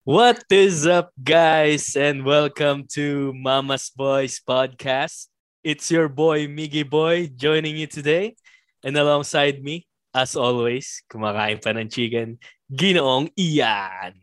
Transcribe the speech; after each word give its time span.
What 0.00 0.48
is 0.48 0.88
up, 0.88 1.12
guys, 1.12 1.92
and 1.92 2.24
welcome 2.24 2.88
to 2.96 3.36
Mama's 3.36 3.92
Boys 3.92 4.40
podcast. 4.40 5.28
It's 5.60 5.92
your 5.92 6.08
boy, 6.08 6.48
Miggy 6.48 6.88
Boy, 6.88 7.28
joining 7.28 7.76
you 7.76 7.84
today. 7.84 8.32
And 8.80 8.96
alongside 8.96 9.60
me, 9.60 9.84
as 10.16 10.40
always, 10.40 11.04
kumakain 11.04 11.60
pa 11.60 11.76
ng 11.76 11.92
chicken, 11.92 12.40
Ginoong 12.72 13.28
Ian. 13.36 14.16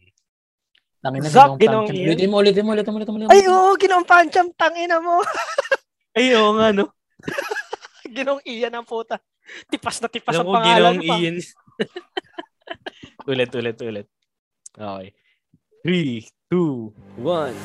Tangin 0.97 1.21
na, 1.21 1.29
Zach, 1.29 1.61
pancham. 1.61 1.93
iyan. 1.93 2.09
Ulitin 2.09 2.29
mo, 2.33 2.35
ulitin 2.41 2.63
mo, 2.65 2.73
ulitin 2.73 2.89
mo, 2.89 2.97
ulitin 2.97 3.13
mo. 3.13 3.29
Ay, 3.29 3.45
oo, 3.45 3.77
ginong 3.77 4.05
pancham, 4.09 4.49
tangina 4.57 4.97
mo. 4.97 5.21
Ay, 6.17 6.33
oo 6.33 6.57
nga, 6.57 6.73
no? 6.73 6.89
ginong 8.17 8.41
iyan 8.49 8.73
ang 8.73 8.87
puta. 8.89 9.21
Tipas 9.69 10.01
na 10.01 10.09
tipas 10.09 10.41
ang 10.41 10.49
pangalan 10.49 10.97
Ginoong 10.97 11.05
pa. 11.05 11.15
Ian. 11.21 11.37
ulit, 13.29 13.51
ulit, 13.53 13.77
ulit. 13.85 14.07
Okay. 14.73 15.13
Three, 15.87 16.27
two, 16.51 16.91
one. 17.15 17.55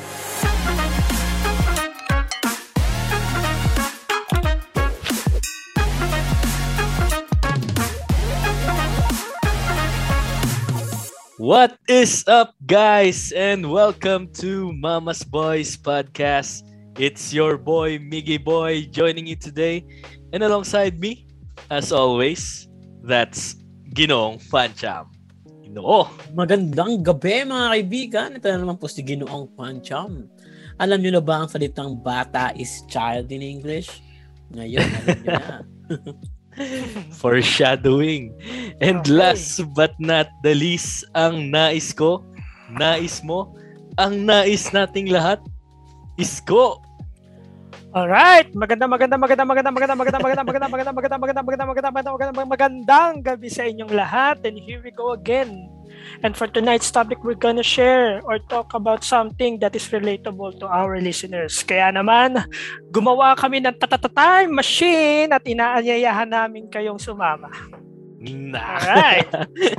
What 11.42 11.74
is 11.88 12.22
up, 12.28 12.54
guys, 12.64 13.32
and 13.34 13.72
welcome 13.72 14.30
to 14.38 14.70
Mama's 14.70 15.24
Boys 15.24 15.74
podcast. 15.76 16.62
It's 16.94 17.34
your 17.34 17.58
boy, 17.58 17.98
Miggy 17.98 18.38
Boy, 18.38 18.86
joining 18.86 19.26
you 19.26 19.34
today. 19.34 19.82
And 20.32 20.44
alongside 20.44 21.00
me, 21.00 21.26
as 21.74 21.90
always, 21.90 22.68
that's 23.02 23.56
Ginong 23.90 24.38
Fancham. 24.46 25.10
Ginoo. 25.72 26.04
Magandang 26.36 27.00
gabi 27.00 27.48
mga 27.48 27.66
kaibigan. 27.72 28.28
Ito 28.36 28.44
na 28.52 28.60
naman 28.60 28.76
po 28.76 28.92
si 28.92 29.00
Ginoong 29.00 29.56
Pancham. 29.56 30.28
Alam 30.76 31.00
niyo 31.00 31.16
na 31.16 31.24
ba 31.24 31.40
ang 31.40 31.48
salitang 31.48 31.96
bata 31.96 32.52
is 32.60 32.84
child 32.92 33.32
in 33.32 33.40
English? 33.40 33.88
Ngayon, 34.52 34.84
alam 34.84 35.16
niyo 35.24 35.32
na. 35.32 35.48
Foreshadowing. 37.24 38.36
And 38.84 39.00
Okay. 39.00 39.16
last 39.16 39.64
but 39.72 39.96
not 39.96 40.28
the 40.44 40.52
least, 40.52 41.08
ang 41.16 41.48
nais 41.48 41.96
ko, 41.96 42.20
nais 42.76 43.24
mo, 43.24 43.56
ang 43.96 44.28
nais 44.28 44.68
nating 44.76 45.08
lahat, 45.08 45.40
isko. 46.20 46.84
Alright, 47.92 48.48
maganda, 48.56 48.88
maganda, 48.88 49.20
maganda, 49.20 49.44
maganda, 49.44 49.68
maganda, 49.68 49.92
maganda, 49.92 50.16
maganda, 50.16 50.40
maganda, 50.40 50.64
maganda, 50.64 50.88
maganda, 50.88 51.18
maganda, 51.20 51.44
maganda, 51.44 51.64
maganda, 51.68 51.90
maganda, 51.92 52.08
maganda, 52.08 52.44
magandang 52.48 53.14
gabi 53.20 53.52
sa 53.52 53.68
inyong 53.68 53.92
lahat. 53.92 54.40
And 54.48 54.56
here 54.56 54.80
we 54.80 54.88
go 54.96 55.12
again. 55.12 55.68
And 56.24 56.32
for 56.32 56.48
tonight's 56.48 56.88
topic, 56.88 57.20
we're 57.20 57.36
gonna 57.36 57.60
share 57.60 58.24
or 58.24 58.40
talk 58.48 58.72
about 58.72 59.04
something 59.04 59.60
that 59.60 59.76
is 59.76 59.84
relatable 59.92 60.56
to 60.64 60.66
our 60.72 61.04
listeners. 61.04 61.60
Kaya 61.68 61.92
naman, 61.92 62.40
gumawa 62.88 63.36
kami 63.36 63.60
ng 63.60 63.76
tatatime 63.76 64.48
machine 64.48 65.28
at 65.28 65.44
inaanyayahan 65.44 66.32
namin 66.32 66.72
kayong 66.72 66.96
sumama. 66.96 67.52
Nah. 68.22 68.78
Alright. 68.78 69.26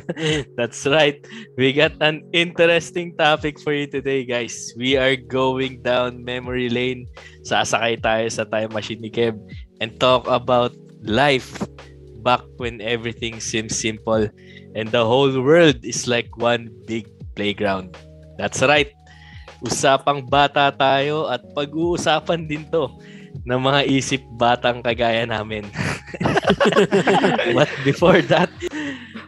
That's 0.59 0.83
right. 0.83 1.23
We 1.55 1.71
got 1.71 1.95
an 2.03 2.27
interesting 2.35 3.15
topic 3.15 3.55
for 3.55 3.71
you 3.71 3.87
today, 3.87 4.27
guys. 4.27 4.75
We 4.75 4.99
are 4.99 5.15
going 5.15 5.79
down 5.79 6.27
memory 6.27 6.67
lane. 6.67 7.07
Sasakay 7.47 8.03
tayo 8.03 8.27
sa 8.27 8.43
time 8.43 8.75
machine 8.75 8.99
ni 8.99 9.07
Kev 9.07 9.39
and 9.79 9.95
talk 9.95 10.27
about 10.27 10.75
life 11.07 11.63
back 12.19 12.43
when 12.59 12.83
everything 12.83 13.39
seems 13.39 13.79
simple 13.79 14.27
and 14.75 14.91
the 14.91 15.03
whole 15.03 15.31
world 15.39 15.79
is 15.83 16.03
like 16.03 16.27
one 16.35 16.67
big 16.83 17.07
playground. 17.39 17.95
That's 18.35 18.59
right. 18.59 18.91
Usapang 19.63 20.27
bata 20.27 20.67
tayo 20.75 21.31
at 21.31 21.39
pag-uusapan 21.55 22.51
din 22.51 22.67
to 22.75 22.91
ng 23.47 23.61
mga 23.63 23.87
isip 23.87 24.19
batang 24.35 24.83
kagaya 24.83 25.23
namin. 25.23 25.63
But 27.57 27.69
before 27.83 28.21
that, 28.29 28.49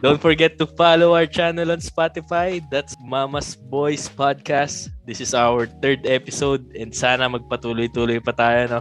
don't 0.02 0.20
forget 0.20 0.58
to 0.58 0.66
follow 0.78 1.14
our 1.14 1.26
channel 1.26 1.72
on 1.72 1.80
Spotify. 1.82 2.62
That's 2.70 2.94
Mama's 3.02 3.56
Boys 3.56 4.06
Podcast. 4.08 4.90
This 5.06 5.20
is 5.20 5.34
our 5.34 5.66
third 5.82 6.06
episode 6.06 6.66
and 6.78 6.94
sana 6.94 7.26
magpatuloy-tuloy 7.26 8.22
pa 8.22 8.32
tayo. 8.34 8.60
No? 8.68 8.80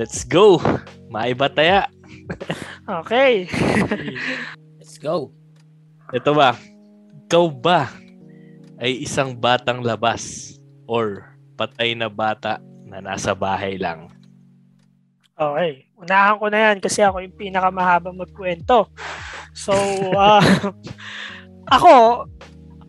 Let's 0.00 0.24
go! 0.24 0.56
Maiba 1.12 1.52
taya! 1.52 1.88
Okay. 2.88 3.48
Let's 4.80 4.96
go. 4.96 5.32
Ito 6.12 6.32
ba? 6.32 6.56
Ikaw 7.28 7.46
ba 7.48 7.88
ay 8.76 9.04
isang 9.04 9.32
batang 9.36 9.80
labas 9.80 10.56
or 10.84 11.32
patay 11.56 11.96
na 11.96 12.12
bata 12.12 12.60
na 12.84 13.00
nasa 13.00 13.32
bahay 13.32 13.80
lang? 13.80 14.12
Okay. 15.50 15.72
Unahan 15.98 16.38
ko 16.38 16.46
na 16.50 16.58
yan 16.70 16.76
kasi 16.82 17.02
ako 17.02 17.22
yung 17.22 17.36
pinakamahabang 17.38 18.18
magkwento. 18.18 18.90
So, 19.54 19.74
ah, 20.18 20.42
ako, 21.74 22.24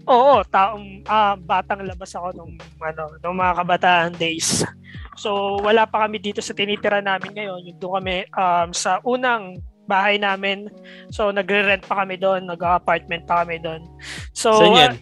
oo, 0.10 0.34
taong 0.50 1.06
ah, 1.06 1.38
batang 1.38 1.86
labas 1.86 2.14
ako 2.18 2.34
nung, 2.34 2.54
ano, 2.82 3.04
nung 3.22 3.38
mga 3.38 3.54
kabataan 3.64 4.14
days. 4.18 4.66
So, 5.14 5.62
wala 5.62 5.86
pa 5.86 6.06
kami 6.06 6.18
dito 6.18 6.42
sa 6.42 6.58
tinitira 6.58 7.04
namin 7.04 7.38
ngayon. 7.38 7.70
Yung 7.70 7.80
doon 7.80 7.94
kami 8.02 8.18
um, 8.34 8.70
sa 8.74 8.98
unang 9.06 9.62
bahay 9.86 10.18
namin. 10.18 10.74
So, 11.14 11.30
nagre-rent 11.30 11.86
pa 11.86 12.02
kami 12.02 12.18
doon. 12.18 12.50
Nag-apartment 12.50 13.30
pa 13.30 13.46
kami 13.46 13.62
doon. 13.62 13.86
So, 14.34 14.58
Saan 14.58 14.74
yan? 14.74 14.94
ah, 14.98 15.02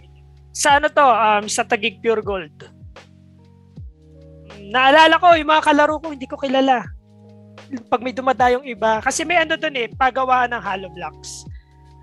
sa 0.52 0.70
ano 0.84 0.88
to? 0.92 1.08
Um, 1.08 1.44
sa 1.48 1.64
Tagig 1.64 2.04
Pure 2.04 2.24
Gold. 2.28 2.58
Naalala 4.68 5.16
ko, 5.16 5.32
yung 5.40 5.48
mga 5.48 5.64
kalaro 5.64 5.96
ko, 6.04 6.12
hindi 6.12 6.28
ko 6.28 6.36
kilala 6.36 6.84
pag 7.88 8.04
may 8.04 8.12
dumadayong 8.12 8.66
iba. 8.68 9.00
Kasi 9.00 9.24
may 9.24 9.40
ano 9.40 9.56
doon 9.56 9.76
eh, 9.78 9.88
pagawaan 9.96 10.52
ng 10.52 10.64
hollow 10.64 10.92
blocks. 10.92 11.48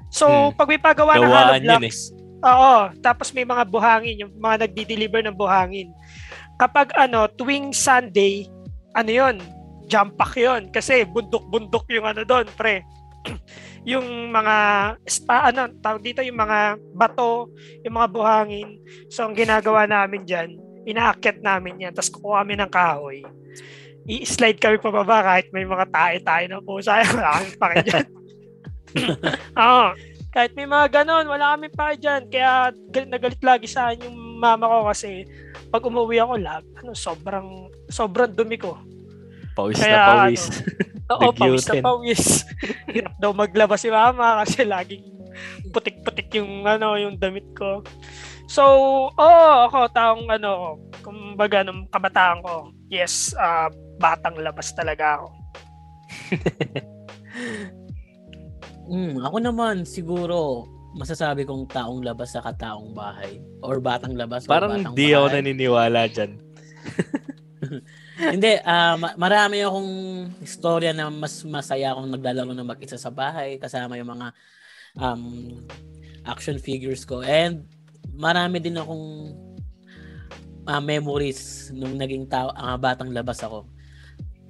So, 0.08 0.24
Hmm. 0.24 0.56
pag 0.56 0.68
may 0.68 0.80
pagawa 0.80 1.20
ng 1.20 1.28
hollow 1.28 1.56
yun 1.60 1.64
eh. 1.64 1.68
blocks, 1.68 2.00
oo, 2.40 2.74
tapos 3.04 3.28
may 3.36 3.44
mga 3.44 3.64
buhangin, 3.68 4.20
yung 4.24 4.32
mga 4.40 4.64
nagdi-deliver 4.64 5.20
ng 5.28 5.36
buhangin. 5.36 5.92
Kapag 6.56 6.96
ano, 6.96 7.28
tuwing 7.28 7.76
Sunday, 7.76 8.48
ano 8.96 9.10
yun, 9.12 9.36
jump 9.86 10.16
pack 10.16 10.34
yun. 10.40 10.72
Kasi 10.72 11.04
bundok-bundok 11.04 11.84
yung 11.92 12.08
ano 12.08 12.24
doon, 12.24 12.48
pre. 12.56 12.82
yung 13.90 14.32
mga 14.32 14.56
spa, 15.04 15.52
ano, 15.52 15.68
tawag 15.84 16.02
dito, 16.02 16.24
yung 16.24 16.40
mga 16.40 16.80
bato, 16.96 17.52
yung 17.84 17.94
mga 17.94 18.08
buhangin. 18.10 18.68
So, 19.12 19.28
ang 19.28 19.36
ginagawa 19.36 19.84
namin 19.84 20.24
dyan, 20.24 20.56
inaakyat 20.88 21.44
namin 21.44 21.84
yan, 21.84 21.92
tapos 21.92 22.08
kukuha 22.08 22.42
kami 22.42 22.56
ng 22.56 22.70
kahoy 22.72 23.20
i-slide 24.08 24.56
kami 24.56 24.80
pababa 24.80 25.20
kahit 25.20 25.52
may 25.52 25.68
mga 25.68 25.84
tae-tae 25.92 26.48
na 26.48 26.64
po. 26.64 26.80
Sayang, 26.80 27.12
wala 27.12 27.30
kami 27.36 27.50
pake 27.60 27.76
dyan. 27.84 28.06
Oo. 29.60 29.86
kahit 30.28 30.52
may 30.56 30.68
mga 30.68 30.86
ganon, 30.92 31.28
wala 31.28 31.56
kami 31.56 31.68
pake 31.68 32.00
dyan. 32.00 32.22
Kaya 32.32 32.72
galit 32.88 33.10
na 33.12 33.20
galit 33.20 33.42
lagi 33.44 33.68
sa 33.68 33.92
akin 33.92 34.08
yung 34.08 34.18
mama 34.40 34.64
ko 34.64 34.88
kasi 34.88 35.28
pag 35.68 35.84
umuwi 35.84 36.24
ako, 36.24 36.40
lag, 36.40 36.64
ano, 36.80 36.96
sobrang, 36.96 37.68
sobrang 37.92 38.32
dumi 38.32 38.56
ko. 38.56 38.80
Pawis 39.52 39.76
Kaya, 39.76 39.92
na 39.92 40.08
pawis. 40.08 40.44
Oo, 41.12 41.28
pawis 41.36 41.64
na 41.68 41.74
pawis. 41.84 42.24
Hirap 42.96 43.14
daw 43.20 43.30
maglabas 43.36 43.84
si 43.84 43.92
mama 43.92 44.40
kasi 44.40 44.64
laging 44.64 45.04
putik-putik 45.70 46.32
yung 46.40 46.64
ano, 46.64 46.96
yung 46.96 47.20
damit 47.20 47.44
ko. 47.52 47.84
So, 48.48 48.64
oo, 49.12 49.52
ako 49.68 49.92
taong 49.92 50.24
ano, 50.32 50.80
kumbaga 51.04 51.60
nung 51.60 51.84
kabataan 51.92 52.40
ko, 52.40 52.72
yes, 52.88 53.36
ah, 53.36 53.68
batang 53.98 54.38
labas 54.38 54.70
talaga 54.72 55.20
ako. 55.20 55.28
Hmm, 58.88 59.20
ako 59.20 59.36
naman 59.44 59.84
siguro 59.84 60.64
masasabi 60.96 61.44
kong 61.44 61.68
taong 61.68 62.00
labas 62.00 62.32
sa 62.32 62.40
kataong 62.40 62.96
bahay 62.96 63.36
or 63.60 63.84
batang 63.84 64.16
labas 64.16 64.48
Parang 64.48 64.80
batang 64.80 64.96
di 64.96 65.12
ako 65.12 65.28
bahay. 65.28 65.34
naniniwala 65.44 66.08
dyan. 66.08 66.32
Hindi, 68.32 68.52
ah, 68.64 68.96
ma- 68.96 69.12
marami 69.20 69.60
akong 69.60 69.92
istorya 70.40 70.96
na 70.96 71.12
mas 71.12 71.44
masaya 71.44 71.92
akong 71.92 72.08
naglalaro 72.16 72.56
na 72.56 72.64
mag-isa 72.64 72.96
sa 72.96 73.12
bahay 73.12 73.60
kasama 73.60 74.00
yung 74.00 74.08
mga 74.08 74.32
um, 74.96 75.22
action 76.24 76.56
figures 76.56 77.04
ko. 77.04 77.20
And 77.20 77.68
marami 78.16 78.56
din 78.58 78.80
akong 78.80 79.36
ah, 80.64 80.80
memories 80.80 81.68
nung 81.76 82.00
naging 82.00 82.24
tao, 82.24 82.56
ah, 82.56 82.80
batang 82.80 83.12
labas 83.12 83.44
ako. 83.44 83.68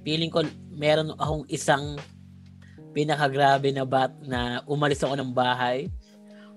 Feeling 0.09 0.33
ko 0.33 0.41
meron 0.73 1.13
akong 1.21 1.45
isang 1.53 1.93
pinakagrabe 2.97 3.69
na 3.69 3.85
bat 3.85 4.09
na 4.25 4.65
umalis 4.65 5.05
ako 5.05 5.13
ng 5.13 5.29
bahay. 5.37 5.85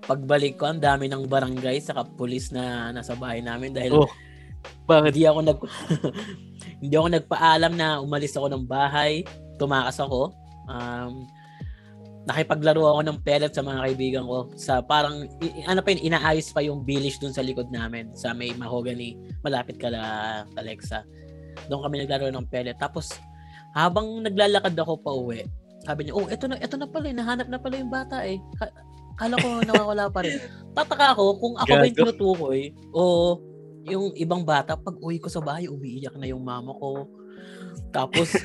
Pagbalik 0.09 0.57
ko, 0.57 0.73
ang 0.73 0.81
dami 0.81 1.05
ng 1.05 1.29
barangay 1.29 1.77
sa 1.77 2.01
pulis 2.01 2.49
na 2.49 2.89
nasa 2.89 3.13
bahay 3.13 3.45
namin 3.45 3.69
dahil 3.69 3.93
Oh, 3.93 4.09
Bakit? 4.89 5.13
hindi 5.13 5.29
ako 5.29 5.39
nag 5.45 5.59
hindi 6.81 6.95
ako 6.97 7.07
nagpaalam 7.13 7.73
na 7.77 8.01
umalis 8.01 8.33
ako 8.33 8.49
ng 8.49 8.65
bahay, 8.65 9.21
tumakas 9.61 10.01
ako. 10.01 10.33
Um 10.65 11.29
nakipaglaro 12.23 12.87
ako 12.87 13.01
ng 13.03 13.19
pellet 13.19 13.51
sa 13.51 13.59
mga 13.59 13.83
kaibigan 13.83 14.23
ko 14.23 14.47
sa 14.55 14.79
parang 14.79 15.27
ano 15.67 15.79
pa 15.83 15.91
yun, 15.91 16.07
inaayos 16.07 16.55
pa 16.55 16.63
yung 16.63 16.87
village 16.87 17.19
dun 17.19 17.35
sa 17.35 17.43
likod 17.43 17.67
namin 17.67 18.15
sa 18.15 18.31
may 18.31 18.55
mahogany 18.55 19.19
malapit 19.43 19.75
ka 19.75 19.91
la 19.91 20.03
Alexa 20.55 21.03
doon 21.67 21.83
kami 21.83 21.99
naglaro 21.99 22.31
ng 22.31 22.47
pellet 22.47 22.79
tapos 22.79 23.19
habang 23.73 24.21
naglalakad 24.21 24.73
ako 24.77 24.93
pa 25.01 25.11
uwi 25.11 25.41
sabi 25.83 26.07
niya 26.07 26.13
oh 26.15 26.29
eto 26.29 26.47
na 26.47 26.55
eto 26.61 26.79
na 26.79 26.87
pala 26.87 27.11
nahanap 27.11 27.47
na 27.49 27.59
pala 27.59 27.75
yung 27.75 27.91
bata 27.91 28.23
eh 28.23 28.39
Ka- 28.55 28.75
kala 29.19 29.35
ko 29.37 29.61
nawawala 29.61 30.09
pa 30.09 30.23
rin 30.23 30.39
tataka 30.77 31.17
ako 31.17 31.23
kung 31.37 31.55
ako 31.59 31.69
ba 31.73 31.85
yung 31.85 31.97
tinutukoy 31.97 32.61
o 32.95 33.03
yung 33.83 34.05
ibang 34.15 34.47
bata 34.47 34.79
pag 34.79 34.95
uwi 35.03 35.19
ko 35.19 35.27
sa 35.27 35.43
bahay 35.43 35.67
umiiyak 35.67 36.15
na 36.15 36.29
yung 36.29 36.41
mama 36.41 36.71
ko 36.77 37.09
tapos 37.91 38.31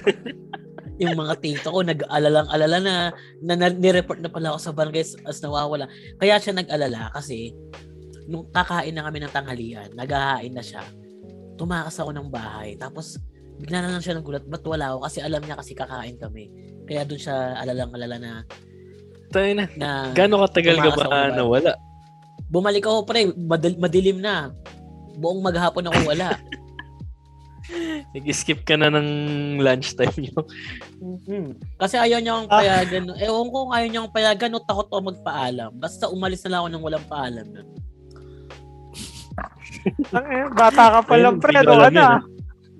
yung 0.98 1.14
mga 1.14 1.34
tito 1.38 1.70
ko 1.70 1.80
nag-alalang 1.86 2.50
alala 2.50 2.78
na, 2.82 2.94
na, 3.38 3.54
na 3.54 3.70
nireport 3.70 4.18
na 4.18 4.30
pala 4.30 4.52
ako 4.52 4.58
sa 4.58 4.74
barangay 4.74 5.02
as, 5.02 5.14
as 5.22 5.38
nawawala. 5.38 5.86
Kaya 6.18 6.42
siya 6.42 6.58
nag-alala 6.58 7.14
kasi 7.14 7.54
nung 8.26 8.50
kakain 8.50 8.92
na 8.92 9.06
kami 9.06 9.22
ng 9.22 9.32
tanghalian, 9.32 9.88
naghahain 9.94 10.52
na 10.52 10.60
siya. 10.60 10.82
Tumakas 11.54 12.02
ako 12.02 12.10
ng 12.12 12.28
bahay. 12.28 12.74
Tapos 12.74 13.16
bigla 13.58 13.78
na 13.78 13.90
lang 13.90 14.00
siya 14.00 14.14
nagulat, 14.14 14.44
ba't 14.44 14.62
wala 14.62 14.94
ako? 14.94 14.98
Kasi 15.04 15.18
alam 15.20 15.42
niya 15.42 15.58
kasi 15.58 15.72
kakain 15.72 16.16
kami. 16.16 16.48
Kaya 16.84 17.02
doon 17.02 17.18
siya 17.18 17.36
alalang 17.54 17.90
alala 17.90 18.16
na, 18.16 18.32
Tayo 19.28 19.50
na. 19.52 19.64
na 19.76 19.88
Gano'ng 20.10 20.40
katagal 20.42 20.76
ka 20.78 20.90
ba 20.94 21.04
ba? 21.04 21.20
nawala? 21.30 21.72
bumalik 22.48 22.80
ako 22.82 23.04
pre, 23.04 23.28
madil- 23.34 23.76
madilim 23.76 24.18
na. 24.18 24.48
Buong 25.14 25.44
maghapon 25.44 25.84
ako 25.84 26.00
wala. 26.08 26.32
Nag-skip 28.16 28.64
ka 28.64 28.80
na 28.80 28.88
ng 28.88 29.08
lunchtime 29.60 30.16
nyo. 30.16 30.40
Kasi 31.76 32.00
ayaw 32.00 32.16
niya 32.16 32.32
akong 32.32 32.48
Ah. 32.48 32.56
payagan. 32.56 33.04
Ewan 33.20 33.52
ko 33.52 33.56
kung 33.60 33.74
ayaw 33.76 33.86
niya 33.86 34.00
akong 34.00 34.16
payagan 34.16 34.56
o 34.56 34.64
takot 34.64 34.88
ako 34.88 35.02
magpaalam. 35.12 35.70
Basta 35.76 36.08
umalis 36.08 36.40
na 36.40 36.48
lang 36.48 36.60
ako 36.62 36.68
nang 36.70 36.84
walang 36.86 37.04
paalam. 37.04 37.44
eh, 40.08 40.46
bata 40.50 40.84
ka 40.88 41.00
pa 41.04 41.14
lang, 41.14 41.36
Ayun, 41.36 41.42
pre. 41.42 41.52
Ano 41.54 41.72
ka 41.76 41.90
na? 41.90 42.06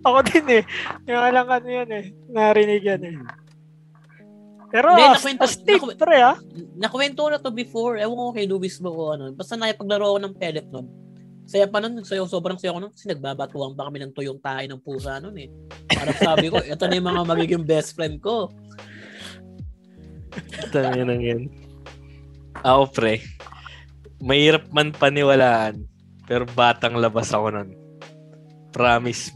Ako 0.08 0.18
din 0.24 0.46
eh. 0.48 0.62
Yung 1.04 1.22
alang 1.22 1.48
ano 1.48 1.68
yun 1.68 1.90
eh. 1.92 2.04
Narinig 2.28 2.82
yan 2.82 3.02
eh. 3.04 3.14
Pero 4.68 4.92
Hindi, 4.92 5.04
as, 5.04 5.16
nakwento- 5.24 5.44
astig, 5.44 5.80
naku- 5.80 5.96
pre 5.96 6.18
ah. 6.20 6.36
Nakwento 6.76 7.22
na 7.28 7.40
to 7.40 7.48
before. 7.48 7.96
Ewan 7.96 8.16
ko 8.16 8.32
kay 8.36 8.44
Luis 8.44 8.76
ba 8.80 8.92
o 8.92 9.16
ano. 9.16 9.32
Basta 9.32 9.56
nakipaglaro 9.56 10.12
ako 10.12 10.18
ng 10.24 10.34
pellet 10.36 10.68
nun. 10.68 10.86
Saya 11.48 11.64
pa 11.64 11.80
nun. 11.80 12.04
Sayo, 12.04 12.28
sobrang 12.28 12.60
saya 12.60 12.76
ko 12.76 12.80
nun. 12.84 12.92
Kasi 12.92 13.08
nagbabatuang 13.08 13.72
pa 13.72 13.88
kami 13.88 14.04
ng 14.04 14.12
tuyong 14.12 14.40
tayo 14.40 14.64
ng 14.68 14.80
pusa 14.84 15.16
nun 15.16 15.36
eh. 15.40 15.48
Parang 15.88 16.18
sabi 16.20 16.52
ko, 16.52 16.60
ito 16.60 16.84
na 16.84 16.96
yung 17.00 17.08
mga 17.08 17.22
magiging 17.24 17.64
best 17.64 17.96
friend 17.96 18.20
ko. 18.20 18.52
Tayo 20.68 21.00
nang 21.00 21.24
yan. 21.24 21.48
Ako 22.60 22.90
pre, 22.92 23.22
mahirap 24.20 24.68
man 24.74 24.90
paniwalaan, 24.90 25.86
pero 26.26 26.44
batang 26.44 26.98
labas 26.98 27.30
ako 27.32 27.54
nun. 27.54 27.70
Promise. 28.68 29.32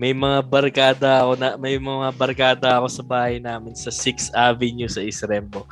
May 0.00 0.16
mga 0.16 0.40
barkada 0.48 1.20
ako 1.20 1.32
na 1.36 1.60
may 1.60 1.76
mga 1.76 2.08
barkada 2.16 2.80
ako 2.80 2.88
sa 2.88 3.04
bahay 3.04 3.36
namin 3.36 3.76
sa 3.76 3.92
6th 3.92 4.32
Avenue 4.32 4.88
sa 4.88 5.04
Isrembo. 5.04 5.68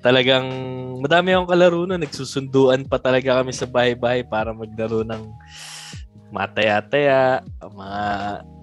Talagang 0.00 0.48
madami 1.04 1.36
akong 1.36 1.52
kalaro 1.52 1.84
nun. 1.84 2.00
Nagsusunduan 2.00 2.88
pa 2.88 2.96
talaga 2.96 3.44
kami 3.44 3.52
sa 3.52 3.68
bahay-bahay 3.68 4.24
para 4.24 4.56
maglaro 4.56 5.04
ng 5.04 5.28
mataya-taya, 6.32 7.44
mga 7.60 8.00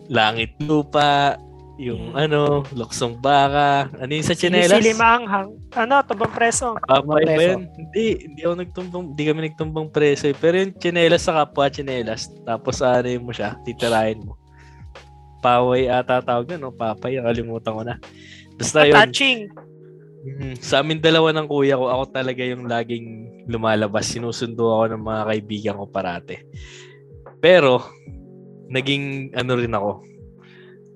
langit 0.10 0.58
lupa, 0.66 1.38
yung 1.82 2.14
ano, 2.18 2.66
luksong 2.74 3.18
baka, 3.22 3.90
ano 4.02 4.12
yung 4.12 4.26
sa 4.26 4.38
chinelas? 4.38 4.82
Sili 4.82 4.98
maanghang. 4.98 5.50
Ano, 5.78 6.02
tubang 6.06 6.34
preso. 6.34 6.78
Pamay 6.90 7.26
ba 7.26 7.38
Preso. 7.38 7.46
yun? 7.58 7.62
Hindi, 7.78 8.06
hindi 8.26 8.42
ako 8.46 8.56
nagtumbang, 8.58 9.06
hindi 9.14 9.24
kami 9.30 9.40
nagtumbang 9.50 9.88
preso 9.90 10.26
eh. 10.30 10.36
Pero 10.38 10.58
yung 10.58 10.74
chinelas 10.78 11.26
sa 11.26 11.38
kapwa 11.38 11.70
chinelas, 11.70 12.30
tapos 12.46 12.82
ano 12.82 13.10
mo 13.22 13.34
siya, 13.34 13.58
titirahin 13.66 14.26
mo. 14.26 14.41
Paway 15.42 15.90
ata 15.90 16.22
tawag 16.22 16.54
na, 16.54 16.62
no? 16.62 16.72
Papay, 16.72 17.18
nakalimutan 17.18 17.74
ko 17.74 17.82
na. 17.82 17.96
Basta 18.56 18.86
yun, 18.86 18.94
Touching. 18.94 19.40
Mhm. 20.22 20.62
Sa 20.62 20.86
amin 20.86 21.02
dalawa 21.02 21.34
ng 21.34 21.50
kuya 21.50 21.82
ko, 21.82 21.90
ako 21.90 22.04
talaga 22.14 22.46
yung 22.46 22.70
laging 22.70 23.06
lumalabas. 23.50 24.06
Sinusundo 24.06 24.70
ako 24.70 24.94
ng 24.94 25.02
mga 25.02 25.22
kaibigan 25.34 25.80
ko 25.82 25.86
parate. 25.90 26.46
Pero, 27.42 27.82
naging 28.70 29.34
ano 29.34 29.52
rin 29.58 29.74
ako, 29.74 30.06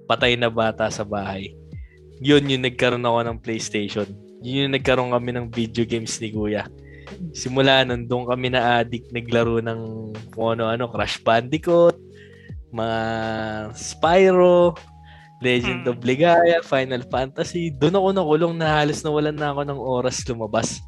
patay 0.06 0.38
na 0.38 0.53
bata 0.53 0.86
sa 0.94 1.01
bahay. 1.01 1.57
Yun 2.21 2.53
yung 2.53 2.63
nagkaroon 2.69 3.03
ako 3.03 3.19
ng 3.25 3.38
PlayStation. 3.41 4.07
Yun 4.45 4.69
yung 4.69 4.75
nagkaroon 4.77 5.12
kami 5.12 5.33
ng 5.33 5.50
video 5.50 5.83
games 5.89 6.21
ni 6.21 6.30
kuya. 6.30 6.69
Simula 7.33 7.81
nun, 7.81 8.06
doon 8.06 8.30
kami 8.30 8.53
na 8.53 8.80
addict 8.80 9.09
naglaro 9.09 9.57
ng 9.57 9.81
kung 10.38 10.53
ano-ano, 10.56 10.86
Crash 10.86 11.18
Bandicoot, 11.25 11.98
mga 12.75 13.00
Spyro, 13.72 14.75
Legend 15.39 15.88
Hmm. 15.88 15.92
of 15.92 16.04
Ligaya, 16.04 16.60
Final 16.63 17.04
Fantasy. 17.07 17.72
Doon 17.72 17.95
ako 17.95 18.07
nakulong 18.12 18.54
na 18.60 18.83
halos 18.83 19.04
nawalan 19.04 19.36
na 19.36 19.51
ako 19.56 19.62
ng 19.63 19.80
oras 19.80 20.24
lumabas. 20.27 20.80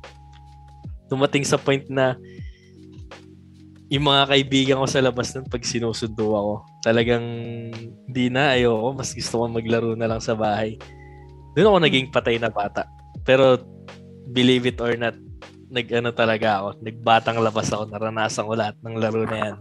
Dumating 1.07 1.48
sa 1.48 1.56
point 1.56 1.88
na 1.88 2.19
yung 3.88 4.04
mga 4.04 4.24
kaibigan 4.28 4.80
ko 4.84 4.88
sa 4.88 5.00
labas 5.00 5.31
nun 5.31 5.48
pag 5.48 5.63
sinusundo 5.63 6.36
ako, 6.36 6.54
talagang 6.84 7.24
hindi 8.04 8.28
na, 8.28 8.51
ayoko. 8.56 8.92
Mas 8.92 9.16
gusto 9.16 9.39
ko 9.39 9.44
maglaro 9.48 9.95
na 9.95 10.12
lang 10.12 10.19
sa 10.19 10.36
bahay. 10.36 10.75
Doon 11.56 11.72
ako 11.72 11.78
naging 11.88 12.07
patay 12.12 12.36
na 12.36 12.51
bata. 12.51 12.84
Pero 13.24 13.56
believe 14.36 14.68
it 14.68 14.80
or 14.84 14.92
not, 15.00 15.16
nag-ano 15.72 16.12
talaga 16.12 16.63
ako. 16.63 16.68
Nagbatang 16.84 17.39
labas 17.39 17.72
ako. 17.72 17.88
Naranasan 17.88 18.48
ko 18.48 18.54
lahat 18.56 18.75
ng 18.84 18.95
laro 19.00 19.24
na 19.24 19.38
yan. 19.39 19.57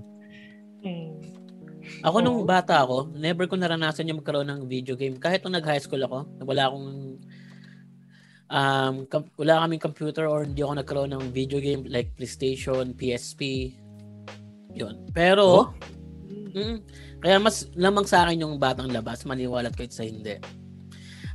Ako 2.05 2.21
nung 2.21 2.45
bata 2.45 2.85
ako, 2.85 3.13
never 3.17 3.49
ko 3.49 3.57
naranasan 3.57 4.09
yung 4.09 4.21
magkaroon 4.21 4.49
ng 4.49 4.61
video 4.69 4.97
game. 4.99 5.17
Kahit 5.17 5.41
nung 5.45 5.57
nag-high 5.57 5.81
school 5.81 6.03
ako, 6.05 6.29
wala 6.45 6.69
akong 6.69 6.89
um, 8.51 8.95
kam- 9.09 9.33
wala 9.39 9.65
kaming 9.65 9.83
computer 9.83 10.25
or 10.29 10.45
hindi 10.45 10.61
ako 10.61 10.75
nagkaroon 10.77 11.13
ng 11.17 11.25
video 11.33 11.59
game 11.59 11.87
like 11.89 12.13
PlayStation, 12.15 12.93
PSP. 12.95 13.73
Yun. 14.77 15.09
Pero, 15.17 15.73
mm, 16.29 16.77
kaya 17.25 17.41
mas 17.41 17.71
lamang 17.73 18.05
sa 18.05 18.29
akin 18.29 18.45
yung 18.45 18.61
batang 18.61 18.93
labas, 18.93 19.25
maniwalat 19.25 19.73
kahit 19.73 19.97
sa 19.97 20.05
hindi. 20.05 20.37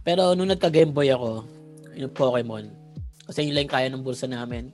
Pero 0.01 0.33
nung 0.33 0.49
nagka-Game 0.49 0.93
Boy 0.93 1.13
ako, 1.13 1.45
yung 1.93 2.13
Pokemon, 2.13 2.73
kasi 3.29 3.45
yun 3.49 3.57
lang 3.57 3.69
kaya 3.69 3.89
ng 3.89 4.01
bulsa 4.01 4.25
namin. 4.25 4.73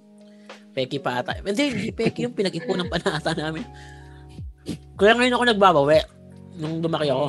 Peki 0.71 1.01
pa 1.01 1.25
ata. 1.25 1.41
Hindi, 1.41 1.73
hindi 1.73 1.89
Peki 1.89 2.29
yung 2.29 2.35
pinag-ipunan 2.37 2.85
pa 2.85 3.01
na 3.01 3.17
ata 3.17 3.33
namin. 3.33 3.65
Kaya 4.97 5.13
ngayon 5.15 5.35
ako 5.35 5.43
nagbabawi. 5.45 5.99
Nung 6.57 6.81
lumaki 6.81 7.09
ako. 7.13 7.27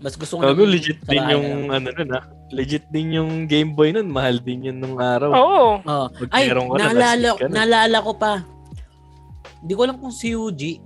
Mas 0.00 0.16
gusto 0.16 0.40
ko 0.40 0.48
Gago, 0.48 0.64
ng- 0.64 0.72
legit 0.72 0.98
sa 1.04 1.12
din 1.12 1.24
yung 1.28 1.46
lang. 1.68 1.84
ano 1.84 1.88
nun 1.92 2.10
ah. 2.16 2.24
Legit 2.50 2.84
din 2.90 3.14
yung 3.14 3.30
Game 3.46 3.76
Boy 3.76 3.92
nun. 3.92 4.08
Mahal 4.08 4.40
din 4.40 4.66
yun 4.66 4.80
nung 4.80 4.96
araw. 4.96 5.30
Oo. 5.30 5.64
Oh. 5.84 6.06
Pag 6.08 6.28
Ay, 6.32 6.48
naalala, 6.50 7.36
na. 7.36 7.46
naalala 7.46 7.98
ko 8.00 8.12
pa. 8.16 8.42
Hindi 9.60 9.72
ko 9.76 9.80
alam 9.84 10.00
kung 10.00 10.10
si 10.10 10.32
Yuji 10.32 10.80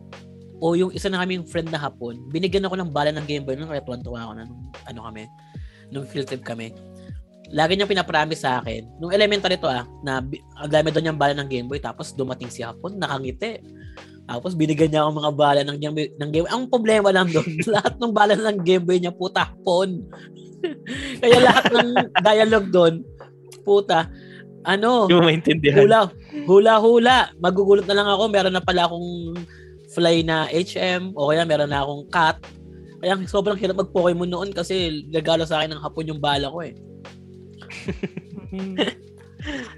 o 0.59 0.75
yung 0.75 0.91
isa 0.91 1.07
na 1.07 1.23
kaming 1.23 1.47
friend 1.47 1.71
na 1.71 1.79
hapon, 1.79 2.19
binigyan 2.31 2.67
ako 2.67 2.75
ng 2.79 2.91
bala 2.91 3.15
ng 3.15 3.27
Game 3.27 3.47
Boy 3.47 3.55
nung 3.55 3.71
kaya 3.71 3.85
tuwan-tuwa 3.87 4.19
ako 4.27 4.33
na 4.35 4.45
nung 4.49 4.63
ano 4.89 5.01
kami, 5.07 5.23
nung 5.95 6.07
field 6.09 6.27
trip 6.27 6.43
kami. 6.43 6.75
Lagi 7.55 7.77
niya 7.79 7.87
pinapromise 7.87 8.43
sa 8.43 8.59
akin, 8.59 8.99
nung 8.99 9.15
elementary 9.15 9.61
to 9.61 9.71
ah, 9.71 9.87
na 10.03 10.25
dami 10.67 10.89
doon 10.91 11.05
niyang 11.07 11.21
bala 11.21 11.37
ng 11.39 11.47
Game 11.47 11.69
Boy, 11.71 11.79
tapos 11.79 12.17
dumating 12.17 12.51
si 12.51 12.65
hapon, 12.65 12.99
nakangiti. 12.99 13.63
Tapos 14.25 14.57
binigyan 14.57 14.89
niya 14.89 15.01
ako 15.05 15.11
mga 15.21 15.33
bala 15.37 15.61
ng 15.65 15.79
Game 15.79 15.95
Boy. 15.95 16.09
Ng 16.17 16.31
Game 16.33 16.49
Ang 16.49 16.65
problema 16.73 17.09
lang 17.13 17.29
doon, 17.29 17.49
lahat 17.75 17.95
ng 18.01 18.13
bala 18.13 18.35
ng 18.35 18.59
Game 18.65 18.85
Boy 18.85 18.99
niya, 19.01 19.13
puta, 19.13 19.53
hapon. 19.53 20.01
Kaya 21.21 21.37
lahat 21.45 21.65
ng 21.73 21.89
dialogue 22.25 22.69
doon, 22.73 22.95
puta, 23.69 24.09
ano, 24.65 25.05
hula, 25.77 26.09
hula, 26.49 26.75
hula. 26.81 27.19
Magugulat 27.37 27.85
na 27.85 27.97
lang 28.01 28.09
ako, 28.09 28.23
meron 28.33 28.55
na 28.57 28.65
pala 28.65 28.89
akong 28.89 29.37
fly 29.93 30.27
na 30.27 30.51
HM 30.51 31.15
o 31.15 31.31
kaya 31.31 31.47
meron 31.47 31.71
na 31.71 31.85
akong 31.85 32.09
cat. 32.09 32.41
Kaya 32.99 33.21
sobrang 33.29 33.61
hirap 33.61 33.77
mag-Pokemon 33.85 34.33
noon 34.33 34.51
kasi 34.57 35.05
gagalo 35.13 35.45
sa 35.45 35.61
akin 35.61 35.77
ng 35.77 35.85
hapon 35.85 36.09
yung 36.09 36.19
bala 36.19 36.49
ko 36.49 36.65
eh. 36.65 36.75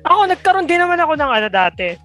Ako, 0.07 0.31
nagkaroon 0.31 0.71
din 0.71 0.79
naman 0.79 1.03
ako 1.03 1.19
ng 1.19 1.27
ano 1.27 1.49
dati, 1.51 1.99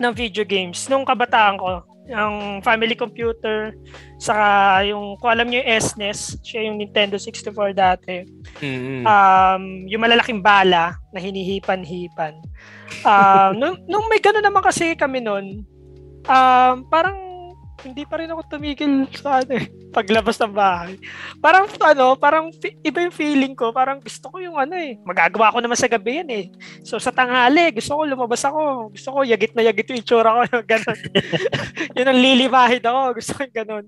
ng 0.00 0.12
video 0.16 0.42
games. 0.48 0.88
Nung 0.88 1.04
kabataan 1.04 1.60
ko, 1.60 1.84
yung 2.10 2.64
family 2.66 2.98
computer, 2.98 3.70
saka 4.18 4.82
yung, 4.88 5.14
kung 5.22 5.30
alam 5.30 5.46
niyo 5.46 5.62
yung 5.62 5.78
SNES, 5.78 6.42
siya 6.42 6.66
yung 6.66 6.82
Nintendo 6.82 7.14
64 7.20 7.70
dati. 7.70 8.26
Mm-mm. 8.58 9.06
Um, 9.06 9.86
yung 9.86 10.02
malalaking 10.02 10.42
bala 10.42 10.98
na 11.14 11.18
hinihipan-hipan. 11.22 12.34
Um, 13.06 13.52
nung, 13.54 13.76
nung 13.86 14.10
may 14.10 14.18
gano'n 14.18 14.42
naman 14.42 14.64
kasi 14.66 14.98
kami 14.98 15.22
noon, 15.22 15.62
um, 16.26 16.76
parang 16.90 17.29
hindi 17.84 18.04
pa 18.04 18.20
rin 18.20 18.30
ako 18.30 18.42
tumigil 18.46 19.08
sa 19.12 19.40
ano 19.40 19.56
eh, 19.56 19.66
paglabas 19.92 20.36
ng 20.40 20.54
bahay. 20.54 21.00
Parang 21.40 21.66
ano, 21.80 22.14
parang 22.16 22.52
iba 22.84 22.98
yung 23.00 23.14
feeling 23.14 23.54
ko. 23.56 23.72
Parang 23.72 23.98
gusto 24.00 24.28
ko 24.28 24.36
yung 24.40 24.56
ano 24.56 24.76
eh. 24.76 24.96
Magagawa 25.04 25.52
ko 25.52 25.58
naman 25.60 25.78
sa 25.78 25.90
gabi 25.90 26.20
yan 26.22 26.30
eh. 26.30 26.44
So 26.84 27.00
sa 27.00 27.12
tanghali, 27.12 27.72
gusto 27.74 27.96
ko 27.96 28.02
lumabas 28.06 28.42
ako. 28.44 28.92
Gusto 28.92 29.08
ko 29.14 29.18
yagit 29.24 29.52
na 29.56 29.64
yagit 29.64 29.88
yung 29.90 30.00
itsura 30.00 30.30
ko. 30.32 30.40
Ganon. 30.70 30.98
yun 31.96 32.10
ang 32.10 32.20
lilibahid 32.20 32.84
ako. 32.84 33.00
Gusto 33.16 33.30
ko 33.36 33.40
yung 33.44 33.56
ganon. 33.56 33.86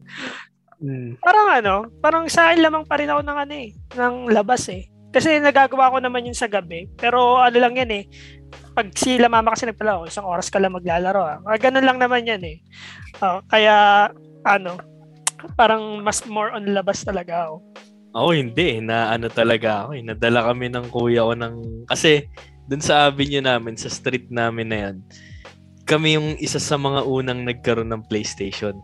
Mm. 0.82 1.10
Parang 1.22 1.48
ano, 1.62 1.74
parang 2.02 2.24
sa 2.26 2.50
akin 2.50 2.58
lamang 2.58 2.82
pa 2.82 2.98
rin 2.98 3.06
ako 3.06 3.22
ng 3.22 3.38
ano 3.38 3.54
eh, 3.54 3.70
ng 3.94 4.14
labas 4.34 4.66
eh. 4.66 4.91
Kasi 5.12 5.38
nagagawa 5.38 5.92
ko 5.92 6.00
naman 6.00 6.24
yun 6.24 6.34
sa 6.36 6.48
gabi. 6.48 6.88
Pero 6.96 7.36
ano 7.36 7.56
lang 7.60 7.76
yan 7.76 7.90
eh, 7.92 8.04
pag 8.72 8.88
sila 8.96 9.28
mama 9.28 9.52
kasi 9.52 9.68
nagpala, 9.68 10.00
oh, 10.00 10.08
isang 10.08 10.24
oras 10.24 10.48
ka 10.48 10.56
lang 10.56 10.72
maglalaro. 10.72 11.20
Ah. 11.20 11.38
Ah, 11.44 11.60
Ganun 11.60 11.84
lang 11.84 12.00
naman 12.00 12.24
yan 12.24 12.40
eh. 12.40 12.64
Oh, 13.20 13.44
kaya, 13.46 14.08
ano, 14.42 14.80
parang 15.54 16.00
mas 16.00 16.24
more 16.24 16.50
on 16.56 16.72
labas 16.72 17.04
talaga 17.04 17.52
ako. 17.52 17.56
Ako 18.12 18.28
hindi, 18.36 18.80
na 18.80 19.12
ano 19.12 19.28
talaga 19.28 19.84
ako. 19.86 19.90
eh. 19.96 20.02
Nadala 20.04 20.48
kami 20.48 20.72
ng 20.72 20.86
kuya 20.88 21.24
ko 21.28 21.32
ng... 21.36 21.54
Kasi 21.88 22.24
dun 22.64 22.80
sa 22.80 23.08
avenue 23.08 23.44
namin, 23.44 23.76
sa 23.76 23.92
street 23.92 24.32
namin 24.32 24.68
na 24.68 24.78
yan, 24.88 24.96
kami 25.84 26.16
yung 26.16 26.36
isa 26.38 26.60
sa 26.62 26.80
mga 26.80 27.04
unang 27.04 27.44
nagkaroon 27.44 27.90
ng 27.92 28.06
PlayStation. 28.08 28.76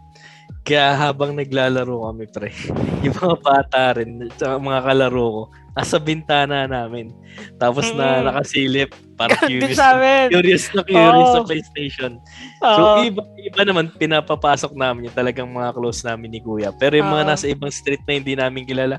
Kaya 0.64 0.97
habang 0.97 1.37
naglalaro 1.37 2.08
kami, 2.08 2.25
pre, 2.28 2.52
yung 3.04 3.16
mga 3.16 3.37
bata 3.40 3.80
rin, 3.97 4.28
mga 4.40 4.80
kalaro 4.85 5.25
ko, 5.28 5.42
nasa 5.78 6.02
bintana 6.02 6.66
namin. 6.66 7.14
Tapos 7.54 7.87
na 7.94 8.18
Mm. 8.18 8.25
nakasilip, 8.26 8.90
para 9.14 9.38
curious, 9.47 9.78
sa 9.78 9.94
amin. 9.94 10.26
curious 10.26 10.64
na 10.75 10.82
curious 10.82 11.30
Oo. 11.30 11.35
sa 11.38 11.47
PlayStation. 11.47 12.12
So, 12.58 12.82
Oo. 12.99 13.06
iba, 13.06 13.23
iba 13.38 13.62
naman, 13.62 13.94
pinapapasok 13.94 14.75
namin 14.75 15.06
yung 15.06 15.14
talagang 15.16 15.47
mga 15.47 15.70
close 15.78 16.02
namin 16.02 16.35
ni 16.35 16.42
Kuya. 16.42 16.75
Pero 16.75 16.99
yung 16.99 17.06
mga 17.06 17.25
Oo. 17.25 17.30
nasa 17.30 17.47
ibang 17.47 17.70
street 17.70 18.02
na 18.02 18.18
hindi 18.18 18.35
namin 18.35 18.66
kilala, 18.66 18.99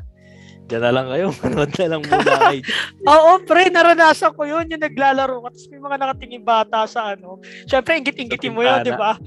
dyan 0.69 0.85
na 0.85 0.91
lang 0.93 1.07
kayo, 1.09 1.27
manood 1.43 1.71
na 1.75 1.85
lang 1.89 2.01
muna 2.05 2.33
kayo. 2.47 2.61
Oo, 3.11 3.31
pre, 3.43 3.67
naranasan 3.67 4.31
ko 4.31 4.47
yun, 4.47 4.69
yung 4.69 4.79
naglalaro 4.79 5.35
ka. 5.43 5.49
Tapos 5.51 5.67
may 5.67 5.81
mga 5.81 5.97
nakatingin 5.99 6.43
bata 6.45 6.87
sa 6.87 7.11
ano. 7.11 7.43
Siyempre, 7.67 7.99
ingit-ingitin 7.99 8.55
mo 8.55 8.63
yun, 8.63 8.87
di 8.87 8.95
ba? 8.95 9.19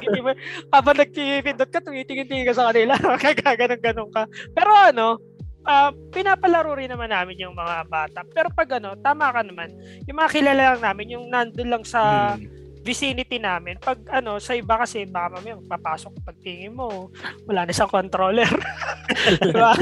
Habang 0.74 0.98
nagpipindot 0.98 1.70
ka, 1.70 1.80
tumitingin-tingin 1.80 2.44
ka 2.44 2.54
sa 2.56 2.68
kanila. 2.72 2.92
Kaganon-ganon 2.98 4.10
ka. 4.12 4.28
Pero 4.52 4.70
ano, 4.72 5.16
ah, 5.64 5.90
pinapalaro 6.12 6.76
rin 6.76 6.92
naman 6.92 7.10
namin 7.10 7.40
yung 7.40 7.56
mga 7.56 7.88
bata. 7.88 8.20
Pero 8.30 8.52
pag 8.52 8.78
ano, 8.78 8.96
tama 9.00 9.32
ka 9.32 9.40
naman. 9.40 9.72
Yung 10.04 10.16
mga 10.20 10.30
kilala 10.32 10.62
lang 10.76 10.82
namin, 10.84 11.16
yung 11.16 11.26
nandun 11.32 11.68
lang 11.72 11.84
sa 11.84 12.32
Hmm. 12.36 12.44
vicinity 12.84 13.40
namin. 13.40 13.80
Pag 13.80 14.04
ano, 14.12 14.36
sa 14.36 14.52
iba 14.52 14.76
kasi, 14.76 15.08
baka 15.08 15.40
mamaya 15.40 15.56
papasok 15.64 16.20
pagtingin 16.20 16.76
mo, 16.76 17.08
wala 17.48 17.64
na 17.64 17.72
siyang 17.72 17.88
controller. 17.88 18.48
diba? 19.40 19.72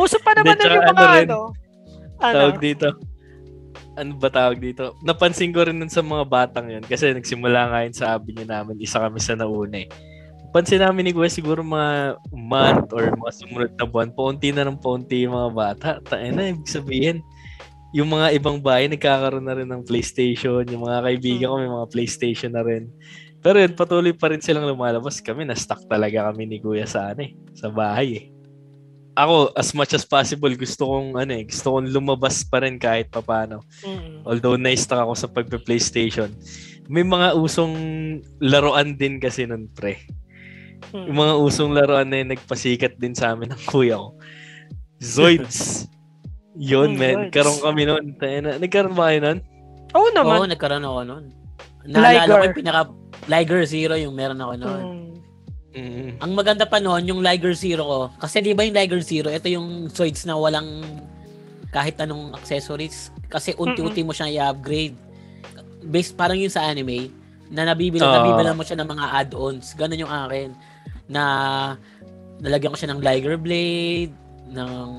Uso 0.00 0.16
pa 0.24 0.32
naman 0.32 0.56
nun 0.56 0.80
yung 0.80 0.88
mga 0.88 0.96
ano 0.96 1.12
rin, 1.12 1.28
ano, 1.28 1.40
ano, 2.20 2.36
Tawag 2.40 2.60
dito. 2.60 2.88
Ano 4.00 4.16
ba 4.16 4.32
tawag 4.32 4.58
dito? 4.64 4.96
Napansin 5.04 5.52
ko 5.52 5.60
rin 5.60 5.76
nun 5.76 5.92
sa 5.92 6.00
mga 6.00 6.24
batang 6.24 6.72
yun 6.72 6.80
kasi 6.80 7.12
nagsimula 7.12 7.68
nga 7.68 7.84
yun 7.84 7.92
sa 7.92 8.16
avenue 8.16 8.48
namin. 8.48 8.80
Isa 8.80 8.96
kami 8.96 9.20
sa 9.20 9.36
nauna 9.36 9.84
eh. 9.84 9.88
Pansin 10.50 10.82
namin 10.82 11.06
ni 11.06 11.12
Kuya 11.14 11.30
siguro 11.30 11.62
mga 11.62 12.18
month 12.34 12.90
or 12.90 13.14
mga 13.14 13.32
sumunod 13.38 13.72
na 13.78 13.86
buwan, 13.86 14.10
paunti 14.10 14.50
na 14.50 14.66
ng 14.66 14.82
paunti 14.82 15.22
yung 15.22 15.38
mga 15.38 15.50
bata. 15.54 15.88
Tayo 16.02 16.26
na, 16.34 16.50
ibig 16.50 16.66
sabihin, 16.66 17.22
yung 17.94 18.10
mga 18.10 18.34
ibang 18.34 18.58
bahay 18.58 18.90
nagkakaroon 18.90 19.46
na 19.46 19.54
rin 19.54 19.70
ng 19.70 19.86
PlayStation. 19.86 20.66
Yung 20.66 20.82
mga 20.86 21.06
kaibigan 21.06 21.50
ko 21.50 21.56
may 21.58 21.70
mga 21.70 21.90
PlayStation 21.94 22.50
na 22.54 22.66
rin. 22.66 22.90
Pero 23.38 23.62
yun, 23.62 23.78
patuloy 23.78 24.10
pa 24.10 24.34
rin 24.34 24.42
silang 24.42 24.66
lumalabas. 24.66 25.22
Kami, 25.22 25.46
na-stuck 25.46 25.86
talaga 25.86 26.34
kami 26.34 26.50
ni 26.50 26.58
Kuya 26.58 26.84
sa 26.84 27.14
ano 27.14 27.30
eh, 27.30 27.32
sa 27.54 27.70
bahay 27.70 28.08
eh. 28.18 28.24
Ako, 29.14 29.54
as 29.54 29.70
much 29.70 29.94
as 29.94 30.02
possible, 30.02 30.50
gusto 30.54 30.82
kong 30.86 31.14
ano 31.14 31.32
eh, 31.34 31.46
gusto 31.46 31.78
kong 31.78 31.94
lumabas 31.94 32.42
pa 32.42 32.62
rin 32.62 32.74
kahit 32.74 33.06
papano. 33.10 33.62
mm, 33.86 34.26
Although 34.26 34.58
na-stuck 34.58 35.02
ako 35.02 35.14
sa 35.14 35.30
pagpe-PlayStation. 35.30 36.30
May 36.90 37.06
mga 37.06 37.38
usong 37.38 37.74
laruan 38.42 38.98
din 38.98 39.22
kasi 39.22 39.46
nun, 39.46 39.70
pre. 39.70 40.19
Mm. 40.90 41.06
Yung 41.06 41.18
mga 41.18 41.34
usong 41.38 41.72
laruan 41.72 42.06
na 42.06 42.18
yun, 42.18 42.30
nagpasikat 42.30 42.96
din 42.96 43.12
sa 43.12 43.32
amin 43.32 43.50
ng 43.50 43.62
kuya 43.64 43.96
ko. 43.96 44.16
Zoids. 44.98 45.86
Yun, 46.60 46.92
Mm, 46.92 46.98
man. 46.98 47.16
Nagkaroon 47.26 47.60
kami 47.62 47.82
nun. 47.84 48.04
Nagkaroon 48.58 48.92
ba 48.92 49.08
kayo 49.08 49.20
nun? 49.22 49.38
Oo 49.94 50.02
Oo, 50.02 50.12
naman. 50.12 50.50
nagkaroon 50.50 50.82
ako 50.82 51.00
noon. 51.04 51.24
Naalala 51.86 52.02
ko 52.20 52.34
Liger. 52.36 52.44
yung 52.44 52.58
pinaka 52.58 52.80
Liger 53.26 53.62
Zero 53.64 53.94
yung 53.94 54.12
meron 54.12 54.38
ako 54.38 54.54
noon. 54.58 54.82
Mm. 54.82 55.08
Mm. 55.70 56.10
Ang 56.18 56.32
maganda 56.34 56.66
pa 56.66 56.76
noon, 56.76 57.06
yung 57.06 57.22
Liger 57.22 57.54
Zero 57.54 57.82
ko. 57.82 58.00
Kasi 58.18 58.42
di 58.42 58.52
ba 58.52 58.66
yung 58.66 58.74
Liger 58.74 59.00
Zero, 59.00 59.30
ito 59.30 59.46
yung 59.46 59.86
Zoids 59.88 60.26
na 60.26 60.34
walang 60.34 60.82
kahit 61.70 61.94
anong 61.96 62.34
accessories. 62.34 63.08
Kasi 63.26 63.54
unti-unti 63.54 64.02
mo 64.02 64.10
siyang 64.10 64.34
i-upgrade. 64.34 64.98
Based 65.82 66.12
parang 66.12 66.36
yun 66.36 66.50
sa 66.50 66.66
anime, 66.66 67.08
na 67.48 67.62
nabibilang, 67.64 68.04
Ah. 68.04 68.16
nabibilang 68.20 68.54
mo 68.54 68.62
siya 68.62 68.76
ng 68.76 68.90
mga 68.90 69.06
add-ons. 69.16 69.74
Ganun 69.74 70.02
yung 70.02 70.10
akin. 70.12 70.50
Na 71.10 71.22
nalagyan 72.40 72.72
ko 72.72 72.78
siya 72.78 72.94
ng 72.94 73.02
Liger 73.02 73.36
Blade, 73.36 74.14
ng 74.48 74.90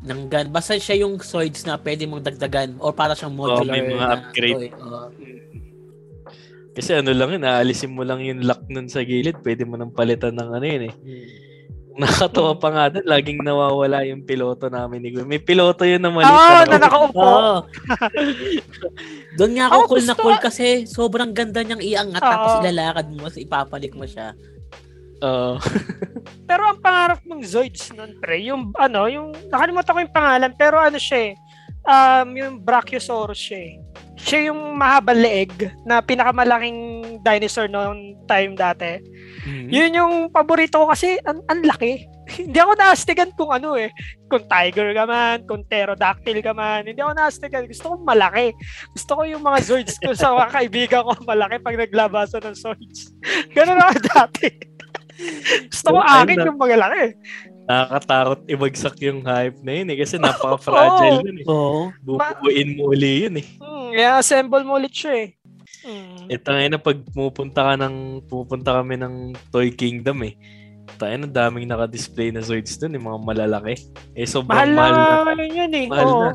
ng 0.00 0.20
gun. 0.32 0.46
Basta 0.48 0.76
siya 0.80 1.04
yung 1.04 1.20
swords 1.20 1.68
na 1.68 1.76
pwede 1.76 2.08
mong 2.08 2.24
dagdagan 2.24 2.80
or 2.80 2.92
para 2.92 3.12
siyang 3.12 3.36
modular 3.36 3.68
may 3.68 3.84
mga 3.84 4.00
na 4.00 4.16
upgrade. 4.16 4.56
toy. 4.56 4.70
Oo. 4.80 5.08
Kasi 6.70 6.96
ano 6.96 7.10
lang 7.12 7.34
yun, 7.36 7.44
aalisin 7.44 7.92
mo 7.92 8.06
lang 8.06 8.22
yung 8.22 8.46
lock 8.46 8.62
nun 8.70 8.86
sa 8.86 9.02
gilid, 9.02 9.36
pwede 9.42 9.66
mo 9.66 9.74
nang 9.74 9.92
palitan 9.92 10.32
ng 10.38 10.50
ano 10.54 10.64
yun 10.64 10.84
eh. 10.88 10.94
Nakatawa 12.00 12.54
pa 12.56 12.68
nga 12.70 12.84
doon, 12.88 13.04
laging 13.04 13.42
nawawala 13.42 14.06
yung 14.06 14.22
piloto 14.24 14.70
namin 14.70 15.02
ni 15.02 15.12
Kuya. 15.12 15.26
May 15.26 15.42
piloto 15.42 15.82
yun 15.84 16.00
na 16.00 16.08
maliit. 16.08 16.30
Oo, 16.32 16.48
na 16.48 16.64
na 16.64 16.78
nakaupo. 16.86 17.20
Oo. 17.20 17.54
Doon 19.38 19.52
nga 19.58 19.64
ako 19.68 19.74
Ako 19.74 19.88
cool 19.90 20.06
na 20.06 20.16
cool 20.16 20.38
kasi 20.38 20.86
sobrang 20.86 21.34
ganda 21.34 21.60
niyang 21.60 21.82
iangat 21.82 22.22
Oo. 22.22 22.30
tapos 22.30 22.52
ilalakad 22.62 23.06
mo, 23.12 23.26
tapos 23.28 23.42
ipapalik 23.42 23.92
mo 23.98 24.06
siya. 24.06 24.32
Oo. 25.20 25.60
Pero 26.48 26.62
ang 26.66 26.80
pangarap 26.82 27.20
ng 27.24 27.42
Zoids 27.44 27.92
nun, 27.94 28.18
pre, 28.18 28.40
yung 28.42 28.72
ano, 28.76 29.06
yung, 29.06 29.30
nakalimutan 29.52 29.94
ko 29.94 30.00
yung 30.02 30.16
pangalan, 30.16 30.52
pero 30.58 30.82
ano 30.82 30.98
siya 30.98 31.30
eh, 31.30 31.32
um, 31.86 32.28
yung 32.34 32.54
Brachiosaurus 32.60 33.38
siya 33.38 33.60
eh. 33.70 33.74
Siya 34.20 34.52
yung 34.52 34.76
mahabang 34.76 35.16
leeg 35.16 35.72
na 35.88 36.04
pinakamalaking 36.04 37.00
dinosaur 37.24 37.72
noong 37.72 38.20
time 38.28 38.52
dati. 38.52 39.00
Mhm. 39.48 39.68
Yun 39.72 39.96
yung 39.96 40.14
paborito 40.28 40.76
ko 40.76 40.92
kasi 40.92 41.16
ang, 41.24 41.40
ang 41.48 41.64
laki. 41.64 42.04
Hindi 42.44 42.58
ako 42.60 42.72
naastigan 42.76 43.32
kung 43.32 43.48
ano 43.48 43.80
eh. 43.80 43.88
Kung 44.28 44.44
tiger 44.44 44.92
ka 44.92 45.04
man, 45.08 45.42
kung 45.48 45.64
pterodactyl 45.64 46.38
ka 46.44 46.52
man. 46.52 46.84
Hindi 46.84 47.00
ako 47.00 47.12
naastigan. 47.16 47.64
Gusto 47.64 47.86
ko 47.90 47.94
malaki. 48.04 48.52
Gusto 48.92 49.10
ko 49.16 49.22
yung 49.24 49.42
mga 49.42 49.58
Zoids 49.64 49.96
ko 49.96 50.12
sa 50.12 50.36
mga 50.36 50.48
kaibigan 50.52 51.02
ko 51.08 51.12
malaki 51.30 51.56
pag 51.64 51.80
naglabasan 51.80 52.44
ng 52.44 52.56
Zoids. 52.60 53.16
Ganun 53.56 53.80
ako 53.80 53.94
dati. 54.04 54.48
Gusto 55.68 55.88
ko 55.94 56.00
akin 56.00 56.36
na. 56.38 56.46
yung 56.48 56.58
magalaki. 56.60 57.04
Nakakatakot 57.64 58.40
ibagsak 58.50 58.96
yung 59.00 59.20
hype 59.22 59.58
na 59.62 59.72
yun 59.78 59.88
eh. 59.94 59.98
Kasi 60.00 60.14
napaka-fragile 60.22 61.18
Oo. 61.18 61.26
yun 61.26 61.36
eh. 61.38 61.46
Oo. 61.46 61.80
Bubuuin 62.02 62.68
mo 62.74 62.82
uli 62.90 63.28
yun 63.28 63.36
eh. 63.38 63.46
Hmm, 63.58 63.90
i-assemble 63.94 64.64
mo 64.64 64.76
ulit 64.76 64.90
siya 64.90 65.12
eh. 65.26 65.28
Hmm. 65.80 66.28
Ito 66.28 66.48
ngayon 66.50 66.72
na 66.74 66.80
pag 66.82 66.98
pumupunta 67.14 67.60
ka 67.62 67.74
ng, 67.78 67.96
pumupunta 68.26 68.70
kami 68.82 69.00
ng 69.00 69.14
Toy 69.48 69.70
Kingdom 69.70 70.20
eh. 70.26 70.34
Tayo 70.98 71.14
na 71.16 71.28
daming 71.30 71.70
naka-display 71.70 72.28
na 72.28 72.42
Zoids 72.42 72.76
dun, 72.76 72.92
yung 72.92 73.06
mga 73.06 73.20
malalaki. 73.22 73.78
Eh, 74.12 74.26
sobrang 74.26 74.52
Mahal 74.52 74.70
mahal, 74.74 74.92
na 74.92 75.00
na. 75.00 75.32
ngayon 75.32 75.54
yun 75.54 75.72
eh. 75.72 75.86
Mahal 75.86 76.06
Oo. 76.06 76.20
na. 76.20 76.30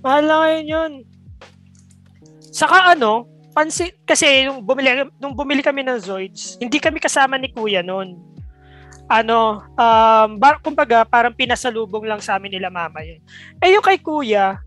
Mahal 0.00 0.22
na 0.24 0.34
ngayon 0.40 0.64
yun. 0.64 0.92
Saka 2.54 2.94
ano, 2.94 3.26
pansin, 3.54 3.94
kasi 4.02 4.44
nung 4.44 4.60
bumili, 4.60 5.06
nung 5.22 5.32
bumili 5.32 5.62
kami 5.62 5.86
ng 5.86 6.02
Zoids, 6.02 6.58
hindi 6.58 6.82
kami 6.82 6.98
kasama 6.98 7.38
ni 7.38 7.54
Kuya 7.54 7.80
noon. 7.80 8.18
Ano, 9.06 9.62
um, 9.78 10.30
bar, 10.40 10.58
kumbaga, 10.58 11.06
parang 11.06 11.32
pinasalubong 11.36 12.04
lang 12.04 12.18
sa 12.18 12.36
amin 12.36 12.58
nila 12.58 12.72
mama 12.72 13.00
yun. 13.06 13.22
Eh 13.62 13.72
yung 13.72 13.84
kay 13.84 14.02
Kuya, 14.02 14.58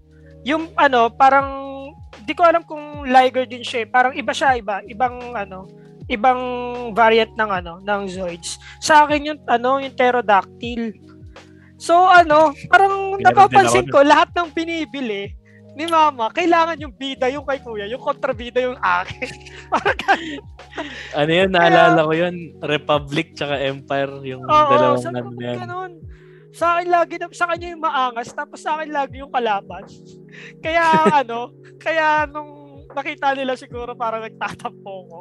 yung 0.47 0.71
ano, 0.79 1.11
parang, 1.11 1.49
di 2.23 2.31
ko 2.31 2.47
alam 2.47 2.63
kung 2.63 3.03
Liger 3.05 3.45
din 3.45 3.61
siya 3.61 3.83
eh. 3.83 3.87
Parang 3.89 4.13
iba 4.15 4.31
siya, 4.31 4.57
iba. 4.57 4.79
Ibang 4.87 5.35
ano, 5.35 5.67
ibang 6.07 6.41
variant 6.95 7.35
ng 7.35 7.49
ano, 7.51 7.73
ng 7.83 8.01
Zoids. 8.07 8.57
Sa 8.79 9.03
akin 9.05 9.35
yung 9.35 9.39
ano, 9.45 9.83
yung 9.83 9.93
pterodactyl. 9.93 10.95
So 11.77 11.93
ano, 12.09 12.57
parang 12.73 13.21
napapansin 13.21 13.85
ko 13.93 14.01
lahat 14.01 14.33
ng 14.33 14.49
binibili 14.49 15.36
ni 15.77 15.85
mama, 15.85 16.33
kailangan 16.33 16.81
yung 16.81 16.89
bida 16.89 17.29
yung 17.29 17.45
kay 17.45 17.61
kuya, 17.61 17.85
yung 17.85 18.01
kontrabida 18.01 18.57
yung 18.65 18.81
akin. 18.81 19.29
Ano 21.17 21.31
yun, 21.33 21.49
naalala 21.49 22.05
ko 22.05 22.13
yun. 22.13 22.53
Republic 22.61 23.33
tsaka 23.33 23.57
Empire, 23.61 24.13
yung 24.29 24.45
Oo, 24.45 24.69
dalawang 24.69 25.01
sa 25.01 25.09
ano 25.09 25.33
yan. 25.37 25.57
ganun. 25.65 25.91
Sa 26.53 26.77
akin 26.77 26.87
lagi, 26.89 27.15
sa 27.33 27.49
kanya 27.49 27.67
yung 27.73 27.81
maangas, 27.81 28.29
tapos 28.33 28.61
sa 28.61 28.77
akin 28.77 28.89
lagi 28.93 29.21
yung 29.21 29.33
kalaban. 29.33 29.85
kaya 30.65 30.85
ano, 31.25 31.53
kaya 31.81 32.29
nung 32.29 32.56
nakita 32.97 33.37
nila 33.37 33.53
siguro 33.53 33.93
parang 33.93 34.25
nagtatampo 34.25 34.93
ko. 35.05 35.19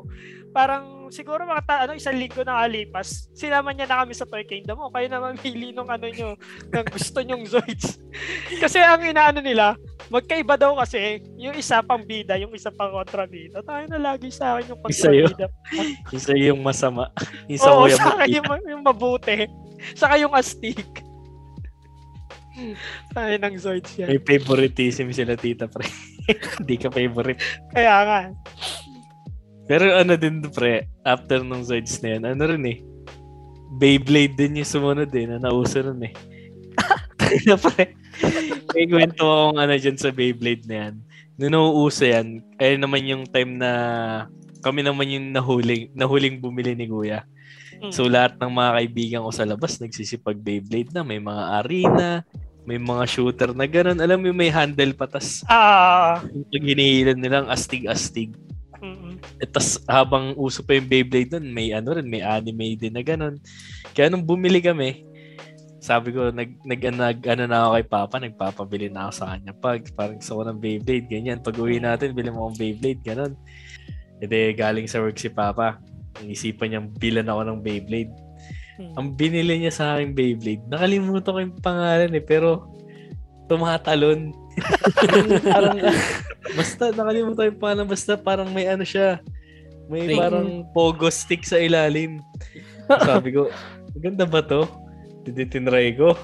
Parang 0.56 1.12
siguro 1.12 1.44
mga 1.44 1.62
ta- 1.68 1.82
ano, 1.84 1.92
isang 1.92 2.16
linggo 2.16 2.40
na 2.40 2.64
alipas, 2.64 3.28
sinama 3.36 3.76
niya 3.76 3.84
na 3.84 4.00
kami 4.00 4.16
sa 4.16 4.24
Toy 4.24 4.40
Kingdom. 4.48 4.80
O, 4.80 4.88
kayo 4.88 5.04
na 5.12 5.20
mamili 5.20 5.76
nung 5.76 5.92
ano 5.92 6.08
nyo, 6.08 6.32
ng 6.72 6.86
gusto 6.88 7.20
nyong 7.20 7.44
Zoids. 7.44 8.00
kasi 8.64 8.80
ang 8.80 9.04
inaano 9.04 9.44
nila, 9.44 9.76
magkaiba 10.08 10.56
daw 10.56 10.72
kasi, 10.80 11.20
yung 11.36 11.52
isa 11.52 11.84
pang 11.84 12.00
bida, 12.00 12.40
yung 12.40 12.56
isa 12.56 12.72
pang 12.72 12.88
kontrabida. 12.88 13.60
Tayo 13.60 13.84
na 13.92 14.00
lagi 14.00 14.32
sa 14.32 14.56
akin 14.56 14.72
yung 14.72 14.80
Isa 14.88 15.10
yun. 15.12 15.28
kontrabida. 15.28 15.46
Isa 16.16 16.32
yung 16.32 16.60
masama. 16.64 17.12
Isa 17.52 17.68
Oo, 17.68 17.84
yung 17.84 18.00
sa 18.00 18.24
yung, 18.24 18.46
yung 18.64 18.82
mabuti. 18.82 19.44
Saka 19.92 20.16
yung 20.16 20.32
astig. 20.32 20.80
Tayo 23.12 23.34
ng 23.36 23.54
Zoids 23.60 23.92
yan. 24.00 24.08
May 24.08 24.20
favoritism 24.24 25.12
sila 25.12 25.36
tita 25.36 25.68
pre. 25.68 25.84
Hindi 26.60 26.76
ka 26.76 26.88
favorite. 26.90 27.40
Kaya 27.72 27.94
nga. 28.04 28.20
Pero 29.66 29.84
ano 29.98 30.14
din 30.14 30.46
pre, 30.54 30.86
after 31.02 31.42
nung 31.42 31.66
Zoids 31.66 31.98
na 32.02 32.18
yan, 32.18 32.22
ano 32.26 32.42
rin 32.46 32.64
eh. 32.70 32.78
Beyblade 33.82 34.38
din 34.38 34.62
yung 34.62 34.70
sumunod 34.70 35.10
eh, 35.10 35.26
na 35.26 35.42
nauso 35.42 35.82
nun 35.82 36.06
eh. 36.06 36.14
na 37.46 37.58
pre, 37.58 37.96
may 38.74 38.86
kwento 38.86 39.26
akong 39.26 39.58
ano 39.58 39.74
dyan 39.74 39.98
sa 39.98 40.14
Beyblade 40.14 40.64
na 40.70 40.76
yan. 40.86 40.94
Noong 41.36 41.52
nauuso 41.52 42.06
yan, 42.06 42.40
ayun 42.62 42.80
naman 42.80 43.02
yung 43.04 43.24
time 43.28 43.58
na 43.60 43.70
kami 44.62 44.80
naman 44.82 45.10
yung 45.10 45.26
nahuling, 45.34 45.92
nahuling 45.92 46.40
bumili 46.40 46.72
ni 46.74 46.86
Kuya. 46.88 47.26
Mm. 47.82 47.92
So 47.92 48.08
lahat 48.08 48.40
ng 48.40 48.52
mga 48.56 48.70
kaibigan 48.72 49.24
ko 49.26 49.30
sa 49.34 49.44
labas 49.44 49.76
nagsisipag 49.82 50.40
Beyblade 50.40 50.94
na, 50.96 51.04
may 51.04 51.20
mga 51.20 51.42
arena, 51.60 52.08
may 52.66 52.76
mga 52.76 53.06
shooter 53.06 53.50
na 53.54 53.64
ganun. 53.64 54.02
Alam 54.02 54.26
mo 54.26 54.34
may 54.34 54.50
handle 54.50 54.90
patas. 54.92 55.46
Ah, 55.46 56.18
Yung 56.34 56.46
pag 56.50 56.64
hinihilan 56.66 57.18
nilang 57.18 57.46
astig-astig. 57.46 58.34
mm, 58.82 59.16
Eh, 59.38 59.48
tas 59.48 59.78
habang 59.86 60.34
uso 60.36 60.60
pa 60.60 60.74
yung 60.74 60.90
Beyblade 60.90 61.38
nun, 61.38 61.54
may 61.54 61.70
ano 61.70 61.94
rin, 61.94 62.04
may 62.04 62.20
anime 62.20 62.74
din 62.74 62.92
na 62.92 63.06
ganun. 63.06 63.38
Kaya 63.94 64.10
nung 64.10 64.26
bumili 64.26 64.58
kami, 64.60 65.06
sabi 65.78 66.10
ko, 66.10 66.34
nag, 66.34 66.58
nag, 66.66 66.82
nag 66.82 67.18
ano 67.22 67.42
na 67.46 67.58
ako 67.62 67.70
kay 67.78 67.86
Papa, 67.86 68.14
nagpapabili 68.18 68.90
na 68.90 69.06
ako 69.06 69.12
sa 69.14 69.26
kanya. 69.30 69.52
Pag 69.54 69.86
parang 69.94 70.18
gusto 70.18 70.34
ko 70.34 70.42
ng 70.42 70.58
Beyblade, 70.58 71.06
ganyan. 71.06 71.38
Pag 71.38 71.56
uwi 71.56 71.78
natin, 71.78 72.10
bili 72.10 72.34
mo 72.34 72.50
akong 72.50 72.58
Beyblade, 72.58 73.00
ganun. 73.06 73.32
E 74.18 74.26
de, 74.26 74.50
galing 74.52 74.90
sa 74.90 74.98
work 74.98 75.14
si 75.14 75.30
Papa. 75.30 75.78
Isipan 76.26 76.74
niyang 76.74 76.88
bilan 76.90 77.30
ako 77.30 77.40
ng 77.46 77.58
Beyblade. 77.62 78.10
Mm. 78.78 78.94
Ang 78.96 79.08
binili 79.16 79.60
niya 79.60 79.72
sa 79.74 79.84
akin 79.96 80.12
Beyblade, 80.12 80.64
nakalimutan 80.68 81.32
ko 81.32 81.40
yung 81.40 81.58
pangalan 81.60 82.12
eh, 82.14 82.24
pero 82.24 82.70
tumatalon. 83.46 84.34
parang, 85.54 85.76
basta 86.56 86.84
nakalimutan 86.94 87.52
yung 87.52 87.60
pangalan, 87.60 87.86
basta 87.88 88.12
parang 88.16 88.48
may 88.50 88.66
ano 88.66 88.82
siya, 88.82 89.20
may 89.86 90.10
Ring. 90.10 90.18
parang 90.18 90.48
pogo 90.74 91.06
stick 91.10 91.46
sa 91.46 91.58
ilalim. 91.60 92.22
Sabi 92.88 93.34
ko, 93.34 93.50
maganda 93.94 94.26
ba 94.26 94.42
to? 94.42 94.66
Hindi 95.26 95.46
tinry 95.46 95.94
ko. 95.94 96.14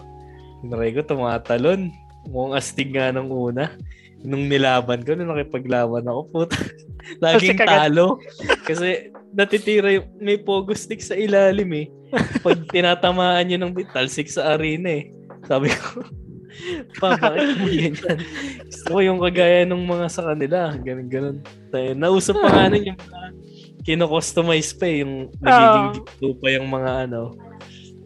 Tinry 0.62 0.94
ko, 0.94 1.00
tumatalon. 1.02 1.90
Mukhang 2.30 2.54
astig 2.54 2.94
nga 2.94 3.11
nung 3.11 3.30
una. 3.30 3.75
Nung 4.23 4.47
nilaban 4.47 5.02
ko, 5.02 5.18
nung 5.18 5.35
nakipaglaban 5.35 6.06
ako, 6.06 6.21
puta. 6.30 6.59
Laging 7.21 7.59
kagat- 7.59 7.90
talo. 7.90 8.18
Kasi 8.62 9.11
natitira 9.32 9.88
yung, 9.92 10.06
may 10.21 10.37
pogo 10.37 10.73
stick 10.76 11.00
sa 11.00 11.16
ilalim 11.16 11.71
eh. 11.75 11.87
Pag 12.44 12.68
tinatamaan 12.68 13.49
nyo 13.49 13.59
ng 13.59 13.73
talsik 13.90 14.28
sa 14.28 14.54
arena 14.54 15.02
eh. 15.02 15.09
Sabi 15.49 15.73
ko, 15.73 16.04
pa, 17.00 17.16
bakit 17.23 17.56
mo 17.59 17.66
ganyan? 17.66 18.18
Gusto 18.68 18.88
ko 18.92 18.99
yung 19.00 19.18
kagaya 19.18 19.64
ng 19.64 19.82
mga 19.82 20.06
sa 20.12 20.23
kanila. 20.28 20.76
Ganun, 20.76 21.09
ganun. 21.09 21.37
Nauso 21.97 22.37
pa 22.37 22.49
nga 22.52 22.68
nun 22.68 22.92
yung 22.92 23.00
mga 23.00 23.21
kino-customize 23.82 24.78
pa 24.78 24.87
eh, 24.87 25.02
yung 25.02 25.26
nagiging 25.42 26.06
dito 26.06 26.38
pa 26.38 26.49
yung 26.54 26.68
mga 26.71 26.90
ano. 27.11 27.35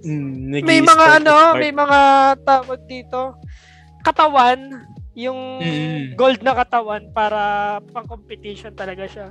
Mm, 0.06 0.62
May 0.64 0.80
mga 0.80 1.06
ano, 1.20 1.34
start. 1.34 1.60
may 1.60 1.72
mga 1.74 2.00
tawag 2.46 2.80
dito, 2.86 3.36
katawan, 4.00 4.86
yung 5.16 5.40
gold 6.14 6.44
na 6.44 6.52
katawan 6.52 7.08
para 7.10 7.40
pang 7.90 8.04
competition 8.04 8.76
talaga 8.76 9.08
siya. 9.08 9.28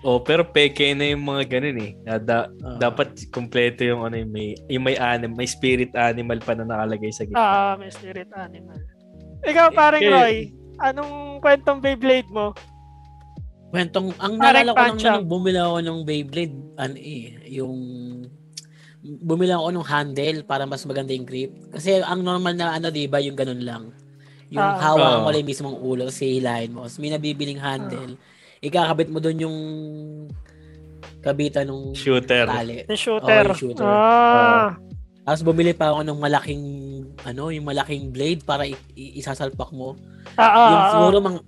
Oh, 0.00 0.16
pero 0.16 0.48
peke 0.48 0.96
na 0.96 1.12
yung 1.12 1.20
mga 1.20 1.60
ganun 1.60 1.76
eh. 1.76 1.92
Da- 2.24 2.48
Ah. 2.48 2.78
dapat 2.80 3.28
kompleto 3.28 3.84
yung 3.84 4.00
ano 4.00 4.16
yung 4.16 4.32
may 4.32 4.56
yung 4.70 4.86
may 4.86 4.96
anim, 4.96 5.28
may 5.28 5.44
spirit 5.44 5.92
animal 5.92 6.40
pa 6.40 6.56
na 6.56 6.64
nakalagay 6.64 7.12
sa 7.12 7.28
gitna. 7.28 7.36
Ah, 7.36 7.74
may 7.76 7.92
spirit 7.92 8.32
animal. 8.32 8.80
Ikaw, 9.44 9.66
parang 9.74 10.00
Eh, 10.00 10.08
Roy, 10.08 10.34
anong 10.80 11.42
kwentong 11.44 11.84
Beyblade 11.84 12.30
mo? 12.32 12.56
Kwentong, 13.70 14.16
ang 14.16 14.40
naalala 14.40 14.72
ko 14.72 14.80
lang 14.80 14.98
nung 14.98 15.28
bumili 15.28 15.60
ako 15.60 15.78
ng 15.78 15.98
Beyblade, 16.02 16.56
ano 16.74 16.96
eh, 16.96 17.22
yung 17.50 17.76
bumili 19.00 19.52
ako 19.52 19.68
ng 19.70 19.86
handle 19.86 20.38
para 20.44 20.64
mas 20.64 20.84
maganda 20.84 21.12
yung 21.12 21.24
grip. 21.24 21.52
Kasi 21.72 22.00
ang 22.00 22.20
normal 22.20 22.56
na 22.56 22.76
ano, 22.76 22.88
di 22.88 23.04
ba, 23.04 23.20
yung 23.20 23.36
ganun 23.36 23.62
lang. 23.64 23.84
Yung 24.50 24.60
Ah. 24.60 24.76
hawakan 24.76 25.16
Oo. 25.16 25.22
mo 25.22 25.28
lang 25.30 25.40
yung 25.40 25.50
mismong 25.50 25.78
ulo 25.78 26.02
kasi 26.06 26.36
hilahin 26.36 26.70
mo. 26.70 26.82
Tapos 26.82 26.98
may 26.98 27.10
nabibiling 27.10 27.56
handle. 27.56 28.18
Ikakabit 28.58 29.08
mo 29.08 29.18
doon 29.18 29.38
yung 29.40 29.56
kabitan 31.20 31.64
ng 31.64 31.92
Shooter. 31.92 32.44
tali. 32.44 32.82
Yung 32.84 32.98
shooter. 32.98 33.44
Oo, 33.44 33.48
yung 33.48 33.58
shooter. 33.58 33.86
Ah, 33.86 34.74
Tapos 35.20 35.42
bumili 35.44 35.70
pa 35.70 35.92
ako 35.92 36.00
ng 36.02 36.18
malaking 36.18 36.64
ano, 37.22 37.48
yung 37.48 37.62
malaking 37.62 38.08
blade 38.08 38.42
para 38.42 38.64
i- 38.64 38.74
i- 38.94 39.14
isasalpak 39.16 39.70
mo. 39.70 39.94
ah, 40.34 40.42
ah, 40.42 40.50
yung 40.66 40.80
ah. 40.80 40.90
siguro 40.90 41.16
mga 41.20 41.38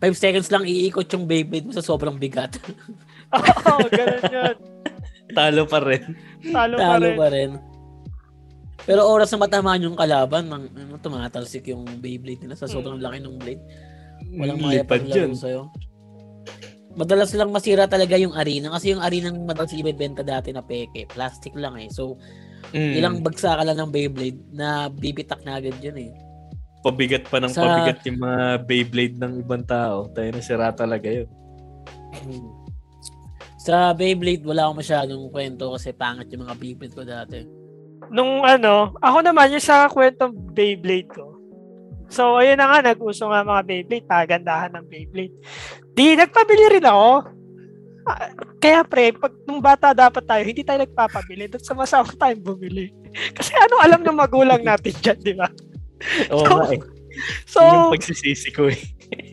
5 0.00 0.16
seconds 0.16 0.48
lang 0.48 0.64
iikot 0.64 1.06
yung 1.08 1.24
Beyblade 1.24 1.64
mo 1.64 1.72
sa 1.72 1.80
sobrang 1.80 2.16
bigat. 2.16 2.56
Oo, 3.36 3.86
ganun 3.86 4.22
yun. 4.24 4.56
Talo 5.28 5.62
pa 5.66 5.78
rin. 5.80 6.02
Talo, 6.46 6.74
pa 6.74 6.82
Talo 6.88 7.06
rin. 7.06 7.16
pa 7.16 7.26
rin. 7.28 7.50
Pero 8.84 9.02
oras 9.02 9.30
na 9.30 9.40
matamaan 9.40 9.80
yung 9.80 9.96
kalaban, 9.96 10.46
mang, 10.46 10.68
ano, 10.68 10.98
tumatalsik 10.98 11.64
yung 11.66 11.86
Beyblade 11.96 12.42
nila 12.42 12.54
sa 12.54 12.68
sobrang 12.68 13.00
laki 13.00 13.18
ng 13.18 13.36
blade. 13.38 13.62
Walang 14.32 14.58
mga 14.58 14.72
Lipad 14.76 14.90
paglaro 15.00 15.16
yun. 15.22 15.32
sa'yo. 15.32 15.62
Madalas 16.92 17.32
lang 17.32 17.48
masira 17.50 17.84
talaga 17.84 18.16
yung 18.16 18.32
arena 18.32 18.68
kasi 18.70 18.90
yung 18.90 19.00
arena 19.00 19.28
ng 19.28 19.44
madalas 19.44 19.72
ibebenta 19.72 20.20
dati 20.20 20.48
na 20.48 20.60
peke. 20.60 21.04
Plastic 21.06 21.52
lang 21.52 21.76
eh. 21.76 21.88
So, 21.88 22.16
Mm. 22.66 22.92
ilang 22.94 23.16
bagsa 23.20 23.54
ka 23.54 23.62
lang 23.62 23.78
ng 23.78 23.90
Beyblade 23.90 24.40
na 24.50 24.88
bibitak 24.88 25.40
na 25.40 25.56
agad 25.56 25.76
yun 25.78 25.96
eh. 26.00 26.12
pabigat 26.78 27.26
pa 27.26 27.42
ng 27.42 27.50
Sa- 27.50 27.66
pabigat 27.66 27.98
yung 28.06 28.22
mga 28.22 28.42
Beyblade 28.62 29.16
ng 29.18 29.32
ibang 29.40 29.62
tao. 29.62 30.06
Tayo 30.08 30.30
na 30.30 30.38
sira 30.38 30.70
talaga 30.70 31.10
yun. 31.10 31.26
Hmm. 32.14 32.46
Sa 33.58 33.90
Beyblade, 33.90 34.46
wala 34.46 34.64
akong 34.64 34.78
masyadong 34.78 35.26
kwento 35.28 35.74
kasi 35.74 35.90
pangat 35.90 36.30
yung 36.30 36.46
mga 36.46 36.54
Beyblade 36.54 36.94
ko 36.94 37.02
dati. 37.02 37.42
Nung 38.10 38.46
ano, 38.46 38.94
ako 39.00 39.18
naman 39.22 39.52
yung 39.52 39.64
sa 39.64 39.90
kwentong 39.90 40.32
Beyblade 40.54 41.10
ko. 41.10 41.36
So, 42.06 42.38
ayun 42.38 42.62
na 42.62 42.70
nga, 42.70 42.94
nag-uso 42.94 43.26
nga 43.26 43.42
mga 43.42 43.62
Beyblade, 43.66 44.06
pagandahan 44.06 44.72
ng 44.78 44.86
Beyblade. 44.86 45.34
Di, 45.92 46.14
nagpabili 46.14 46.78
rin 46.78 46.86
ako. 46.86 47.34
Ah, 48.06 48.30
Kaya 48.62 48.86
pre, 48.86 49.10
pag 49.10 49.34
nung 49.42 49.58
bata 49.58 49.90
dapat 49.90 50.22
tayo, 50.22 50.42
hindi 50.46 50.62
tayo 50.62 50.78
nagpapabili. 50.86 51.50
Doon 51.50 51.64
sama-sama 51.66 52.06
tayong 52.14 52.46
bumili. 52.46 52.94
Kasi 53.36 53.50
ano 53.58 53.82
alam 53.82 54.06
ng 54.06 54.14
magulang 54.14 54.62
natin 54.62 54.94
dyan, 55.02 55.18
di 55.18 55.34
ba? 55.34 55.50
Oo 56.34 56.46
So, 56.46 56.54
nga 56.62 56.66
eh. 56.70 56.80
So, 57.48 57.58
Yun 57.64 57.74
yung 57.74 57.94
pagsisisi 57.96 58.48
ko 58.54 58.70
eh. 58.70 58.78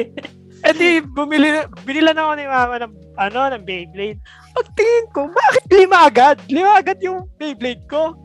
edi 0.70 1.04
bumili, 1.04 1.68
binilan 1.84 2.16
ako 2.16 2.32
ni 2.40 2.46
mama 2.48 2.76
ng, 2.80 2.94
ano, 3.20 3.40
ng 3.54 3.64
Beyblade. 3.68 4.18
Pagtingin 4.56 5.06
ko, 5.12 5.22
bakit 5.30 5.66
lima 5.70 6.08
agad? 6.08 6.38
Lima 6.50 6.80
agad 6.80 6.98
yung 7.04 7.28
Beyblade 7.38 7.84
ko. 7.86 8.16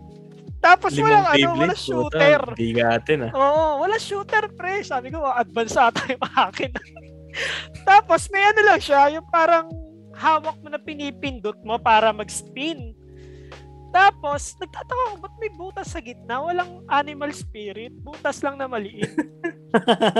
Tapos 0.58 0.90
walang 0.98 1.26
ano, 1.26 1.48
wala 1.54 1.76
shooter. 1.78 2.42
Bigatin 2.58 3.30
ah. 3.30 3.32
Oo, 3.34 3.86
wala 3.86 3.96
shooter 3.96 4.50
pre. 4.58 4.82
Sabi 4.82 5.14
ko, 5.14 5.22
advance 5.22 5.78
ata 5.78 6.02
yung 6.10 6.24
akin. 6.34 6.72
Tapos 7.88 8.26
may 8.34 8.42
ano 8.42 8.60
lang 8.66 8.80
siya, 8.82 9.14
yung 9.14 9.26
parang 9.30 9.70
hawak 10.18 10.58
mo 10.58 10.68
na 10.68 10.82
pinipindot 10.82 11.56
mo 11.62 11.78
para 11.78 12.10
mag-spin. 12.10 12.90
Tapos, 13.88 14.52
nagtataka 14.60 15.14
ko, 15.14 15.16
ba't 15.16 15.34
may 15.40 15.48
butas 15.48 15.88
sa 15.96 16.00
gitna? 16.04 16.44
Walang 16.44 16.84
animal 16.92 17.32
spirit. 17.32 17.94
Butas 18.04 18.44
lang 18.44 18.60
na 18.60 18.68
maliit. 18.68 19.08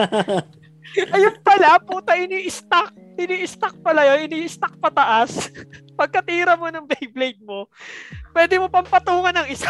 Ayun 1.15 1.37
pala, 1.45 1.77
puta, 1.77 2.17
ini-stack. 2.17 2.97
Ini-stack 3.19 3.83
pala 3.83 4.07
yun. 4.15 4.31
Ini-stack 4.31 4.79
pataas. 4.79 5.51
Pagkatira 5.99 6.55
mo 6.55 6.71
ng 6.71 6.87
Beyblade 6.87 7.43
mo, 7.43 7.67
pwede 8.31 8.63
mo 8.63 8.71
pampatungan 8.71 9.35
ng 9.35 9.51
isa 9.51 9.67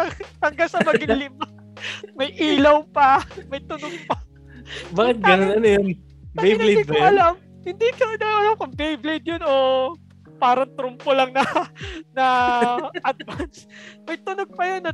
hanggang 0.42 0.70
sa 0.70 0.78
maging 0.86 1.18
lima. 1.26 1.46
May 2.14 2.30
ilaw 2.38 2.86
pa. 2.94 3.26
May 3.50 3.58
tunog 3.66 3.90
pa. 4.06 4.22
Bakit 4.94 5.18
ganun 5.18 5.58
ano 5.58 5.66
yun? 5.66 5.86
Beyblade 6.38 6.86
Hindi 6.86 6.86
ba 6.86 6.94
yun? 6.94 7.10
alam. 7.10 7.34
Hindi 7.62 7.88
ko 7.98 8.06
na 8.14 8.28
alam 8.30 8.54
kung 8.54 8.74
Beyblade 8.78 9.26
yun 9.26 9.42
o 9.42 9.54
parang 10.38 10.70
trumpo 10.74 11.10
lang 11.14 11.30
na 11.34 11.42
na 12.14 12.26
advance. 13.02 13.66
May 14.06 14.18
tunog 14.22 14.50
pa 14.54 14.64
yun. 14.70 14.86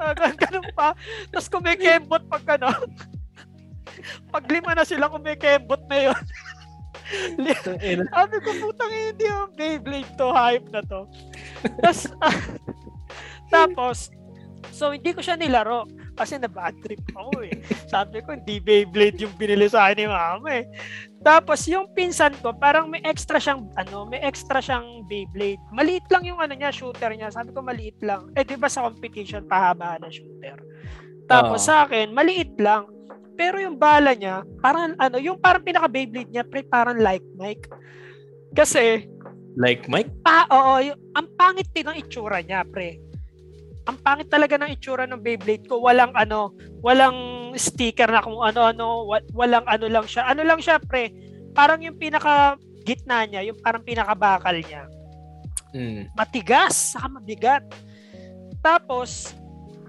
Ah, 0.00 0.12
ganun, 0.16 0.36
ganun 0.36 0.66
pa. 0.72 0.96
Tapos 1.28 1.48
kumikembot 1.52 2.24
pag 2.28 2.56
ano. 2.56 2.72
Pag 4.30 4.44
lima 4.50 4.72
na 4.74 4.86
sila 4.86 5.10
kumikembot 5.10 5.82
na 5.88 6.10
yun. 6.10 6.22
Sabi 8.08 8.36
ko, 8.40 8.50
putang 8.62 8.92
hindi 8.92 9.24
yung 9.28 9.52
Beyblade 9.52 10.12
to, 10.16 10.28
hype 10.32 10.68
na 10.72 10.80
to. 10.86 11.04
Tapos, 11.80 12.00
tapos, 13.54 13.96
so 14.72 14.96
hindi 14.96 15.12
ko 15.12 15.20
siya 15.20 15.36
nilaro 15.36 15.84
kasi 16.12 16.36
na 16.36 16.48
bad 16.48 16.76
trip 16.84 17.00
ako 17.16 17.32
eh. 17.44 17.56
Sabi 17.88 18.20
ko, 18.24 18.36
hindi 18.36 18.60
Beyblade 18.60 19.20
yung 19.24 19.34
binili 19.36 19.68
sa 19.68 19.88
akin 19.88 19.96
ni 19.96 20.06
mama 20.08 20.48
eh. 20.52 20.64
Tapos 21.22 21.64
yung 21.70 21.88
pinsan 21.96 22.36
ko, 22.42 22.52
parang 22.52 22.90
may 22.90 23.00
extra 23.06 23.40
siyang 23.40 23.70
ano, 23.80 24.04
may 24.04 24.20
extra 24.20 24.60
siyang 24.60 25.06
Beyblade. 25.08 25.62
Maliit 25.72 26.04
lang 26.12 26.26
yung 26.28 26.40
ano 26.42 26.52
niya, 26.52 26.74
shooter 26.74 27.14
niya. 27.16 27.32
Sabi 27.32 27.54
ko 27.54 27.64
maliit 27.64 27.96
lang. 28.04 28.28
Eh 28.36 28.44
'di 28.44 28.58
ba 28.60 28.68
sa 28.68 28.84
competition 28.84 29.48
pahaba 29.48 29.96
na 30.02 30.12
shooter. 30.12 30.58
Tapos 31.30 31.64
uh 31.64 31.66
sa 31.72 31.74
akin, 31.88 32.12
maliit 32.12 32.52
lang. 32.60 32.91
Pero 33.34 33.56
yung 33.58 33.80
bala 33.80 34.12
niya, 34.12 34.44
parang 34.60 34.94
ano, 35.00 35.16
yung 35.16 35.40
parang 35.40 35.64
pinaka 35.64 35.88
Beyblade 35.88 36.30
niya, 36.30 36.44
pre, 36.44 36.62
parang 36.64 37.00
like 37.00 37.24
Mike. 37.36 37.68
Kasi 38.52 39.08
like 39.56 39.88
Mike? 39.88 40.08
Ah, 40.24 40.48
oo, 40.48 40.72
yung, 40.80 40.98
ang 41.16 41.28
pangit 41.36 41.68
din 41.72 41.88
ng 41.88 42.00
itsura 42.00 42.40
niya, 42.40 42.64
pre. 42.64 43.00
Ang 43.88 43.98
pangit 44.00 44.30
talaga 44.30 44.56
ng 44.56 44.72
itsura 44.72 45.04
ng 45.08 45.20
Beyblade 45.20 45.66
ko. 45.66 45.82
Walang 45.82 46.14
ano, 46.14 46.54
walang 46.80 47.52
sticker 47.58 48.08
na 48.08 48.22
kung 48.24 48.38
ano-ano, 48.40 49.10
walang 49.34 49.66
ano 49.66 49.86
lang 49.90 50.06
siya. 50.06 50.28
Ano 50.30 50.46
lang 50.46 50.62
siya, 50.62 50.78
pre? 50.80 51.12
Parang 51.52 51.82
yung 51.84 51.98
pinaka 52.00 52.56
gitna 52.86 53.26
niya, 53.28 53.44
yung 53.44 53.58
parang 53.60 53.84
pinaka 53.84 54.14
bakal 54.16 54.56
niya. 54.56 54.88
Mm. 55.72 56.12
Matigas, 56.16 56.94
saka 56.94 57.08
mabigat. 57.08 57.64
Tapos, 58.62 59.34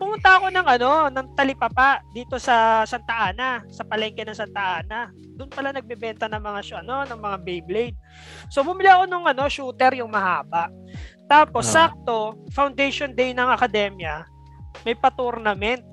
pumunta 0.04 0.36
ako 0.36 0.52
ng 0.52 0.68
ano, 0.68 0.92
ng 1.08 1.28
talipapa 1.32 2.04
dito 2.12 2.36
sa 2.36 2.84
Santa 2.84 3.32
Ana, 3.32 3.64
sa 3.72 3.88
palengke 3.88 4.28
ng 4.28 4.36
Santa 4.36 4.84
Ana. 4.84 5.08
Doon 5.40 5.48
pala 5.48 5.72
nagbebenta 5.72 6.28
ng 6.28 6.44
mga 6.44 6.84
ano, 6.84 7.08
ng 7.08 7.20
mga 7.24 7.38
Beyblade. 7.40 7.98
So 8.52 8.68
bumili 8.68 8.92
ako 8.92 9.08
ng 9.08 9.24
ano, 9.32 9.48
shooter 9.48 9.96
yung 9.96 10.12
mahaba. 10.12 10.68
Tapos, 11.32 11.72
uh 11.72 11.88
sakto, 11.88 12.36
foundation 12.52 13.16
day 13.16 13.32
ng 13.32 13.48
akademya, 13.48 14.28
may 14.84 14.92
pa-tournament. 14.92 15.88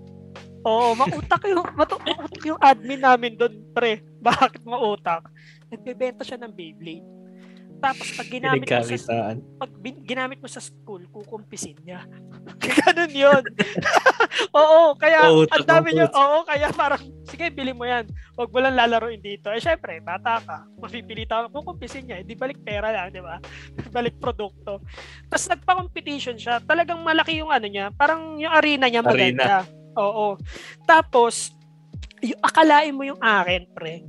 Oo, 0.67 0.99
mautak 0.99 1.47
yung, 1.47 1.63
mautak 1.79 2.43
yung 2.43 2.59
admin 2.59 3.07
namin 3.07 3.39
doon, 3.39 3.63
pre. 3.71 4.03
Bakit 4.19 4.67
mautak? 4.67 5.23
Nagbebenta 5.71 6.27
siya 6.27 6.37
ng 6.43 6.51
Beyblade. 6.51 7.20
Tapos 7.81 8.07
pag 8.13 8.29
ginamit 8.29 8.69
mo 8.69 8.85
sa 8.85 9.33
pag 9.57 9.73
bin, 9.81 9.97
ginamit 10.05 10.39
mo 10.39 10.49
sa 10.53 10.61
school, 10.61 11.09
kukumpisin 11.09 11.81
niya. 11.81 12.05
Ganun 12.85 13.13
'yon. 13.13 13.45
oo, 14.61 14.93
kaya 15.01 15.33
oh, 15.33 15.49
ang 15.49 15.65
dami 15.65 15.97
niya. 15.97 16.13
Oo, 16.13 16.45
kaya 16.45 16.69
parang 16.77 17.01
sige, 17.25 17.49
bili 17.49 17.73
mo 17.73 17.89
'yan. 17.89 18.05
Huwag 18.37 18.53
mo 18.53 18.59
lang 18.61 18.77
lalaroin 18.77 19.25
dito. 19.25 19.49
Eh 19.49 19.65
syempre, 19.65 19.97
bata 20.05 20.45
ka. 20.45 20.69
Mapipilitan 20.77 21.49
ka 21.49 21.57
kukumpisin 21.57 22.05
niya. 22.05 22.21
Hindi 22.21 22.37
balik 22.37 22.61
pera 22.61 22.93
lang, 22.93 23.17
'di 23.17 23.25
ba? 23.25 23.41
balik 23.97 24.21
produkto. 24.21 24.85
Tapos 25.33 25.47
nagpa-competition 25.49 26.37
siya. 26.37 26.61
Talagang 26.61 27.01
malaki 27.01 27.41
yung 27.41 27.49
ano 27.49 27.65
niya. 27.65 27.89
Parang 27.97 28.37
yung 28.37 28.53
arena 28.53 28.93
niya 28.93 29.01
maganda. 29.01 29.65
Arena. 29.65 29.97
Oo. 29.97 30.37
Tapos 30.85 31.57
yung 32.21 32.41
akalain 32.45 32.93
mo 32.93 33.09
yung 33.09 33.21
akin, 33.25 33.65
pre. 33.73 34.05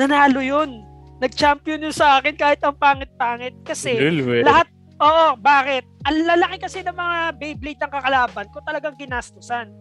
Nanalo 0.00 0.40
'yun 0.40 0.93
nag-champion 1.22 1.84
yun 1.86 1.94
sa 1.94 2.18
akin 2.18 2.34
kahit 2.34 2.60
ang 2.64 2.74
pangit-pangit 2.74 3.54
kasi 3.62 3.94
Lul, 3.98 4.42
lahat 4.42 4.66
Oo, 5.02 5.34
bakit? 5.42 5.82
Ang 6.06 6.22
lalaki 6.22 6.62
kasi 6.62 6.86
ng 6.86 6.94
mga 6.94 7.34
Beyblade 7.34 7.80
ng 7.82 7.92
kakalaban 7.92 8.46
ko 8.54 8.62
talagang 8.62 8.94
ginastusan. 8.94 9.74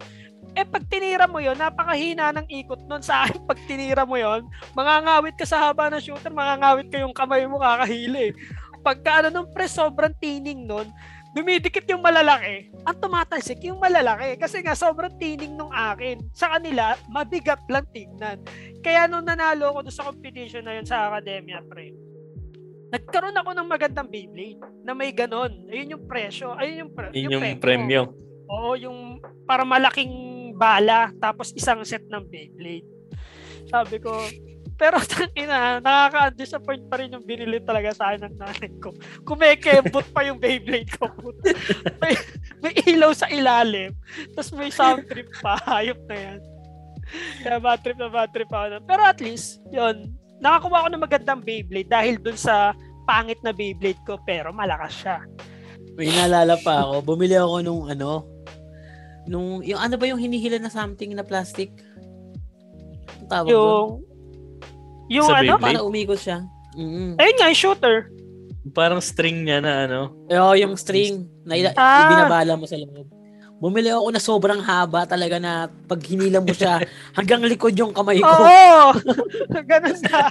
Eh 0.54 0.66
pag 0.66 0.86
tinira 0.90 1.30
mo 1.30 1.38
yon 1.38 1.58
napakahina 1.58 2.34
ng 2.34 2.50
ikot 2.50 2.82
nun 2.90 3.02
sa 3.02 3.26
akin. 3.26 3.42
Pag 3.50 3.58
tinira 3.66 4.06
mo 4.06 4.18
yon 4.18 4.46
mangangawit 4.78 5.34
ka 5.34 5.46
sa 5.50 5.70
haba 5.70 5.90
ng 5.90 6.02
shooter, 6.02 6.30
mangangawit 6.30 6.94
ka 6.94 7.02
yung 7.02 7.14
kamay 7.14 7.46
mo 7.50 7.58
kakahili. 7.58 8.38
Pagka 8.86 9.26
ano 9.26 9.30
nung 9.34 9.50
pre, 9.50 9.66
sobrang 9.66 10.14
tining 10.22 10.70
nun, 10.70 10.92
dumidikit 11.34 11.90
yung 11.90 12.06
malalaki, 12.06 12.70
ang 12.86 12.98
tumatalsik 13.02 13.60
yung 13.66 13.82
malalaki. 13.82 14.38
Kasi 14.38 14.62
nga, 14.62 14.78
sobrang 14.78 15.18
tining 15.18 15.58
nung 15.58 15.74
akin. 15.74 16.22
Sa 16.32 16.54
kanila, 16.54 16.94
mabigat 17.10 17.66
lang 17.68 17.90
tignan. 17.90 18.38
Kaya 18.86 19.10
nung 19.10 19.26
nanalo 19.26 19.74
ako 19.74 19.90
sa 19.90 20.08
competition 20.14 20.64
na 20.64 20.78
yun 20.78 20.86
sa 20.86 21.10
academia, 21.10 21.66
pre, 21.66 21.98
nagkaroon 22.94 23.34
ako 23.42 23.50
ng 23.58 23.68
magandang 23.68 24.10
Beyblade 24.14 24.62
na 24.86 24.94
may 24.94 25.10
ganon. 25.10 25.66
Ayun 25.74 25.98
yung 25.98 26.06
presyo. 26.06 26.54
Ayun 26.54 26.86
yung, 26.86 26.92
pre- 26.94 27.14
yung, 27.18 27.32
yung 27.34 27.58
premyo. 27.58 28.02
Oo, 28.46 28.78
yung 28.78 29.18
para 29.50 29.66
malaking 29.66 30.14
bala 30.54 31.10
tapos 31.18 31.50
isang 31.58 31.82
set 31.82 32.06
ng 32.06 32.22
Beyblade. 32.30 32.86
Sabi 33.66 33.98
ko, 33.98 34.14
pero 34.76 34.98
ina, 35.42 35.80
nakaka-disappoint 35.80 36.86
pa 36.90 37.00
rin 37.00 37.14
yung 37.14 37.26
binili 37.26 37.62
talaga 37.62 37.94
sa 37.94 38.12
akin 38.12 38.30
ng 38.30 38.36
nanay 38.42 38.72
ko. 38.82 38.90
Kumekebot 39.24 40.06
pa 40.12 40.26
yung 40.26 40.42
Beyblade 40.42 40.90
ko. 40.98 41.10
may, 42.02 42.14
may 42.60 42.74
ilaw 42.90 43.14
sa 43.14 43.30
ilalim. 43.30 43.94
Tapos 44.34 44.52
may 44.54 44.74
sound 44.74 45.06
trip 45.08 45.30
pa. 45.40 45.58
Hayop 45.78 46.00
na 46.10 46.18
yan. 46.18 46.40
Kaya 47.46 47.58
bad 47.62 47.80
trip 47.86 47.98
na 48.02 48.10
bad 48.10 48.32
trip 48.34 48.50
ako. 48.50 48.82
Pero 48.84 49.02
at 49.06 49.20
least, 49.22 49.62
yun, 49.70 50.10
nakakuha 50.42 50.86
ko 50.86 50.90
ng 50.90 51.04
magandang 51.04 51.42
Beyblade 51.46 51.90
dahil 51.92 52.16
dun 52.18 52.38
sa 52.38 52.74
pangit 53.06 53.38
na 53.46 53.54
Beyblade 53.54 54.00
ko 54.08 54.18
pero 54.26 54.50
malakas 54.50 54.94
siya. 55.06 55.18
May 55.94 56.10
naalala 56.10 56.58
pa 56.66 56.82
ako, 56.82 57.06
bumili 57.06 57.38
ako 57.38 57.62
nung 57.62 57.86
ano, 57.86 58.26
nung, 59.30 59.62
yung 59.62 59.78
ano 59.78 59.94
ba 59.94 60.10
yung 60.10 60.18
hinihila 60.18 60.58
na 60.58 60.74
something 60.74 61.14
na 61.14 61.22
plastic? 61.22 61.70
Ang 63.22 63.30
tawag 63.30 63.52
yung, 63.54 63.62
doon? 63.62 64.13
Yung 65.12 65.28
sa 65.28 65.44
ano? 65.44 65.60
Para 65.60 65.84
umikot 65.84 66.20
siya. 66.20 66.44
Mm-hmm. 66.74 67.10
Ayun 67.20 67.38
nga, 67.38 67.50
shooter. 67.54 67.98
Parang 68.72 69.02
string 69.04 69.44
niya 69.44 69.60
na 69.60 69.86
ano. 69.86 70.00
Oo, 70.32 70.54
yung 70.56 70.80
string 70.80 71.28
na 71.44 71.60
ila- 71.60 71.76
ah. 71.76 72.08
ibinabala 72.08 72.54
mo 72.56 72.66
sa 72.66 72.80
loob. 72.80 73.12
Bumili 73.64 73.88
ako 73.88 74.12
na 74.12 74.20
sobrang 74.20 74.60
haba 74.60 75.08
talaga 75.08 75.40
na 75.40 75.72
pag 75.88 76.04
hinila 76.04 76.44
mo 76.44 76.52
siya 76.52 76.84
hanggang 77.18 77.40
likod 77.48 77.72
yung 77.80 77.96
kamay 77.96 78.20
ko. 78.20 78.28
Oo! 78.28 78.92
Ganun 79.72 80.00
na. 80.04 80.28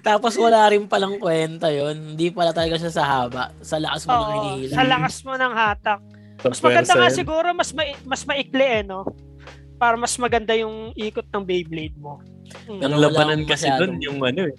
Tapos 0.00 0.40
wala 0.40 0.64
rin 0.72 0.88
palang 0.88 1.20
kwenta 1.20 1.68
yon 1.68 2.16
Hindi 2.16 2.32
pala 2.32 2.56
talaga 2.56 2.80
siya 2.80 2.92
sa 2.92 3.04
haba. 3.04 3.52
Sa 3.60 3.76
lakas 3.76 4.08
mo 4.08 4.16
Oo, 4.16 4.20
ng 4.24 4.32
hinihila. 4.32 4.72
Sa 4.72 4.84
lakas 4.88 5.16
mo 5.28 5.32
ng 5.36 5.52
hatak. 5.52 6.00
Mas 6.40 6.60
maganda 6.64 6.92
nga 6.96 7.10
siguro, 7.12 7.46
mas, 7.52 7.70
ma- 7.76 8.00
mas 8.08 8.22
maikli 8.24 8.80
eh, 8.80 8.82
no? 8.82 9.04
Para 9.76 10.00
mas 10.00 10.16
maganda 10.16 10.56
yung 10.56 10.96
ikot 10.96 11.28
ng 11.28 11.44
Beyblade 11.44 12.00
mo. 12.00 12.24
Hmm. 12.66 12.80
Ang 12.82 12.94
labanan 12.98 13.40
kasi 13.46 13.66
doon 13.78 13.98
yung 14.02 14.20
ano 14.22 14.50
eh. 14.50 14.56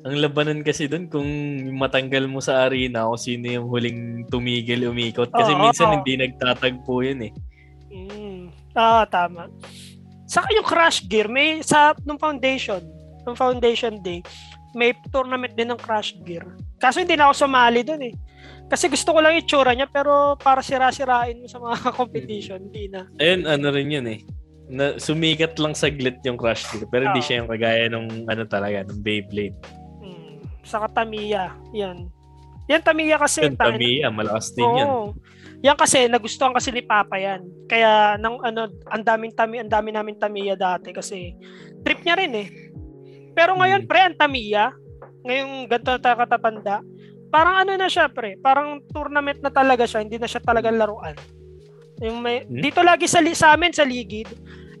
Ang 0.00 0.16
labanan 0.24 0.64
kasi 0.64 0.88
doon 0.88 1.12
kung 1.12 1.28
matanggal 1.76 2.24
mo 2.24 2.40
sa 2.40 2.64
arena 2.64 3.04
o 3.04 3.20
sino 3.20 3.44
yung 3.52 3.68
huling 3.68 4.24
tumigil 4.32 4.88
umikot 4.88 5.28
kasi 5.28 5.52
oh, 5.52 5.60
minsan 5.60 5.92
oh. 5.92 5.94
hindi 6.00 6.16
nagtatagpo 6.16 7.04
yun 7.04 7.28
eh. 7.28 7.32
Mm. 7.92 8.48
Ah, 8.72 9.04
tama. 9.04 9.52
Saka 10.24 10.48
yung 10.56 10.64
Crash 10.64 11.04
Gear, 11.04 11.26
may 11.26 11.60
sa 11.60 11.92
nung 12.06 12.16
foundation, 12.16 12.80
nung 13.28 13.36
foundation 13.36 14.00
day, 14.00 14.24
may 14.72 14.96
tournament 15.10 15.52
din 15.52 15.74
ng 15.74 15.80
Crash 15.80 16.16
Gear. 16.24 16.46
Kaso 16.80 17.02
hindi 17.02 17.18
na 17.18 17.28
ako 17.28 17.44
sumali 17.44 17.84
doon 17.84 18.02
eh. 18.08 18.14
Kasi 18.70 18.86
gusto 18.86 19.10
ko 19.10 19.18
lang 19.18 19.34
itsura 19.36 19.74
niya 19.74 19.90
pero 19.90 20.38
para 20.38 20.62
sira-sirain 20.62 21.42
mo 21.42 21.50
sa 21.50 21.58
mga 21.58 21.76
competition, 21.98 22.62
hindi 22.70 22.88
na. 22.88 23.04
Ayun, 23.18 23.44
ano 23.44 23.66
rin 23.68 23.90
yun 23.90 24.06
eh 24.08 24.22
na 24.70 24.94
sumikat 24.96 25.58
lang 25.58 25.74
saglit 25.74 26.22
yung 26.22 26.38
Crush 26.38 26.70
Gear 26.70 26.86
pero 26.86 27.10
hindi 27.10 27.20
oh. 27.20 27.26
siya 27.26 27.42
yung 27.42 27.50
kagaya 27.50 27.90
nung 27.90 28.08
ano 28.30 28.42
talaga 28.46 28.86
ng 28.86 29.02
Beyblade. 29.02 29.58
Hmm. 29.98 30.38
Sa 30.62 30.86
Tamiya, 30.86 31.58
yan. 31.74 32.06
Yan 32.70 32.82
Tamiya 32.86 33.18
kasi. 33.18 33.50
Yan 33.50 33.58
Tamiya, 33.58 34.08
malakas 34.14 34.54
din 34.54 34.64
oh. 34.64 34.78
yan. 34.78 34.90
Yan 35.60 35.76
kasi 35.76 36.06
nagustuhan 36.06 36.54
kasi 36.54 36.70
ni 36.70 36.86
Papa 36.86 37.18
yan. 37.18 37.42
Kaya 37.66 38.14
nang 38.16 38.38
ano, 38.46 38.70
ang 38.88 39.02
daming 39.02 39.34
Tami, 39.34 39.58
ang 39.58 39.68
dami 39.68 39.90
namin 39.90 40.16
Tamiya 40.16 40.54
dati 40.54 40.94
kasi 40.94 41.34
trip 41.82 42.00
niya 42.06 42.14
rin 42.16 42.32
eh. 42.38 42.48
Pero 43.34 43.58
ngayon 43.58 43.84
hmm. 43.84 43.90
pre, 43.90 44.00
ang 44.06 44.16
Tamiya, 44.16 44.70
ngayong 45.26 45.66
ganito 45.66 45.98
na 45.98 46.14
katatanda, 46.14 46.76
parang 47.28 47.66
ano 47.66 47.74
na 47.74 47.90
siya 47.90 48.06
pre, 48.06 48.38
parang 48.38 48.80
tournament 48.94 49.42
na 49.42 49.50
talaga 49.50 49.82
siya, 49.82 50.06
hindi 50.06 50.16
na 50.16 50.30
siya 50.30 50.40
talagang 50.42 50.78
laruan. 50.78 51.18
Yung 52.00 52.24
may, 52.24 52.44
hmm? 52.48 52.60
Dito 52.64 52.80
lagi 52.80 53.04
sa, 53.04 53.20
sa 53.36 53.52
amin 53.54 53.72
sa 53.72 53.84
Ligid, 53.84 54.28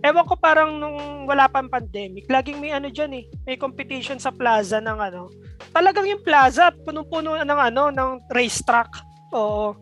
Ewan 0.00 0.24
ko 0.24 0.32
parang 0.32 0.80
nung 0.80 1.28
wala 1.28 1.44
pang 1.44 1.68
pandemic, 1.68 2.24
laging 2.24 2.56
may 2.56 2.72
ano 2.72 2.88
diyan 2.88 3.20
eh, 3.20 3.24
may 3.44 3.60
competition 3.60 4.16
sa 4.16 4.32
plaza 4.32 4.80
ng 4.80 4.96
ano. 4.96 5.28
Talagang 5.76 6.08
yung 6.08 6.24
plaza 6.24 6.72
punong-puno 6.72 7.36
ng 7.36 7.60
ano 7.60 7.92
ng 7.92 8.32
racetrack. 8.32 8.88
Oo. 9.36 9.76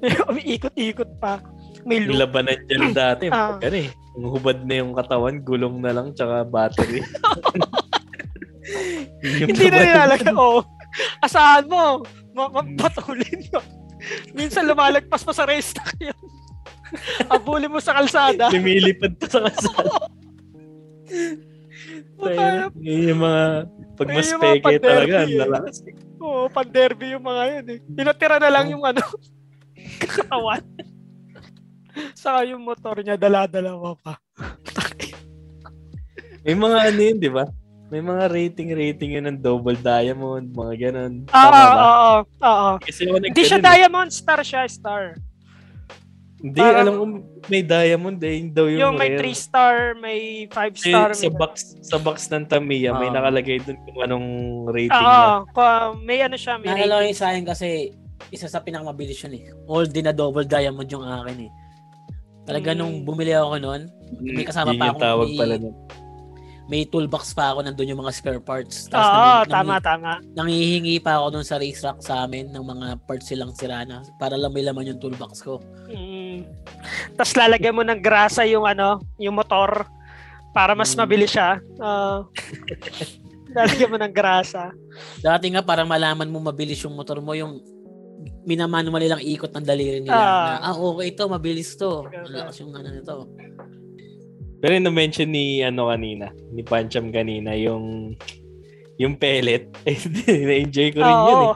Umiikot-ikot 0.32 1.20
pa. 1.20 1.44
May 1.84 2.00
loop. 2.00 2.16
Labanan 2.16 2.64
dyan 2.64 2.96
dati. 2.96 3.28
ah. 3.28 3.60
Ano 3.60 3.76
eh. 3.76 3.92
Yung 4.16 4.40
hubad 4.40 4.64
na 4.64 4.74
yung 4.80 4.96
katawan, 4.96 5.44
gulong 5.44 5.84
na 5.84 5.92
lang, 5.92 6.16
tsaka 6.16 6.48
battery. 6.48 7.04
Hindi 9.20 9.66
na 9.68 9.78
nilalagay. 9.84 10.32
Oo. 10.32 10.64
Oh, 10.64 10.68
asahan 11.20 11.68
mo, 11.68 12.00
mapatulin 12.32 13.52
yun. 13.52 13.66
Minsan 14.32 14.64
lumalagpas 14.64 15.20
pa 15.20 15.36
sa 15.36 15.44
racetrack 15.44 15.96
yun. 16.00 16.20
Abuli 17.32 17.66
mo 17.68 17.80
sa 17.80 17.96
kalsada. 17.96 18.52
Lumilipad 18.52 19.16
pa 19.16 19.26
sa 19.28 19.40
kalsada. 19.48 19.92
Yun 22.78 23.02
yung 23.12 23.20
mga, 23.20 23.42
pag 23.98 24.08
mas 24.08 24.30
peke 24.30 24.78
talaga, 24.78 25.16
eh. 25.26 25.36
lalakas. 25.36 25.82
Oo, 26.22 26.46
pan-derby 26.48 27.18
yung 27.18 27.26
mga 27.26 27.42
yun 27.58 27.66
eh. 27.66 27.78
Tinatira 27.82 28.36
na 28.38 28.50
lang 28.52 28.70
yung 28.70 28.84
ano, 28.86 29.02
katawan. 30.02 30.62
Saka 32.14 32.46
yung 32.48 32.62
motor 32.62 33.02
niya, 33.02 33.18
dala-dalawa 33.18 33.98
pa. 33.98 34.14
May 36.46 36.56
mga 36.58 36.78
ano 36.90 37.00
yun, 37.02 37.18
di 37.18 37.30
ba? 37.30 37.44
May 37.92 38.00
mga 38.00 38.24
rating-rating 38.32 39.20
yun 39.20 39.26
ng 39.28 39.38
double 39.42 39.76
diamond, 39.76 40.48
mga 40.48 40.74
ganun. 40.88 41.28
Oo, 41.28 41.48
ba? 41.52 41.60
oo, 41.60 41.84
oo, 41.84 42.18
oo. 42.40 42.70
Kasi 42.80 43.04
Hindi 43.04 43.42
siya 43.44 43.60
diamond, 43.60 44.08
star 44.08 44.40
siya, 44.40 44.64
star. 44.64 45.12
Hindi, 46.42 46.58
parang- 46.58 46.80
alam 46.82 46.94
ko 46.94 47.04
may 47.44 47.62
diamond 47.62 48.18
eh. 48.20 48.34
Yung 48.36 48.50
daw 48.50 48.66
yung, 48.66 48.80
Yung 48.80 48.94
may 48.96 49.10
rare. 49.10 49.18
3 49.22 49.36
star, 49.36 49.74
may 49.96 50.18
5 50.46 50.74
Kasi 50.74 50.90
star. 50.90 51.10
sa 51.12 51.22
may- 51.22 51.38
box 51.38 51.52
sa 51.80 51.96
box 51.96 52.16
ng 52.28 52.44
Tamiya 52.44 52.90
may 52.92 53.08
Ah. 53.08 53.14
nakalagay 53.16 53.58
dun 53.58 53.78
kung 53.80 53.98
anong 54.00 54.26
rating 54.68 54.90
Oo, 54.92 55.06
niya. 55.06 55.46
ko- 55.48 55.94
may 56.00 56.18
ano 56.20 56.34
siya, 56.34 56.58
may 56.58 56.66
Naalala 56.68 56.82
ko 56.82 56.98
rating. 56.98 57.08
yung 57.08 57.16
sa 57.16 57.28
akin 57.30 57.44
kasi 57.44 57.68
isa 58.28 58.46
sa 58.46 58.58
pinakamabilis 58.58 59.22
yun 59.22 59.34
eh. 59.34 59.44
All 59.64 59.86
din 59.86 60.02
na 60.02 60.12
double 60.12 60.44
diamond 60.44 60.88
yung 60.88 61.02
akin 61.02 61.38
eh. 61.40 61.50
Talaga 62.42 62.70
Mm. 62.70 62.76
nung 62.76 62.94
bumili 63.04 63.30
ako 63.30 63.54
noon, 63.56 63.82
may 64.20 64.42
kasama 64.42 64.70
pa 64.70 64.82
yung 64.84 64.92
akong 64.92 65.00
tawag 65.00 65.28
may- 65.28 65.38
pala 65.38 65.54
nun. 65.56 65.76
may 66.64 66.82
toolbox 66.84 67.34
pa 67.34 67.52
ako 67.52 67.58
nandun 67.60 67.86
yung 67.86 68.00
mga 68.00 68.12
spare 68.12 68.40
parts. 68.40 68.86
Tapos 68.88 69.04
Oo, 69.04 69.12
nangi- 69.12 69.50
tama, 69.50 69.66
nangi- 69.68 69.84
tama. 69.84 70.12
nangihingi 70.32 70.96
pa 70.98 71.18
ako 71.18 71.26
dun 71.32 71.44
sa 71.44 71.54
racetrack 71.56 71.98
sa 72.00 72.24
amin 72.24 72.48
ng 72.48 72.64
mga 72.64 72.86
parts 73.04 73.26
silang 73.26 73.52
sira 73.52 73.82
na 73.82 74.00
para 74.16 74.34
lang 74.34 74.50
may 74.50 74.62
laman 74.62 74.88
yung 74.88 74.98
toolbox 74.98 75.38
ko. 75.40 75.60
Mm. 75.86 76.11
Tapos 77.14 77.34
lalagyan 77.36 77.76
mo 77.76 77.82
ng 77.84 78.00
grasa 78.00 78.42
yung 78.48 78.64
ano, 78.64 79.00
yung 79.16 79.36
motor 79.36 79.84
para 80.52 80.76
mas 80.76 80.92
Mm. 80.92 80.98
mabilis 81.04 81.30
siya. 81.32 81.60
Ah. 81.80 82.24
lalagyan 83.56 83.92
mo 83.92 83.98
ng 84.00 84.12
grasa. 84.14 84.72
Dati 85.20 85.52
nga 85.52 85.60
parang 85.60 85.88
malaman 85.88 86.28
mo 86.28 86.40
mabilis 86.40 86.80
yung 86.84 86.96
motor 86.96 87.20
mo 87.20 87.36
yung 87.36 87.60
minamanual 88.46 88.98
nilang 88.98 89.22
ikot 89.22 89.50
ng 89.50 89.66
daliri 89.66 89.98
nila. 90.02 90.14
Ah. 90.14 90.58
na, 90.58 90.72
ah, 90.72 90.76
okay 90.78 91.10
to, 91.14 91.26
mabilis 91.26 91.74
to. 91.74 92.06
Okay, 92.06 92.22
okay. 92.22 92.32
Malakas 92.32 92.56
yung 92.62 92.72
ano 92.74 92.88
nito. 92.90 93.14
Pero 94.62 94.78
yung 94.78 94.86
na-mention 94.86 95.26
ni 95.26 95.58
ano 95.58 95.90
kanina, 95.90 96.30
ni 96.54 96.62
Pancham 96.62 97.10
kanina, 97.10 97.50
yung 97.58 98.14
yung 99.00 99.18
pellet, 99.18 99.66
eh, 99.90 99.98
na-enjoy 100.06 100.94
ko 100.94 101.00
rin 101.02 101.18
yun 101.26 101.40
eh. 101.42 101.54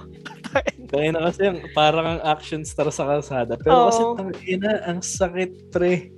Kaya 0.87 1.11
na 1.11 1.27
kasi 1.27 1.45
yung, 1.45 1.59
parang 1.73 2.07
ang 2.17 2.23
action 2.25 2.63
star 2.63 2.89
sa 2.89 3.05
kalsada. 3.05 3.59
Pero 3.59 3.75
Oo. 3.75 3.87
kasi 3.87 4.03
tang 4.15 4.33
ina, 4.43 4.73
ang 4.87 5.01
sakit 5.01 5.71
pre. 5.71 6.11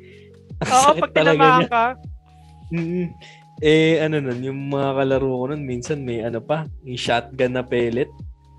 Ang 0.60 0.68
Oo, 0.68 0.84
sakit 0.92 1.02
pag 1.02 1.12
talaga 1.12 1.32
tinamaan 1.36 1.58
niya. 1.58 1.68
ka. 1.68 1.84
Mm. 2.68 3.06
Eh 3.58 3.98
ano 3.98 4.16
nun, 4.22 4.38
yung 4.38 4.60
mga 4.68 4.90
kalaro 4.94 5.28
ko 5.28 5.44
nun, 5.50 5.62
minsan 5.64 5.98
may 6.00 6.22
ano 6.22 6.38
pa, 6.38 6.62
yung 6.82 6.94
shotgun 6.94 7.56
na 7.56 7.64
pellet. 7.64 8.06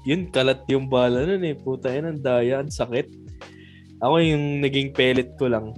Yun, 0.03 0.27
kalat 0.27 0.63
yung 0.67 0.87
bala 0.87 1.23
nun 1.23 1.43
eh. 1.43 1.55
Puta 1.55 1.87
yun, 1.89 2.09
ang 2.09 2.19
daya, 2.19 2.59
ang 2.59 2.71
sakit. 2.71 3.07
Ako 3.99 4.15
yung 4.19 4.59
naging 4.59 4.91
pellet 4.91 5.35
ko 5.35 5.47
lang. 5.47 5.75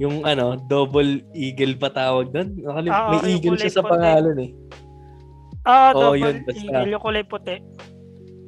Yung 0.00 0.24
ano, 0.24 0.56
double 0.56 1.20
eagle 1.30 1.76
pa 1.76 1.92
tawag 1.92 2.32
doon. 2.32 2.56
Nakalim- 2.56 2.88
Oo, 2.90 3.08
may 3.10 3.18
yung 3.20 3.28
eagle 3.30 3.56
siya 3.56 3.72
sa 3.78 3.84
pangalan 3.84 4.36
eh. 4.40 4.50
Ah, 5.62 5.92
Oo, 5.92 6.16
double 6.16 6.20
yun, 6.20 6.36
basta. 6.42 6.56
eagle, 6.58 6.88
yung 6.88 7.04
kulay 7.04 7.20
puti. 7.22 7.56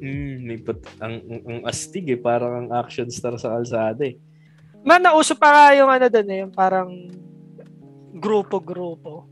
Mm, 0.03 0.35
may 0.43 0.59
put- 0.59 0.83
ang, 0.99 1.23
ang, 1.23 1.41
ang 1.47 1.59
astig 1.63 2.11
eh. 2.11 2.19
Parang 2.19 2.67
ang 2.67 2.69
action 2.75 3.07
star 3.07 3.39
sa 3.39 3.55
kalsada 3.55 4.03
eh. 4.03 4.19
Man, 4.83 4.99
nauso 4.99 5.31
pa 5.39 5.47
nga 5.47 5.65
yung 5.79 5.87
ano 5.87 6.11
doon 6.11 6.27
eh, 6.27 6.39
yung 6.43 6.51
parang 6.51 6.91
grupo-grupo. 8.19 9.31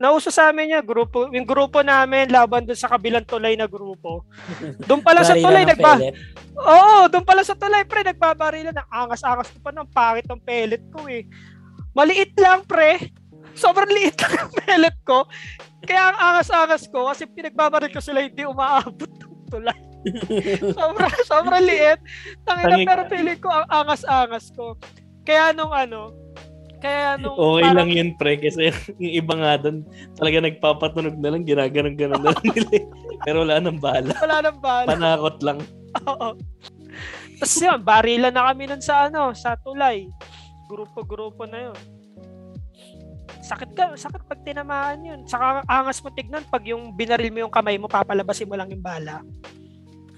Nauso 0.00 0.32
sa 0.32 0.48
amin 0.48 0.72
niya, 0.72 0.80
grupo, 0.80 1.28
yung 1.28 1.44
grupo 1.44 1.84
namin 1.84 2.32
laban 2.32 2.64
doon 2.64 2.80
sa 2.80 2.88
kabilang 2.88 3.20
tulay 3.28 3.52
na 3.52 3.68
grupo. 3.68 4.24
Doon 4.88 5.04
pala 5.04 5.20
sa 5.20 5.36
tulay 5.36 5.68
ng 5.68 5.76
nagba 5.76 6.00
pellet. 6.00 6.16
Oo, 6.56 7.04
doon 7.12 7.20
pala 7.28 7.44
sa 7.44 7.52
tulay 7.52 7.84
pre, 7.84 8.00
nagbabarilan 8.00 8.72
ng 8.72 8.88
angas-angas 8.88 9.52
ko 9.52 9.60
pa 9.60 9.68
ng 9.76 9.88
pangit 9.92 10.24
ng 10.24 10.40
pellet 10.40 10.80
ko 10.88 11.04
eh. 11.04 11.28
Maliit 11.92 12.32
lang 12.40 12.64
pre. 12.64 13.12
Sobrang 13.52 13.92
liit 13.92 14.16
lang 14.16 14.48
ang 14.48 14.52
pellet 14.64 14.96
ko. 15.04 15.28
Kaya 15.84 16.16
ang 16.16 16.16
angas-angas 16.32 16.88
ko 16.88 17.12
kasi 17.12 17.28
pinagbabaril 17.28 17.92
ko 17.92 18.00
sila 18.00 18.24
hindi 18.24 18.48
umaabot 18.48 19.12
ng 19.12 19.52
tulay. 19.52 19.89
sobrang 20.78 21.14
sobrang 21.24 21.62
liit. 21.62 22.00
Tangina 22.42 22.76
pero 22.84 23.02
feeling 23.06 23.36
ko 23.36 23.48
ang 23.48 23.66
angas-angas 23.68 24.50
ko. 24.50 24.74
Kaya 25.22 25.52
nung 25.52 25.70
ano, 25.70 26.16
kaya 26.80 27.16
nung 27.16 27.36
Okay 27.36 27.62
parang- 27.62 27.76
lang 27.76 27.90
yun, 27.90 28.10
pre. 28.16 28.36
Kasi 28.36 28.72
yung 29.02 29.14
iba 29.16 29.34
nga 29.34 29.52
doon, 29.58 29.84
talaga 30.16 30.36
nagpapatunog 30.40 31.16
na 31.16 31.28
lang, 31.30 31.44
ginaganon-ganon 31.44 32.18
na 32.18 32.32
lang 32.32 32.44
nila. 32.48 32.70
eh. 32.72 32.84
Pero 33.20 33.44
wala 33.44 33.60
nang 33.60 33.76
bala. 33.76 34.12
wala 34.16 34.36
nang 34.40 34.58
bala. 34.58 34.88
Panakot 34.88 35.36
lang. 35.40 35.58
Oo. 36.06 36.28
Tapos 37.36 37.56
yun, 37.56 37.80
barilan 37.80 38.32
na 38.32 38.48
kami 38.48 38.64
nun 38.64 38.80
sa 38.80 39.06
ano, 39.06 39.32
sa 39.32 39.56
tulay. 39.56 40.08
Grupo-grupo 40.66 41.44
na 41.44 41.68
yun. 41.68 41.78
Sakit 43.40 43.72
ka, 43.72 43.92
sakit 43.94 44.22
pag 44.24 44.40
tinamaan 44.40 45.00
yun. 45.02 45.20
Saka 45.24 45.64
angas 45.64 45.98
mo 45.98 46.08
tignan 46.10 46.44
pag 46.46 46.62
yung 46.62 46.92
binaril 46.92 47.28
mo 47.28 47.40
yung 47.40 47.50
kamay 47.50 47.76
mo, 47.76 47.88
papalabasin 47.88 48.46
mo 48.46 48.54
lang 48.54 48.68
yung 48.68 48.80
bala. 48.80 49.24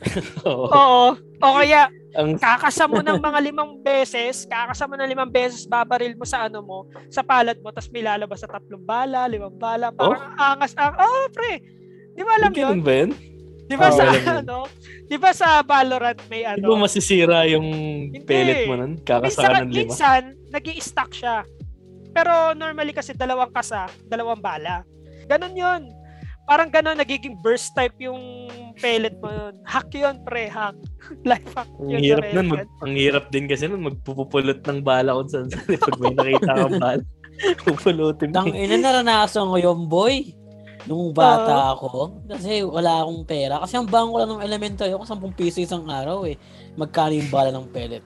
Oo. 0.48 0.66
Oo. 0.68 1.06
O 1.42 1.54
kaya, 1.58 1.90
Ang 2.12 2.36
kakasa 2.36 2.84
mo 2.84 3.00
ng 3.00 3.18
mga 3.26 3.38
limang 3.40 3.80
beses, 3.80 4.44
kakasa 4.44 4.84
mo 4.84 4.94
ng 5.00 5.08
limang 5.08 5.32
beses, 5.32 5.64
babaril 5.64 6.12
mo 6.14 6.28
sa 6.28 6.46
ano 6.46 6.60
mo, 6.60 6.78
sa 7.08 7.24
palad 7.24 7.56
mo, 7.64 7.72
tapos 7.72 7.88
may 7.88 8.04
lalabas 8.04 8.44
sa 8.44 8.50
tatlong 8.50 8.84
bala, 8.84 9.24
limang 9.26 9.56
bala, 9.56 9.88
parang 9.90 10.36
angas, 10.36 10.76
ang, 10.76 10.92
oh, 11.00 11.26
pre, 11.32 11.64
di 12.12 12.22
ba 12.22 12.36
alam 12.36 12.52
yun? 12.52 12.84
Ba 12.84 12.92
yun? 12.92 13.10
Di 13.72 13.76
ba 13.80 13.88
Oo, 13.88 13.96
sa 13.96 14.04
ano, 14.44 14.68
di 15.08 15.16
ba 15.16 15.30
sa 15.32 15.64
Valorant 15.64 16.20
may 16.28 16.44
Di 16.44 16.60
ba 16.60 16.76
ano, 16.76 16.84
masisira 16.84 17.48
yung 17.48 17.66
pellet 18.28 18.68
mo 18.68 18.76
nun? 18.76 19.00
Kakasa 19.00 19.48
ka 19.48 19.64
ng 19.64 19.72
lima? 19.72 19.88
minsan 19.88 20.22
nag 20.52 20.64
stack 20.76 21.10
siya. 21.16 21.36
Pero 22.12 22.52
normally 22.52 22.92
kasi 22.92 23.16
dalawang 23.16 23.48
kasa, 23.56 23.88
dalawang 24.04 24.44
bala. 24.44 24.84
Ganon 25.24 25.56
yun. 25.56 25.82
Parang 26.44 26.68
ganon, 26.68 27.00
nagiging 27.00 27.40
burst 27.40 27.72
type 27.72 27.96
yung 27.96 28.20
pellet 28.76 29.16
mo 29.20 29.28
yun. 29.28 29.54
Hack 29.64 29.90
yun, 29.92 30.16
pre, 30.24 30.48
hack. 30.48 30.76
Life 31.30 31.52
hack 31.52 31.70
Ang 31.80 31.90
yun. 31.90 31.98
sa 31.98 32.04
hirap 32.04 32.26
nun. 32.32 32.46
Mag, 32.48 32.60
ang 32.80 32.94
hirap 32.96 33.24
din 33.28 33.44
kasi 33.46 33.64
nun, 33.68 33.84
magpupulot 33.86 34.60
ng 34.64 34.80
bala 34.80 35.16
kung 35.16 35.30
saan 35.30 35.48
saan. 35.48 35.66
Pag 35.86 35.98
may 36.00 36.14
nakita 36.14 36.52
kang 36.52 36.76
bala, 36.80 37.02
pupulutin 37.66 38.28
mo. 38.30 38.34
Tang 38.36 38.52
ina 38.52 38.76
naranasan 38.78 39.50
ko 39.50 39.56
yung 39.58 39.86
boy. 39.88 40.32
Nung 40.82 41.14
bata 41.14 41.78
ako. 41.78 42.26
Kasi 42.26 42.66
wala 42.66 43.06
akong 43.06 43.22
pera. 43.22 43.62
Kasi 43.62 43.78
ang 43.78 43.86
bangko 43.86 44.16
lang 44.18 44.30
ng 44.34 44.42
elementary 44.42 44.90
ako, 44.90 45.06
10 45.06 45.38
piso 45.38 45.62
isang 45.62 45.86
araw 45.86 46.26
eh. 46.26 46.34
Magkano 46.74 47.14
yung 47.14 47.30
bala 47.30 47.54
ng 47.54 47.70
pellet? 47.70 48.02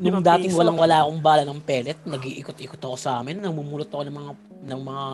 Nung 0.00 0.24
dating 0.24 0.56
walang 0.56 0.76
wala 0.80 1.04
akong 1.04 1.20
bala 1.20 1.44
ng 1.44 1.60
pellet, 1.64 1.96
nag-iikot-ikot 2.04 2.80
ako 2.80 2.96
sa 2.96 3.20
amin, 3.20 3.40
namumulot 3.40 3.88
ako 3.88 4.08
ng 4.08 4.16
mga 4.16 4.32
ng 4.60 4.80
mga 4.80 5.06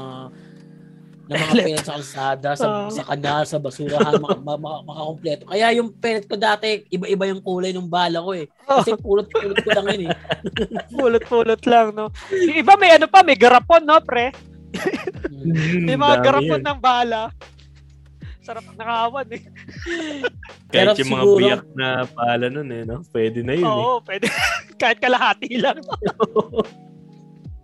ng 1.27 1.35
mga 1.35 1.43
Pellet. 1.49 1.67
pellet 1.67 1.83
sa 1.83 1.95
kalsada, 1.95 2.49
sa, 2.55 2.67
Oo. 2.67 2.89
sa 2.89 3.03
kanal, 3.03 3.43
sa 3.43 3.59
basurahan, 3.59 4.15
maka, 4.17 4.39
maka, 4.39 4.59
maka, 4.59 4.79
makakompleto. 4.85 5.43
Kaya 5.45 5.67
yung 5.75 5.91
pellet 5.93 6.25
ko 6.25 6.35
dati, 6.35 6.87
iba-iba 6.89 7.25
yung 7.27 7.43
kulay 7.43 7.75
ng 7.75 7.91
bala 7.91 8.23
ko 8.23 8.31
eh. 8.31 8.47
Kasi 8.63 8.95
pulot-pulot 8.95 9.59
ko 9.59 9.71
lang 9.73 9.87
yun 9.91 10.03
eh. 10.07 10.15
Pulot-pulot 10.95 11.63
lang, 11.67 11.87
no? 11.93 12.15
Yung 12.31 12.57
iba 12.57 12.79
may 12.79 12.95
ano 12.95 13.11
pa, 13.11 13.27
may 13.27 13.35
garapon, 13.35 13.83
no, 13.83 13.99
pre? 13.99 14.31
Mm. 15.27 15.51
Mm, 15.51 15.83
May 15.85 15.97
mga 15.97 16.17
garapon 16.23 16.59
yun. 16.59 16.65
ng 16.65 16.79
bala. 16.79 17.23
Sarap 18.41 18.63
nakawan 18.73 19.27
eh. 19.35 19.43
Kahit 20.71 20.71
Pero 20.71 20.91
yung 20.95 21.11
mga 21.11 21.23
siguro- 21.25 21.39
biyak 21.43 21.65
na 21.75 21.89
pala 22.07 22.47
nun 22.47 22.71
eh, 22.71 22.83
no? 22.87 23.03
Pwede 23.11 23.43
na 23.43 23.59
yun 23.59 23.67
eh. 23.67 23.75
Oo, 23.83 23.99
pwede. 24.07 24.31
Kahit 24.81 25.03
kalahati 25.03 25.59
lang. 25.59 25.83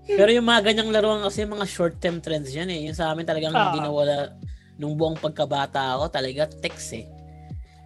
Pero 0.05 0.29
yung 0.29 0.45
mga 0.45 0.61
ganyang 0.65 0.91
laruan 0.91 1.23
kasi 1.23 1.45
mga 1.45 1.62
short-term 1.65 2.19
trends 2.19 2.51
yan 2.51 2.69
eh. 2.69 2.87
Yung 2.87 2.97
sa 2.97 3.11
amin 3.11 3.23
talagang 3.23 3.55
Ah. 3.55 3.71
hindi 3.71 3.81
nawala 3.81 4.35
nung 4.75 4.95
buong 4.95 5.15
pagkabata 5.17 5.95
ako 5.95 6.11
talaga 6.11 6.51
text 6.51 6.91
eh. 6.93 7.07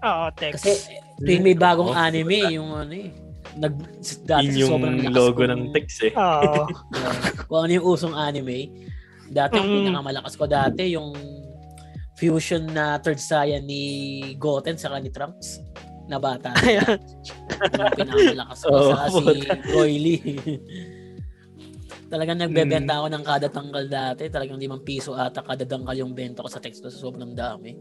Oo, 0.01 0.33
text. 0.33 0.65
Kasi 0.65 0.97
tuwing 1.19 1.45
may 1.45 1.57
bagong 1.57 1.93
Oo. 1.93 1.97
anime, 1.99 2.57
yung 2.57 2.73
ano 2.73 2.95
eh. 2.95 3.13
Nag, 3.57 3.73
dati 4.23 4.49
Yun 4.49 4.57
yung 4.57 4.71
sobrang 4.77 4.97
logo 5.11 5.33
kong- 5.39 5.51
ng 5.51 5.63
text 5.73 5.99
eh. 6.03 6.13
Oo. 6.13 6.65
uh, 6.97 7.21
kung 7.45 7.61
ano 7.63 7.73
yung 7.73 7.87
usong 7.87 8.13
anime. 8.13 8.73
Dati 9.27 9.59
Mm. 9.59 9.69
pinakamalakas 9.85 10.35
ko 10.37 10.45
dati 10.47 10.93
yung 10.93 11.13
fusion 12.15 12.65
na 12.65 12.97
third 12.97 13.19
Saiyan 13.19 13.61
ni 13.63 13.83
Goten 14.37 14.77
sa 14.77 14.89
ni 14.97 15.13
Trunks 15.13 15.61
na 16.07 16.17
bata. 16.17 16.55
Ayan. 16.63 16.97
Yun 16.97 17.85
yung 17.85 17.93
pinakamalakas 17.93 18.59
ko 18.63 18.69
Oo, 18.73 18.89
sa 18.89 19.05
si 19.11 19.25
Roy 19.69 19.95
Lee. 19.99 20.23
Talagang 22.17 22.41
nagbebenta 22.41 22.97
ako 22.97 23.07
ng 23.13 23.25
kada 23.29 23.49
tanggal 23.53 23.85
dati. 23.85 24.33
Talagang 24.33 24.57
limang 24.57 24.81
piso 24.81 25.13
ata 25.13 25.45
kada 25.45 25.69
tanggal 25.69 25.93
yung 26.01 26.17
benta 26.17 26.41
ko 26.41 26.49
sa 26.49 26.65
text 26.65 26.81
ko 26.81 26.89
sa 26.89 26.97
sobrang 26.97 27.37
dami. 27.37 27.77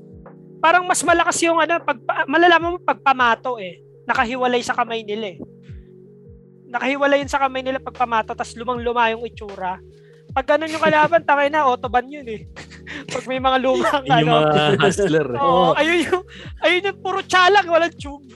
Parang 0.59 0.83
mas 0.83 0.99
malakas 1.07 1.39
yung 1.47 1.55
ano, 1.55 1.79
pag, 1.79 1.95
malalaman 2.27 2.75
mo 2.75 2.77
pag 2.83 2.99
pamato 2.99 3.55
eh. 3.55 3.79
Nakahiwalay 4.03 4.59
sa 4.59 4.75
kamay 4.75 5.07
nila 5.07 5.31
eh. 5.31 5.37
Nakahiwalay 6.67 7.23
yun 7.23 7.31
sa 7.31 7.39
kamay 7.39 7.63
nila 7.63 7.79
pag 7.79 7.95
pamato, 7.95 8.35
tas 8.35 8.51
lumang-luma 8.59 9.07
yung 9.15 9.23
itsura. 9.23 9.79
Pag 10.35 10.45
ganun 10.51 10.67
yung 10.67 10.83
kalaban, 10.83 11.23
tangay 11.29 11.47
na, 11.47 11.63
autoban 11.63 12.11
yun 12.11 12.27
eh. 12.27 12.43
Pag 13.15 13.23
may 13.25 13.39
mga 13.39 13.57
lumang 13.63 14.03
Yun 14.03 14.19
yung 14.19 14.35
ano. 14.35 14.51
mga 14.51 14.83
hustler. 14.83 15.27
eh. 15.31 15.39
Oo, 15.47 15.71
ayun 15.79 16.11
yung, 16.11 16.23
ayun 16.59 16.87
yung 16.91 16.99
puro 16.99 17.23
tsalang, 17.23 17.71
walang 17.71 17.95
tube. 17.95 18.27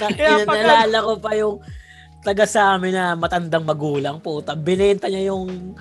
Kaya 0.00 0.40
pag- 0.42 0.64
naalala 0.64 0.98
ko 1.04 1.12
pa 1.20 1.30
yung 1.36 1.60
taga 2.26 2.42
sa 2.42 2.74
amin 2.74 2.90
na 2.90 3.14
matandang 3.14 3.62
magulang, 3.62 4.18
puta, 4.18 4.58
binenta 4.58 5.06
niya 5.06 5.30
yung 5.30 5.78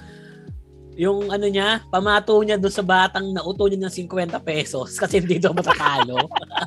yung 0.95 1.27
ano 1.27 1.49
niya, 1.49 1.83
pamato 1.91 2.39
niya 2.39 2.55
doon 2.55 2.71
sa 2.71 2.85
batang 2.85 3.35
nauto 3.35 3.67
niya 3.67 3.83
ng 3.83 3.91
50 3.91 4.39
pesos 4.45 4.95
kasi 5.01 5.19
hindi 5.19 5.41
daw 5.41 5.51
matatalo. 5.51 6.15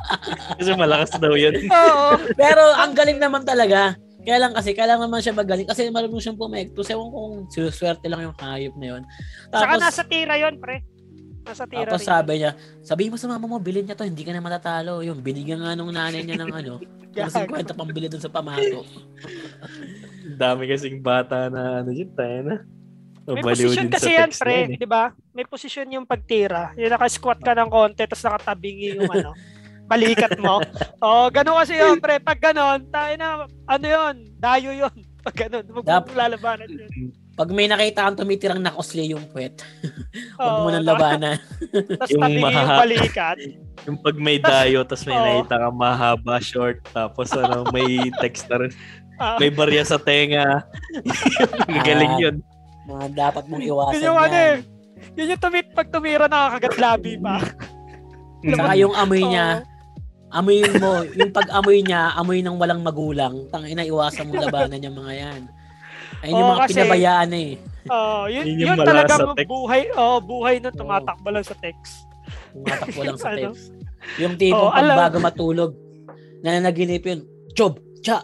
Kasi 0.58 0.74
malakas 0.74 1.16
daw 1.16 1.32
yun. 1.32 1.54
Oo. 1.70 2.08
Pero 2.34 2.60
ang 2.76 2.92
galing 2.92 3.16
naman 3.16 3.46
talaga. 3.46 3.96
Kaya 4.20 4.44
lang 4.44 4.52
kasi, 4.52 4.76
kailangan 4.76 5.08
naman 5.08 5.24
siya 5.24 5.32
magaling 5.32 5.64
kasi 5.64 5.88
marunong 5.88 6.20
siyang 6.20 6.36
pumekto. 6.36 6.84
Ewan 6.84 7.08
ko 7.08 7.16
kung 7.16 7.36
sinuswerte 7.48 8.10
lang 8.10 8.28
yung 8.28 8.36
hayop 8.36 8.74
na 8.76 8.86
yun. 8.92 9.02
Saka 9.48 9.78
Tapos, 9.78 9.80
nasa 9.80 10.02
tira 10.04 10.34
yon 10.36 10.60
pre. 10.60 10.84
Nasa 11.48 11.64
tira 11.64 11.88
tapos 11.88 12.04
rin. 12.04 12.10
sabi 12.12 12.32
niya, 12.44 12.50
sabihin 12.84 13.10
mo 13.12 13.16
sa 13.16 13.28
mama 13.32 13.46
mo, 13.48 13.56
bilhin 13.56 13.88
niya 13.88 13.96
to, 13.96 14.04
hindi 14.04 14.20
ka 14.20 14.36
na 14.36 14.44
matatalo. 14.44 15.00
Yung 15.00 15.24
binigyan 15.24 15.64
nga 15.64 15.72
nung 15.72 15.88
nanay 15.88 16.20
niya 16.20 16.36
ng 16.44 16.52
ano, 16.52 16.74
ng 17.16 17.32
50 17.32 17.72
pambili 17.72 18.06
doon 18.12 18.20
sa 18.20 18.28
pamato. 18.28 18.84
Dami 20.36 20.68
kasing 20.68 21.00
bata 21.00 21.48
na 21.48 21.80
ano 21.80 21.88
yun, 21.88 22.12
tayo 22.12 22.38
na. 22.44 22.56
May 23.28 23.44
sa 23.44 23.84
kasi 23.92 24.10
yan, 24.16 24.30
pre. 24.32 24.56
eh. 24.72 24.80
Di 24.80 24.88
ba? 24.88 25.12
May 25.36 25.44
posisyon 25.44 25.92
yung 25.92 26.08
pagtira. 26.08 26.72
Yung 26.80 26.88
naka-squat 26.88 27.44
ka 27.44 27.52
ng 27.52 27.68
konti, 27.68 28.08
tapos 28.08 28.24
nakatabingi 28.24 28.96
yung 28.96 29.12
ano, 29.12 29.36
balikat 29.90 30.36
mo. 30.40 30.64
Oo, 31.04 31.28
ganun 31.28 31.60
kasi 31.60 31.76
yun, 31.76 32.00
pre. 32.00 32.20
Pag 32.24 32.40
ganun, 32.40 32.88
tayo 32.88 33.12
na, 33.20 33.44
ano 33.68 33.84
yun, 33.84 34.14
dayo 34.36 34.72
yun. 34.72 34.96
Pag 35.20 35.48
ganun, 35.48 35.64
maglalabanan 35.68 36.68
yun. 36.72 36.88
Pag 37.38 37.54
may 37.54 37.70
nakita 37.70 38.02
kang 38.02 38.18
tumitirang 38.18 38.58
nakosli 38.58 39.14
yung 39.14 39.22
puwet, 39.30 39.62
huwag 40.36 40.54
mo 40.58 40.68
Oo, 40.68 40.74
nang 40.74 40.82
labanan. 40.82 41.38
Tapos 42.02 42.10
Yung 42.10 42.22
tabingi 42.26 42.50
yung 42.50 42.74
balikat. 42.74 43.38
Yung 43.86 43.98
pag 44.02 44.16
may 44.18 44.42
dayo, 44.42 44.82
tapos 44.82 45.06
may 45.06 45.14
Oo. 45.14 45.22
nakita 45.22 45.54
ka 45.54 45.68
mahaba, 45.70 46.36
short, 46.42 46.82
tapos 46.90 47.30
ano, 47.30 47.62
may 47.70 48.10
text 48.18 48.50
na 48.50 48.66
rin. 48.66 48.72
Ah, 49.16 49.38
May 49.38 49.54
barya 49.54 49.86
sa 49.86 49.96
tenga. 49.96 50.66
Galing 51.86 52.14
yun. 52.18 52.36
Mga 52.90 53.06
dapat 53.14 53.46
mong 53.46 53.62
iwasan 53.62 53.94
yun 53.94 54.02
yung 54.02 54.18
ano 54.18 54.34
eh. 54.34 54.42
yan. 54.42 54.58
Yun 55.14 55.30
yung 55.30 55.40
tumit, 55.40 55.66
pag 55.72 55.88
tumira 55.88 56.26
nakakagat 56.26 56.74
labi 56.76 57.16
pa. 57.22 57.38
Saka 58.44 58.72
yung 58.76 58.94
amoy 58.98 59.22
niya, 59.22 59.62
Oo. 59.62 60.36
amoy 60.36 60.58
mo, 60.78 60.92
yung 61.14 61.32
pag-amoy 61.32 61.78
niya, 61.80 62.12
amoy 62.18 62.38
ng 62.42 62.58
walang 62.58 62.82
magulang. 62.82 63.46
Tangina, 63.48 63.86
iwasan 63.86 64.28
mo 64.28 64.42
labanan 64.42 64.82
yung 64.82 64.98
mga 64.98 65.12
yan. 65.16 65.40
Ayun 66.18 66.32
yung 66.32 66.42
Oo, 66.42 66.52
mga 66.52 66.60
kasi- 66.60 66.72
pinabayaan 66.74 67.30
eh. 67.32 67.50
Oo, 67.88 68.20
yun, 68.26 68.44
Yun 68.44 68.58
yun, 68.60 68.78
talaga 68.84 69.12
sa 69.16 69.26
text. 69.32 69.48
buhay, 69.48 69.82
oh, 69.94 70.18
buhay 70.20 70.54
Oo. 70.60 70.68
tumatakbo 70.70 71.28
lang 71.30 71.40
sa 71.42 71.56
text. 71.56 72.04
Tumatakbo 72.52 73.00
lang 73.02 73.16
sa 73.22 73.28
Ano? 73.30 73.40
text. 73.50 73.72
Yung 74.16 74.34
tipong 74.36 74.60
Oo, 74.60 74.70
pag 74.70 74.84
alam- 74.84 74.98
bago 75.00 75.16
matulog, 75.18 75.70
nananaginip 76.40 77.02
yun, 77.02 77.20
Chob, 77.52 77.80
cha. 77.98 78.22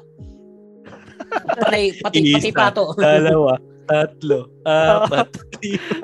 Pati, 1.32 1.98
pati, 1.98 2.18
pati 2.30 2.50
pato. 2.50 2.92
Dalawa, 2.98 3.56
tatlo, 3.84 4.46
apat. 4.62 5.28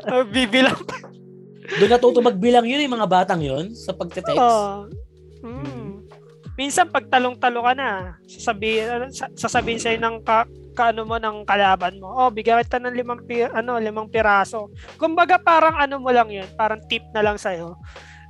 Uh, 0.03 0.25
bibilang 0.27 0.75
Doon 1.71 1.87
natuto 1.89 2.19
magbilang 2.19 2.67
yun 2.67 2.83
yung 2.83 2.97
mga 2.97 3.07
batang 3.07 3.39
yun 3.39 3.71
sa 3.71 3.95
pagte-text. 3.95 4.35
Oo. 4.35 4.91
Mm. 5.41 6.03
Minsan 6.59 6.91
pag 6.91 7.07
talong-talo 7.07 7.63
ka 7.63 7.73
na, 7.73 7.89
sasabihin 8.27 8.91
ano, 8.91 9.07
sa- 9.09 9.31
sasabihin 9.33 9.79
sa'yo 9.79 9.97
ng 9.97 10.19
ka, 10.21 10.51
kaano 10.81 11.05
mo 11.05 11.21
ng 11.21 11.45
kalaban 11.45 12.01
mo. 12.01 12.09
Oh, 12.09 12.33
bigyan 12.33 12.65
kita 12.65 12.81
ng 12.81 12.97
limang 12.97 13.21
pi, 13.29 13.45
ano, 13.45 13.77
limang 13.77 14.09
piraso. 14.09 14.73
Kumbaga 14.97 15.37
parang 15.37 15.77
ano 15.77 16.01
mo 16.01 16.09
lang 16.09 16.33
'yun, 16.33 16.49
parang 16.57 16.81
tip 16.89 17.05
na 17.13 17.21
lang 17.21 17.37
sa'yo. 17.37 17.77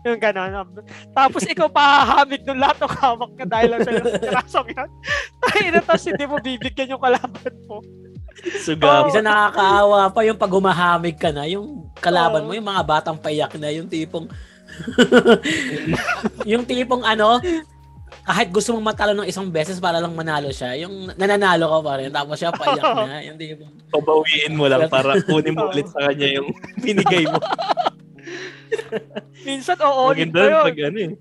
Yung 0.00 0.16
gano'n. 0.16 0.80
Tapos 1.12 1.44
ikaw 1.44 1.68
pahahamig 1.68 2.40
ng 2.48 2.56
lahat 2.56 2.80
ng 2.80 2.94
hawak 3.04 3.32
ka 3.36 3.44
dahil 3.44 3.68
lang 3.68 3.80
sa 3.84 3.92
pirasong 4.16 4.68
yan. 4.72 4.90
Tayo 5.44 5.68
na 5.76 5.80
tapos 5.84 6.04
hindi 6.08 6.24
mo 6.24 6.36
bibigyan 6.40 6.96
yung 6.96 7.04
kalaban 7.04 7.54
mo. 7.68 7.84
Suga. 8.64 9.04
Oo. 9.04 9.12
Isa 9.12 9.20
nakakaawa 9.20 10.08
pa 10.08 10.20
yung 10.24 10.40
pag 10.40 10.52
humahamig 10.56 11.16
ka 11.20 11.28
na, 11.28 11.44
yung 11.44 11.84
kalaban 12.00 12.48
Oo. 12.48 12.48
mo, 12.48 12.56
yung 12.56 12.64
mga 12.64 12.82
batang 12.88 13.20
payak 13.20 13.52
na, 13.60 13.68
yung 13.68 13.92
tipong, 13.92 14.24
yung 16.50 16.64
tipong 16.64 17.04
ano, 17.04 17.36
kahit 18.24 18.48
gusto 18.52 18.76
mong 18.76 18.86
matalo 18.92 19.12
ng 19.16 19.28
isang 19.28 19.48
beses 19.48 19.80
para 19.80 19.98
lang 19.98 20.12
manalo 20.12 20.52
siya, 20.52 20.76
yung 20.84 21.10
nananalo 21.16 21.66
ka 21.66 21.78
pa 21.80 21.92
rin, 21.98 22.10
tapos 22.12 22.36
siya 22.36 22.52
payak 22.52 22.84
na, 23.08 23.20
yung 23.24 23.36
tipong, 23.40 23.72
Pabawiin 23.90 24.54
mo 24.54 24.64
lang 24.68 24.86
para 24.86 25.18
kunin 25.24 25.56
mo 25.56 25.72
ulit 25.72 25.88
sa 25.88 26.10
kanya 26.10 26.28
yung 26.40 26.48
binigay 26.84 27.24
mo. 27.26 27.40
Minsan, 29.42 29.76
oo, 29.82 30.14
Maganda 30.14 30.40
rin 30.46 30.56
pag 30.62 30.78
ano 30.86 30.98
eh. 31.00 31.12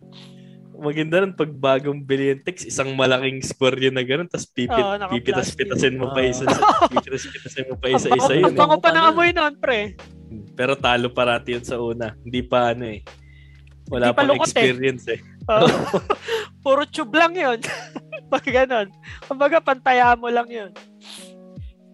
Maganda 0.79 1.15
rin 1.19 1.33
pag 1.35 1.51
bagong 1.51 1.99
bili 2.07 2.31
yung 2.31 2.43
text, 2.45 2.63
isang 2.63 2.95
malaking 2.95 3.43
square 3.43 3.75
yun 3.75 3.95
na 3.95 4.03
gano'n, 4.05 4.31
tapos 4.31 4.47
pipit, 4.47 4.71
naka-plastic. 4.71 5.11
pipitas-pitasin 5.11 5.95
mo 5.99 6.15
pa 6.15 6.21
isa, 6.23 6.47
pipitas-pitasin 6.93 7.65
mo 7.67 7.75
pa 7.75 7.87
isa-isa 7.91 8.33
yun. 8.37 8.55
bango 8.55 8.79
eh. 8.79 8.83
pa 8.83 8.89
ng 8.95 9.05
amoy 9.11 9.29
nun, 9.35 9.55
pre. 9.59 9.75
Eh. 9.75 9.87
Pero 10.55 10.77
talo 10.77 11.09
parati 11.11 11.57
yun 11.57 11.65
sa 11.65 11.81
una. 11.81 12.13
Hindi 12.21 12.45
pa 12.45 12.71
ano 12.71 12.85
eh. 12.85 13.01
Wala 13.89 14.13
Hindi 14.13 14.15
pa 14.15 14.21
pang 14.21 14.29
lukot 14.29 14.45
eh. 14.45 14.47
experience 14.53 15.05
eh. 15.09 15.19
Oo. 15.49 15.67
Puro 16.69 16.85
tube 16.85 17.17
lang 17.17 17.33
yun. 17.33 17.57
Pag 18.29 18.45
ganun. 18.45 18.93
Kumbaga, 19.25 19.57
pantaya 19.57 20.13
mo 20.13 20.29
lang 20.29 20.45
yun. 20.45 20.69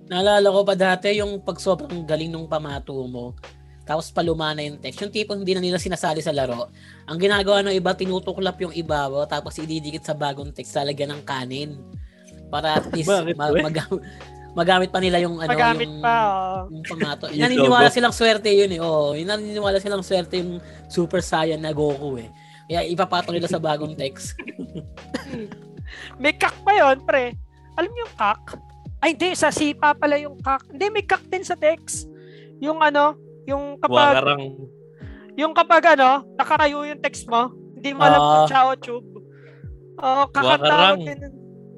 naalala 0.06 0.52
ko 0.52 0.62
pa 0.62 0.76
dati, 0.76 1.16
yung 1.18 1.40
pag 1.40 1.58
sobrang 1.58 2.04
galing 2.04 2.28
nung 2.28 2.46
pamato 2.46 2.92
mo, 3.08 3.34
tapos 3.82 4.12
paluma 4.12 4.52
na 4.52 4.62
yung 4.62 4.78
text, 4.78 5.00
yung 5.00 5.10
tipong 5.10 5.42
hindi 5.42 5.56
na 5.56 5.64
nila 5.64 5.80
sinasali 5.80 6.20
sa 6.20 6.30
laro, 6.30 6.70
ang 7.08 7.18
ginagawa 7.18 7.64
ng 7.64 7.74
iba, 7.74 7.96
tinutuklap 7.96 8.60
yung 8.62 8.70
ibabaw, 8.70 9.26
tapos 9.26 9.58
ididikit 9.58 10.04
sa 10.04 10.14
bagong 10.14 10.52
text, 10.52 10.76
lalagyan 10.76 11.16
ng 11.16 11.24
kanin. 11.26 11.80
Para 12.52 12.78
at 12.78 12.86
least, 12.92 13.10
Bakit, 13.10 13.34
ma- 13.34 13.50
we? 13.50 13.64
magam- 13.64 14.04
magamit 14.54 14.94
pa 14.94 15.02
nila 15.02 15.18
yung 15.24 15.42
ano, 15.42 15.50
Magamit 15.50 15.90
yung, 15.90 16.04
pa. 16.06 16.16
oo. 16.22 16.58
yung 16.70 16.86
pamato. 16.86 17.24
Naniniwala 17.32 17.90
silang 17.90 18.14
swerte 18.14 18.54
yun 18.54 18.72
eh. 18.72 18.80
Oo, 18.80 19.18
yung 19.18 19.26
naniniwala 19.26 19.82
silang 19.82 20.06
swerte 20.06 20.38
yung 20.38 20.62
Super 20.86 21.24
Saiyan 21.24 21.66
na 21.66 21.74
Goku 21.74 22.22
eh. 22.22 22.30
Kaya 22.66 22.82
ipapatong 22.86 23.38
nila 23.38 23.46
sa 23.46 23.62
bagong 23.62 23.94
text. 23.94 24.34
May 26.22 26.34
kak 26.34 26.56
pa 26.66 26.74
yun, 26.74 27.02
pre. 27.06 27.38
Alam 27.78 27.92
niyo 27.94 28.10
yung 28.10 28.16
kak? 28.18 28.44
Ay, 29.00 29.14
hindi. 29.14 29.30
Sa 29.38 29.54
sipa 29.54 29.94
pala 29.94 30.18
yung 30.18 30.40
kak. 30.42 30.66
Hindi, 30.74 30.86
may 30.90 31.06
kak 31.06 31.30
din 31.30 31.46
sa 31.46 31.54
text. 31.54 32.10
Yung 32.58 32.82
ano, 32.82 33.14
yung 33.46 33.78
kapag, 33.78 34.18
Wakarang 34.18 34.44
yung 35.36 35.54
kapag 35.54 35.84
ano, 35.94 36.24
nakakayo 36.34 36.88
yung 36.88 37.04
text 37.04 37.28
mo, 37.28 37.52
hindi 37.76 37.92
mo 37.92 38.02
alam 38.02 38.18
kung 38.18 38.42
Ah. 38.42 38.50
chao 38.50 38.70
tube. 38.74 39.10
Oo, 40.00 40.24
kak 40.32 40.42
ang 40.42 40.48
Wakarang. 40.58 40.72
tawag 40.72 41.00
din. 41.04 41.20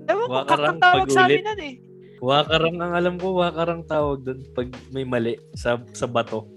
Ewan 0.08 0.26
ko, 0.26 0.32
kak 0.32 0.40
Wakarang 0.40 0.68
ang 0.70 0.80
tawag 0.80 1.08
sa 1.12 1.22
amin 1.26 1.44
nun 1.44 1.62
eh. 1.62 1.76
Wakarang 2.18 2.76
ang 2.80 2.94
alam 2.96 3.16
ko, 3.18 3.28
wakarang 3.36 3.82
tawag 3.84 4.20
doon 4.24 4.40
pag 4.54 4.68
may 4.90 5.04
mali 5.04 5.36
sa 5.54 5.78
sa 5.92 6.08
bato. 6.08 6.48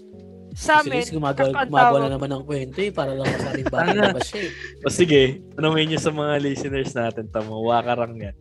Sa 0.51 0.83
Sige, 0.83 0.91
amin, 0.91 1.03
gumagawa, 1.15 1.47
ang 1.47 1.69
gumagawa 1.71 1.95
tawag. 1.95 2.01
na 2.03 2.13
naman 2.15 2.29
ng 2.35 2.43
kwento 2.43 2.77
eh, 2.83 2.91
para 2.91 3.11
lang 3.15 3.27
masabing 3.27 3.67
Tanga. 3.71 3.91
bata 3.95 4.15
ba 4.15 4.21
siya 4.21 4.41
eh. 4.43 4.51
O 4.83 4.91
sige, 4.91 5.21
tanongin 5.55 5.85
niyo 5.87 5.99
sa 6.03 6.11
mga 6.11 6.33
listeners 6.43 6.91
natin, 6.91 7.25
tamo, 7.31 7.63
wakarang 7.71 8.19
yan. 8.19 8.35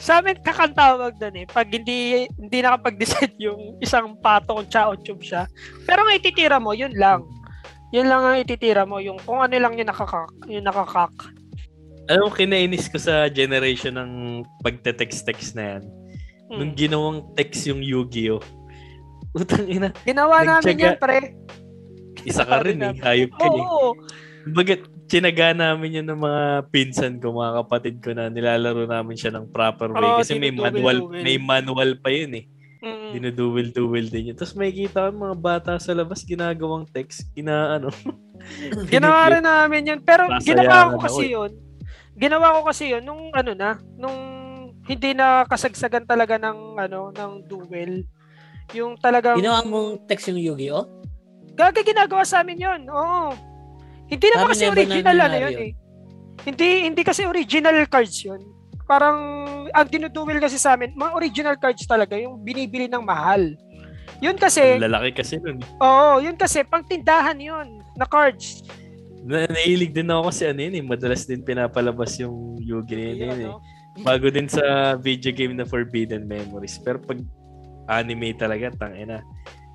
Sa 0.00 0.24
amin, 0.24 0.40
kakantawag 0.40 1.20
doon 1.20 1.44
eh. 1.44 1.46
Pag 1.46 1.68
hindi 1.68 2.24
hindi 2.24 2.58
nakapag-decide 2.64 3.36
yung 3.46 3.76
isang 3.84 4.16
pato 4.16 4.56
kung 4.56 4.68
chao 4.72 4.96
tube 4.96 5.20
siya. 5.20 5.44
Pero 5.84 6.08
ang 6.08 6.16
ititira 6.16 6.56
mo, 6.56 6.72
yun 6.72 6.96
lang. 6.96 7.28
Yun 7.92 8.08
lang 8.08 8.24
ang 8.24 8.40
ititira 8.40 8.88
mo. 8.88 8.96
Yung 9.04 9.20
kung 9.20 9.44
ano 9.44 9.52
lang 9.52 9.76
yung 9.76 9.92
nakakak. 9.92 10.32
Yung 10.48 10.64
nakakak. 10.64 11.12
Alam 12.08 12.28
mo, 12.28 12.30
kinainis 12.32 12.88
ko 12.88 12.96
sa 12.96 13.28
generation 13.28 13.94
ng 13.94 14.10
pagte-text-text 14.64 15.54
na 15.54 15.76
yan. 15.76 15.82
Hmm. 16.48 16.56
Nung 16.58 16.72
ginawang 16.72 17.18
text 17.36 17.68
yung 17.68 17.84
Yu-Gi-Oh! 17.84 18.40
Utang 19.32 19.64
ina, 19.64 19.88
Ginawa 20.04 20.44
namin 20.44 20.76
yan, 20.76 20.96
pre. 21.00 21.32
isa 22.22 22.44
ka 22.44 22.60
rin 22.60 22.78
eh, 22.84 22.94
hayop 23.00 23.32
ka 23.32 23.46
eh. 23.48 23.64
Bagat 24.52 24.82
tinaga 25.08 25.52
namin 25.56 26.00
yun 26.02 26.06
ng 26.08 26.20
mga 26.20 26.42
pinsan 26.68 27.16
ko, 27.20 27.36
mga 27.36 27.64
kapatid 27.64 27.94
ko 28.04 28.12
na 28.12 28.28
nilalaro 28.28 28.84
namin 28.84 29.16
siya 29.16 29.32
ng 29.32 29.48
proper 29.48 29.92
way. 29.92 30.04
Oo, 30.04 30.20
Kasi 30.20 30.36
may 30.36 30.52
manual, 30.52 31.08
may 31.08 31.36
manual 31.40 31.96
pa 32.00 32.12
yun 32.12 32.32
eh. 32.40 32.44
Mm. 32.82 33.10
Dinuduwil-duwil 33.14 34.10
din 34.10 34.32
yun. 34.32 34.36
Tapos 34.36 34.58
may 34.58 34.74
kita 34.74 35.08
ko 35.08 35.14
mga 35.14 35.36
bata 35.38 35.72
sa 35.78 35.94
labas 35.94 36.26
ginagawang 36.26 36.88
text, 36.90 37.30
gina 37.32 37.78
ano. 37.78 37.88
Ginawa 38.92 39.30
rin 39.30 39.44
namin 39.46 39.86
yun. 39.86 40.00
Pero 40.02 40.26
Nasayangan 40.26 40.42
ginawa 40.42 40.74
ko 40.74 40.82
ako 40.82 40.98
kasi 41.06 41.24
yun. 41.30 41.52
Ginawa 42.18 42.46
ko 42.58 42.60
kasi 42.66 42.84
yun 42.90 43.02
nung 43.06 43.30
ano 43.30 43.52
na, 43.54 43.78
nung 43.94 44.18
hindi 44.82 45.14
na 45.14 45.46
kasagsagan 45.46 46.10
talaga 46.10 46.36
ng 46.42 46.74
ano 46.74 47.14
ng 47.14 47.32
duel. 47.46 48.02
Yung 48.72 48.96
talagang 48.96 49.36
Ginawa 49.36 49.60
mong 49.62 50.06
text 50.06 50.28
yung 50.28 50.38
Yu-Gi-Oh? 50.38 50.84
Gaga 51.52 51.82
ginagawa 51.82 52.24
sa 52.24 52.40
amin 52.40 52.56
'yon. 52.56 52.80
Oo. 52.88 53.36
Hindi 54.08 54.26
naman 54.28 54.48
kasi 54.48 54.64
original 54.66 55.04
ano 55.14 55.20
nangyari 55.28 55.40
'yun 55.42 55.52
yun. 55.52 55.62
eh. 55.62 55.72
Hindi 56.42 56.68
hindi 56.84 57.02
kasi 57.02 57.22
original 57.22 57.76
cards 57.86 58.16
'yun. 58.18 58.40
Parang 58.84 59.18
ang 59.68 59.88
dinuduel 59.88 60.36
kasi 60.36 60.56
sa 60.56 60.74
amin, 60.74 60.92
mga 60.92 61.12
original 61.12 61.56
cards 61.56 61.84
talaga 61.84 62.16
yung 62.16 62.40
binibili 62.40 62.88
ng 62.88 63.00
mahal. 63.00 63.52
Yun 64.18 64.36
kasi, 64.36 64.78
Ang 64.78 64.86
lalaki 64.86 65.16
kasi 65.16 65.34
nun. 65.36 65.58
eh. 65.58 65.82
oo, 65.82 66.20
yun 66.20 66.36
kasi, 66.36 66.62
pang 66.62 66.82
tindahan 66.82 67.34
yun, 67.36 67.82
na 67.92 68.06
cards. 68.06 68.62
Na, 69.22 69.46
nahilig 69.46 69.90
din 69.90 70.06
ako 70.06 70.30
kasi 70.30 70.46
ano 70.46 70.60
yun 70.60 70.74
eh. 70.76 70.84
Madalas 70.84 71.26
din 71.26 71.42
pinapalabas 71.42 72.18
yung 72.18 72.54
Yugi 72.58 72.94
na 72.94 73.02
yun, 73.02 73.18
Yun, 73.18 73.38
eh. 73.40 73.48
no? 73.48 73.58
Bago 74.00 74.26
din 74.28 74.46
sa 74.46 74.62
video 74.94 75.30
game 75.30 75.52
na 75.52 75.64
Forbidden 75.64 76.22
Memories. 76.24 76.78
Pero 76.78 76.98
pag 76.98 77.18
anime 77.86 78.32
talaga, 78.32 78.70
tangina. 78.72 79.22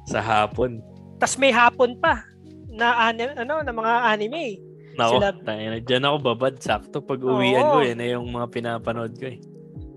Sa 0.05 0.19
hapon. 0.19 0.79
Tas 1.17 1.35
may 1.35 1.49
hapon 1.49 1.97
pa 1.97 2.23
na 2.69 3.09
ani- 3.09 3.33
ano 3.33 3.59
na 3.59 3.71
mga 3.71 3.93
anime. 4.07 4.61
Nako, 4.95 5.17
Sila- 5.17 5.41
tangina. 5.41 5.75
Diyan 5.77 6.03
ako 6.03 6.17
babad. 6.25 6.53
Sakto 6.57 6.99
pag 6.99 7.19
uwian 7.19 7.63
ko, 7.63 7.77
yan 7.81 7.97
na 7.97 8.07
yung 8.07 8.27
mga 8.27 8.47
pinapanood 8.49 9.13
ko 9.13 9.27
eh. 9.27 9.39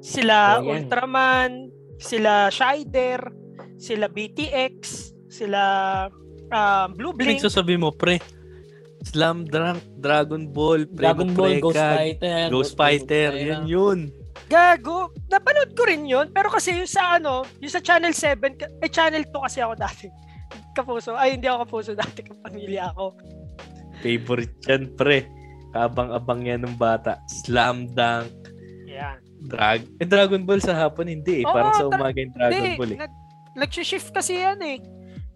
Sila 0.01 0.59
Oh, 0.59 0.65
yan. 0.65 0.85
Ultraman, 0.85 1.51
sila 1.97 2.49
Shider, 2.49 3.21
sila 3.77 4.09
BTX, 4.09 4.73
sila 5.29 5.61
um, 6.51 6.89
Blue 6.95 7.13
Blink. 7.13 7.39
sasabihin 7.39 7.81
mo, 7.81 7.93
pre? 7.93 8.17
Slam 9.03 9.45
Dunk, 9.45 9.81
Dragon 9.97 10.45
Ball, 10.47 10.85
Dragon 10.87 11.33
Ball, 11.33 11.57
Ghost 11.59 11.73
Precad, 11.73 11.97
Fighter. 11.97 12.41
Ghost 12.49 12.73
Fighter, 12.77 13.31
yan 13.33 13.65
yun. 13.65 13.99
Gago. 14.51 14.99
Napanood 15.29 15.73
ko 15.73 15.87
rin 15.87 16.05
yun. 16.05 16.29
Pero 16.29 16.51
kasi 16.51 16.75
yung 16.75 16.91
sa 16.91 17.17
ano, 17.17 17.47
yung 17.59 17.71
sa 17.71 17.79
Channel 17.79 18.11
7, 18.11 18.59
ka- 18.59 18.73
eh 18.83 18.91
Channel 18.91 19.23
2 19.25 19.47
kasi 19.47 19.63
ako 19.63 19.75
dati. 19.87 20.07
Kapuso. 20.75 21.15
Ay, 21.15 21.39
hindi 21.39 21.47
ako 21.47 21.59
kapuso 21.65 21.93
dati. 21.95 22.21
Kapamilya 22.21 22.91
ako. 22.91 23.15
Favorite 24.01 24.59
yan, 24.67 24.91
pre. 24.93 25.31
Kabang-abang 25.71 26.43
yan 26.43 26.67
ng 26.67 26.75
bata. 26.75 27.23
Slam 27.31 27.87
Dunk, 27.89 28.35
Yan. 28.91 29.23
Drag 29.41 29.87
eh, 29.97 30.05
Dragon 30.05 30.43
Ball 30.43 30.59
sa 30.59 30.75
hapon 30.77 31.07
hindi 31.07 31.41
eh. 31.41 31.45
Oo, 31.47 31.55
Parang 31.55 31.73
sa 31.73 31.87
umaga 31.87 32.13
yung 32.13 32.35
Dragon 32.35 32.53
Hindi, 32.53 32.77
Ball 32.77 32.93
eh. 32.93 32.99
nag, 32.99 33.13
nag-shift 33.57 34.11
kasi 34.11 34.37
yan 34.37 34.59
eh. 34.61 34.83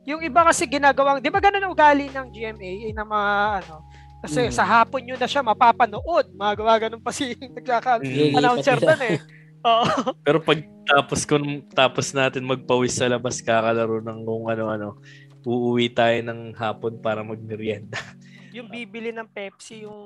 Yung 0.04 0.20
iba 0.20 0.44
kasi 0.44 0.66
ginagawang, 0.66 1.22
di 1.22 1.32
ba 1.32 1.40
ganun 1.40 1.62
ang 1.62 1.72
ugali 1.72 2.10
ng 2.10 2.28
GMA, 2.28 2.72
eh, 2.82 2.92
ng 2.92 3.08
mga 3.08 3.30
ano, 3.62 3.80
kasi 4.24 4.48
Mm. 4.48 4.52
sa 4.52 4.64
hapon 4.64 5.04
yun 5.04 5.20
na 5.20 5.28
siya 5.28 5.44
mapapanood. 5.44 6.32
Magawa 6.32 6.80
ganun 6.80 6.98
pa 6.98 7.12
si 7.12 7.36
nagkaka-announcer 7.56 8.80
Mm. 8.80 8.80
Lilipat 8.80 8.88
doon 8.88 9.02
eh. 9.04 9.18
Oo. 9.62 9.84
Pero 10.24 10.38
pag 10.40 10.58
tapos 10.84 11.20
kung 11.24 11.44
tapos 11.70 12.06
natin 12.10 12.44
magpawis 12.44 12.96
sa 12.96 13.08
labas 13.08 13.40
kakalaro 13.40 14.00
ng 14.00 14.24
kung 14.24 14.48
ano-ano, 14.48 14.96
uuwi 15.44 15.88
tayo 15.88 16.16
ng 16.24 16.56
hapon 16.56 16.96
para 16.98 17.20
magmerienda. 17.20 18.00
yung 18.56 18.68
bibili 18.68 19.12
ng 19.12 19.28
Pepsi, 19.28 19.84
yung 19.84 20.00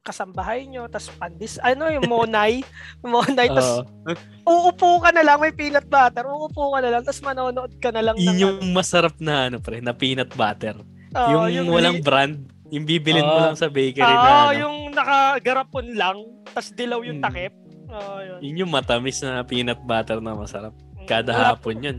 kasambahay 0.00 0.68
nyo, 0.68 0.84
tas 0.84 1.08
pandis, 1.08 1.56
ano 1.64 1.88
yung 1.88 2.04
Monay, 2.04 2.60
Monay, 3.00 3.48
tas 3.48 3.80
Oo. 3.80 4.12
uupo 4.44 5.00
ka 5.00 5.08
na 5.08 5.24
lang, 5.24 5.40
may 5.40 5.48
peanut 5.48 5.88
butter, 5.88 6.28
uupo 6.28 6.76
ka 6.76 6.84
na 6.84 6.92
lang, 6.92 7.00
tas 7.00 7.24
manonood 7.24 7.72
ka 7.80 7.88
na 7.88 8.04
lang 8.04 8.16
yun 8.20 8.36
ng 8.36 8.36
yung 8.36 8.58
masarap 8.76 9.16
na 9.16 9.48
ano 9.48 9.64
pre, 9.64 9.80
na 9.80 9.96
peanut 9.96 10.28
butter. 10.36 10.76
ano. 10.76 11.40
Oo, 11.40 11.48
yung, 11.48 11.72
walang 11.72 12.04
brand, 12.04 12.36
yung 12.74 12.84
bibilin 12.84 13.22
mo 13.22 13.32
Oo. 13.32 13.44
lang 13.46 13.56
sa 13.56 13.70
bakery 13.70 14.02
Oo, 14.04 14.18
na 14.18 14.30
ano. 14.44 14.58
yung 14.58 14.76
nakagarapon 14.90 15.86
lang, 15.94 16.16
tas 16.50 16.68
dilaw 16.68 17.00
yung 17.00 17.22
Hmm. 17.22 17.26
takip. 17.30 17.54
Oo, 17.86 18.14
yun. 18.18 18.38
Yun 18.42 18.60
yung 18.60 18.72
matamis 18.72 19.22
na 19.22 19.42
peanut 19.42 19.78
butter 19.80 20.18
na 20.18 20.34
masarap. 20.34 20.74
Kada 21.04 21.30
Wala- 21.30 21.48
hapon 21.54 21.78
yun. 21.78 21.96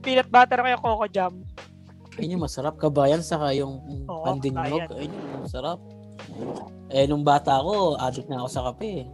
Peanut 0.00 0.26
butter 0.26 0.58
kaya 0.58 0.78
Coco 0.78 1.04
Jam. 1.06 1.36
Ayun 2.16 2.34
yung 2.34 2.44
masarap. 2.46 2.80
Kabayan 2.80 3.20
saka 3.20 3.52
yung 3.52 3.76
Oo, 4.06 4.24
pandinog. 4.24 4.64
kabayan. 4.64 4.88
Ayun 4.96 5.12
yung 5.12 5.42
masarap. 5.44 5.78
Eh, 6.88 7.04
nung 7.04 7.20
bata 7.20 7.60
ako, 7.60 7.98
addict 7.98 8.30
na 8.30 8.40
ako 8.40 8.48
sa 8.48 8.62
kape. 8.66 9.04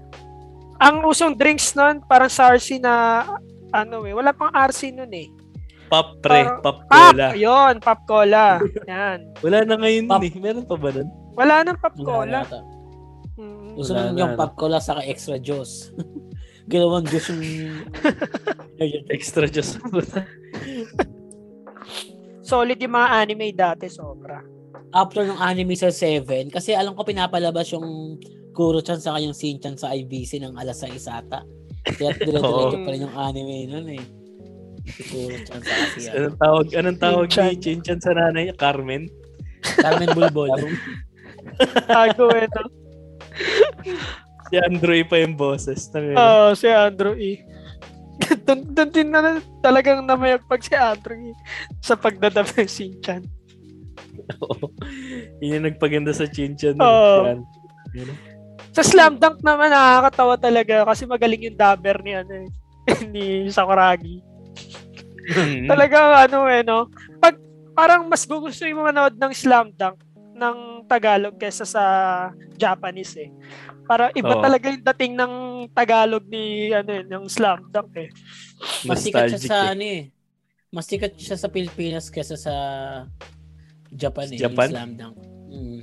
Ang 0.78 1.02
usong 1.02 1.34
drinks 1.34 1.74
nun, 1.74 1.98
parang 2.00 2.28
sa 2.28 2.52
RC 2.52 2.78
na, 2.78 3.24
ano 3.70 4.04
eh, 4.04 4.12
wala 4.12 4.30
pang 4.30 4.52
RC 4.52 4.92
nun 4.92 5.10
eh. 5.10 5.26
Pop 5.92 6.24
pre, 6.24 6.48
pop 6.64 6.88
Pop! 6.88 6.90
cola. 7.12 7.36
Yun, 7.36 7.74
pop 7.84 8.00
cola. 8.08 8.46
Yan. 8.88 9.36
Wala 9.44 9.56
na 9.68 9.76
ngayon 9.76 10.08
Pop. 10.08 10.24
eh. 10.24 10.32
Meron 10.40 10.64
pa 10.64 10.76
ba 10.80 10.88
nun? 10.88 11.08
Wala 11.36 11.60
nang 11.60 11.76
pop 11.76 11.92
cola. 12.00 12.48
yata. 12.48 12.64
Mm. 13.36 13.76
Gusto 13.76 13.92
na, 13.92 14.16
yung 14.16 14.32
ano. 14.32 14.40
pop 14.40 14.56
cola 14.56 14.80
saka 14.80 15.04
extra 15.04 15.36
juice. 15.36 15.92
Ginawang 16.72 17.04
juice 17.04 17.28
yung... 17.28 17.44
Extra 19.12 19.44
just. 19.46 19.76
Solid 22.48 22.80
yung 22.80 22.96
mga 22.96 23.08
anime 23.12 23.52
dati, 23.52 23.92
sobra. 23.92 24.40
After 24.96 25.28
ng 25.28 25.38
anime 25.38 25.76
sa 25.76 25.92
7, 25.92 26.48
kasi 26.48 26.72
alam 26.72 26.96
ko 26.96 27.04
pinapalabas 27.04 27.68
yung 27.76 28.16
Kuro-chan 28.52 29.00
sa 29.00 29.16
kanyang 29.16 29.32
Shin-chan 29.32 29.80
sa 29.80 29.96
IBC 29.96 30.36
ng 30.40 30.60
alas 30.60 30.84
6 30.84 31.08
ata. 31.08 31.40
Kaya 31.84 32.12
dire-diretso 32.20 32.78
pa 32.84 32.90
rin 32.92 33.04
yung 33.08 33.16
anime 33.16 33.56
nun 33.68 33.88
eh. 33.96 34.04
Si 34.82 35.02
kasi 35.46 36.10
yan. 36.10 36.14
anong 36.18 36.38
tawag, 36.38 36.66
anong 36.74 36.98
tawag 36.98 37.26
Chinchan. 37.30 37.46
ni 37.54 37.62
Chinchan 37.62 37.98
sa 38.02 38.12
nanay 38.14 38.50
niya? 38.50 38.56
Carmen? 38.58 39.06
Carmen 39.78 40.10
Bulbol. 40.10 40.50
Tago 41.86 42.26
ito. 42.34 42.62
Si 44.50 44.54
Andrew 44.58 45.00
pa 45.06 45.16
yung 45.22 45.38
boses. 45.38 45.86
Oo, 45.94 46.52
si 46.58 46.66
Andrew 46.66 47.14
E. 47.14 47.40
doon, 48.46 48.60
doon 48.74 48.90
din 48.90 49.08
na 49.08 49.40
talagang 49.64 50.04
namayagpag 50.04 50.62
si 50.66 50.74
Andrew 50.74 51.30
E. 51.30 51.32
Sa 51.78 51.94
pagdadab 51.94 52.50
ng 52.58 52.68
Shinchan. 52.68 53.22
Oo. 54.42 54.66
Yun 55.38 55.62
yung 55.62 55.66
nagpaganda 55.70 56.10
sa 56.10 56.26
Chinchan. 56.26 56.76
Oo. 56.82 57.30
Yan. 57.30 57.40
Yan. 57.96 58.32
Sa 58.72 58.80
Slam 58.80 59.20
Dunk 59.20 59.44
naman 59.44 59.68
nakakatawa 59.68 60.40
talaga 60.40 60.88
kasi 60.88 61.04
magaling 61.04 61.44
yung 61.44 61.60
dabber 61.60 62.00
ni 62.00 62.16
ano 62.16 62.32
eh, 62.32 62.48
ni 63.12 63.24
Sakuragi. 63.52 64.24
Hmm. 65.30 65.70
Talagang 65.70 66.08
ano 66.28 66.38
eh 66.50 66.62
no. 66.66 66.90
Pag 67.22 67.38
parang 67.72 68.06
mas 68.10 68.26
gusto 68.26 68.66
yung 68.66 68.82
manood 68.82 69.16
ng 69.16 69.32
Slam 69.32 69.70
Dunk 69.74 70.00
ng 70.32 70.88
Tagalog 70.88 71.36
kaysa 71.38 71.64
sa 71.64 71.84
Japanese 72.58 73.14
eh. 73.16 73.30
Para 73.86 74.10
iba 74.14 74.34
Oo. 74.34 74.42
talaga 74.42 74.70
yung 74.70 74.84
dating 74.94 75.14
ng 75.18 75.32
Tagalog 75.70 76.24
ni 76.26 76.72
ano 76.72 76.90
eh, 76.90 77.04
ng 77.06 77.24
Slam 77.30 77.68
Dunk 77.70 77.92
eh. 77.98 78.10
Mas 78.86 79.02
sikat 79.04 79.30
siya 79.30 79.38
Nostalgic 79.38 79.50
sa 79.50 79.58
eh. 79.58 79.72
ano 79.72 79.84
eh. 79.84 80.02
Mas 80.72 80.86
sikat 80.88 81.12
siya 81.20 81.36
sa 81.36 81.48
Pilipinas 81.52 82.08
kaysa 82.08 82.36
sa 82.40 82.54
Japan 83.92 84.26
eh. 84.32 84.40
Japan? 84.40 84.68
Yung 84.68 84.72
Slam 84.72 84.90
Dunk. 84.96 85.16
Mm. 85.52 85.80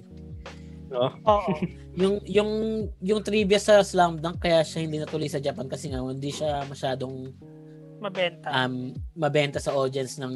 No? 0.89 1.13
Oo. 1.29 1.51
Yung 1.99 2.23
yung 2.23 2.51
yung 3.03 3.19
trivia 3.19 3.59
sa 3.59 3.83
Slam 3.83 4.23
Dunk 4.23 4.39
kaya 4.39 4.63
siya 4.63 4.87
hindi 4.87 5.03
natuloy 5.03 5.27
sa 5.27 5.43
Japan 5.43 5.67
kasi 5.67 5.91
nga 5.91 5.99
hindi 5.99 6.31
siya 6.31 6.63
masyadong 6.63 7.35
Mabenta. 7.99 8.47
um 8.57 8.73
mabenta 9.13 9.57
sa 9.57 9.71
audience 9.71 10.17
ng 10.17 10.33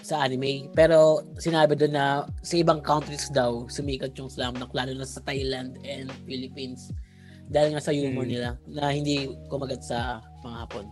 sa 0.00 0.20
anime. 0.20 0.70
Pero 0.70 0.96
sinabi 1.36 1.74
doon 1.74 1.92
na 1.92 2.06
sa 2.40 2.54
ibang 2.54 2.78
countries 2.80 3.26
daw 3.28 3.66
sumikat 3.66 4.14
yung 4.14 4.26
Slam 4.26 4.54
Dunk 4.54 4.70
lalo 4.70 4.92
na 4.92 5.04
sa 5.04 5.18
Thailand 5.20 5.76
and 5.82 6.08
Philippines. 6.24 6.94
Dahil 7.46 7.74
nga 7.74 7.82
sa 7.82 7.90
humor 7.90 8.22
Hmm. 8.22 8.30
nila 8.30 8.48
na 8.64 8.88
hindi 8.88 9.16
kumagat 9.46 9.82
sa 9.82 9.98
mga 10.40 10.56
Hapon. 10.60 10.86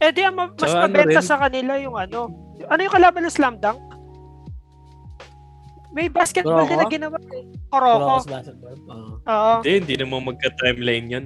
Eh 0.00 0.08
di 0.10 0.24
ang 0.24 0.32
ma- 0.32 0.48
mas 0.48 0.56
Tsaka 0.56 0.72
ano 0.74 0.84
mabenta 0.88 1.20
rin- 1.20 1.28
sa 1.28 1.36
kanila 1.38 1.72
yung 1.76 1.94
ano. 1.94 2.20
Ano 2.64 2.80
yung 2.80 2.94
kalaban 2.94 3.22
ng 3.22 3.34
Slam 3.34 3.60
Dunk? 3.60 3.80
May 5.92 6.08
basketball 6.08 6.66
din 6.66 6.74
na 6.74 6.88
ginawa 6.88 7.18
eh. 7.30 7.44
Kuroko. 7.70 8.26
basketball. 8.26 8.76
oo. 8.82 9.12
Oo. 9.20 9.52
Hindi, 9.60 9.70
hindi 9.78 9.94
naman 10.00 10.26
magka-timeline 10.26 11.06
yun. 11.06 11.24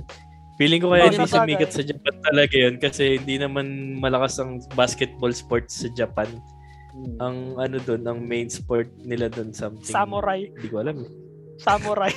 Feeling 0.58 0.82
ko 0.82 0.90
kaya 0.90 1.06
hindi 1.06 1.22
sabagay. 1.22 1.38
sumikat 1.54 1.70
sa 1.70 1.82
Japan 1.86 2.14
talaga 2.18 2.54
yun 2.58 2.74
kasi 2.76 3.16
hindi 3.16 3.38
naman 3.38 3.66
malakas 3.94 4.42
ang 4.42 4.58
basketball 4.74 5.30
sports 5.30 5.86
sa 5.86 5.88
Japan. 5.94 6.26
Mm. 6.98 7.14
Ang 7.22 7.36
ano 7.56 7.76
doon, 7.78 8.02
ang 8.02 8.18
main 8.18 8.50
sport 8.50 8.90
nila 8.98 9.30
doon 9.30 9.54
something. 9.54 9.86
Samurai. 9.86 10.50
Hindi 10.50 10.66
ko 10.66 10.82
alam. 10.82 10.98
eh. 10.98 11.10
Samurai. 11.62 12.10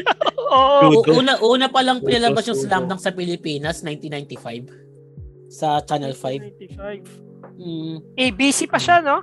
Oo. 0.52 1.04
U- 1.04 1.20
una 1.20 1.36
una 1.44 1.68
pa 1.68 1.84
lang 1.84 2.00
pinalabas 2.00 2.48
yung. 2.48 2.56
Slam 2.56 2.88
Dunk 2.88 3.00
sa 3.00 3.12
Pilipinas 3.12 3.84
1995 3.84 5.52
sa 5.52 5.84
Channel 5.84 6.16
5. 6.16 6.72
95. 6.80 7.60
Mm. 7.60 7.96
ABC 8.16 8.64
pa 8.64 8.80
siya, 8.80 9.04
no? 9.04 9.20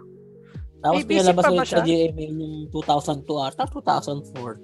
Tapos 0.80 1.02
ABC 1.02 1.10
pinalabas 1.10 1.42
pa 1.42 1.50
ba 1.50 1.58
ulit 1.58 1.70
sa? 1.74 1.82
GMA 1.82 2.26
yung 2.30 2.70
2002 2.70 3.50
ata 3.50 3.66
2004. 3.66 4.62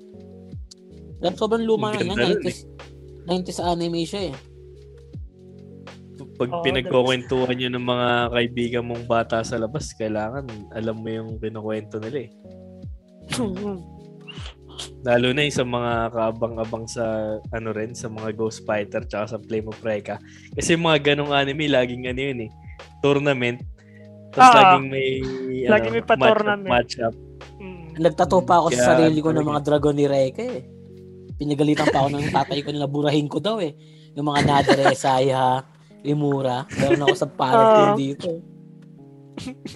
Pero 1.17 1.33
sobrang 1.33 1.65
luma 1.65 1.89
na 1.89 1.97
yan. 1.97 2.13
ganda 2.13 2.53
nun 3.25 3.41
90s, 3.41 3.57
90s 3.57 3.59
anime 3.61 4.01
siya 4.05 4.21
eh. 4.31 4.35
Pag 6.35 6.51
Oo, 6.51 6.63
pinagkukwentuhan 6.63 7.55
nyo 7.55 7.69
ng 7.71 7.85
mga 7.85 8.09
kaibigan 8.31 8.87
mong 8.87 9.07
bata 9.07 9.39
sa 9.39 9.55
labas, 9.55 9.95
kailangan 9.95 10.47
alam 10.71 10.99
mo 10.99 11.07
yung 11.07 11.39
kinukwento 11.39 11.95
nila 11.99 12.27
eh. 12.27 12.31
Lalo 15.07 15.31
na 15.31 15.47
yung 15.47 15.55
sa 15.55 15.63
mga 15.63 16.11
kaabang-abang 16.11 16.83
sa 16.83 17.03
ano 17.55 17.71
rin, 17.71 17.95
sa 17.95 18.11
mga 18.11 18.35
Ghost 18.35 18.67
Fighter 18.67 19.07
tsaka 19.07 19.35
sa 19.35 19.37
Flame 19.39 19.71
of 19.71 19.79
Recca. 19.79 20.19
Kasi 20.51 20.75
mga 20.75 21.15
ganong 21.15 21.31
anime, 21.31 21.71
laging 21.71 22.11
ano 22.11 22.19
yun 22.19 22.39
eh, 22.47 22.51
tournament. 22.99 23.63
Tapos 24.35 24.51
Ah. 24.51 24.75
laging 24.75 24.87
may, 24.91 25.09
Laging 25.71 25.93
may 25.95 26.03
pa-tournament. 26.03 26.67
Match 26.67 26.99
up. 26.99 27.15
Mm. 27.55 27.95
Nagtato 27.95 28.43
pa 28.43 28.59
ako 28.59 28.67
sa 28.75 28.75
Kaya, 28.75 28.87
sarili 28.99 29.19
ko 29.23 29.31
ng 29.31 29.47
mga 29.47 29.61
dragon 29.63 29.95
ni 29.95 30.05
Reke 30.05 30.43
eh. 30.43 30.63
Pinagalitan 31.35 31.87
pa 31.89 31.99
ako 32.01 32.09
ng 32.11 32.31
tatay 32.31 32.59
ko 32.63 32.69
nila 32.71 32.87
burahin 32.87 33.27
ko 33.27 33.39
daw 33.39 33.59
eh. 33.59 33.75
Yung 34.15 34.27
mga 34.27 34.41
Nadere, 34.47 34.95
Saya, 34.95 35.63
Imura. 36.01 36.63
Meron 36.79 37.03
ako 37.03 37.15
sa 37.15 37.27
palette 37.27 37.59
Ah. 37.67 37.75
ko 37.75 37.87
dito. 37.95 38.29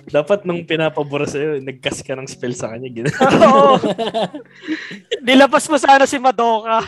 Dapat 0.08 0.48
nung 0.48 0.64
pinapabura 0.64 1.28
sa'yo, 1.28 1.60
nagkas 1.60 2.00
ka 2.00 2.16
ng 2.16 2.32
spell 2.32 2.56
sa 2.56 2.72
kanya. 2.72 2.88
Gina. 2.88 3.12
Oo. 3.52 3.76
Nilabas 5.20 5.68
mo 5.68 5.76
sana 5.76 6.08
si 6.08 6.16
Madoka. 6.16 6.80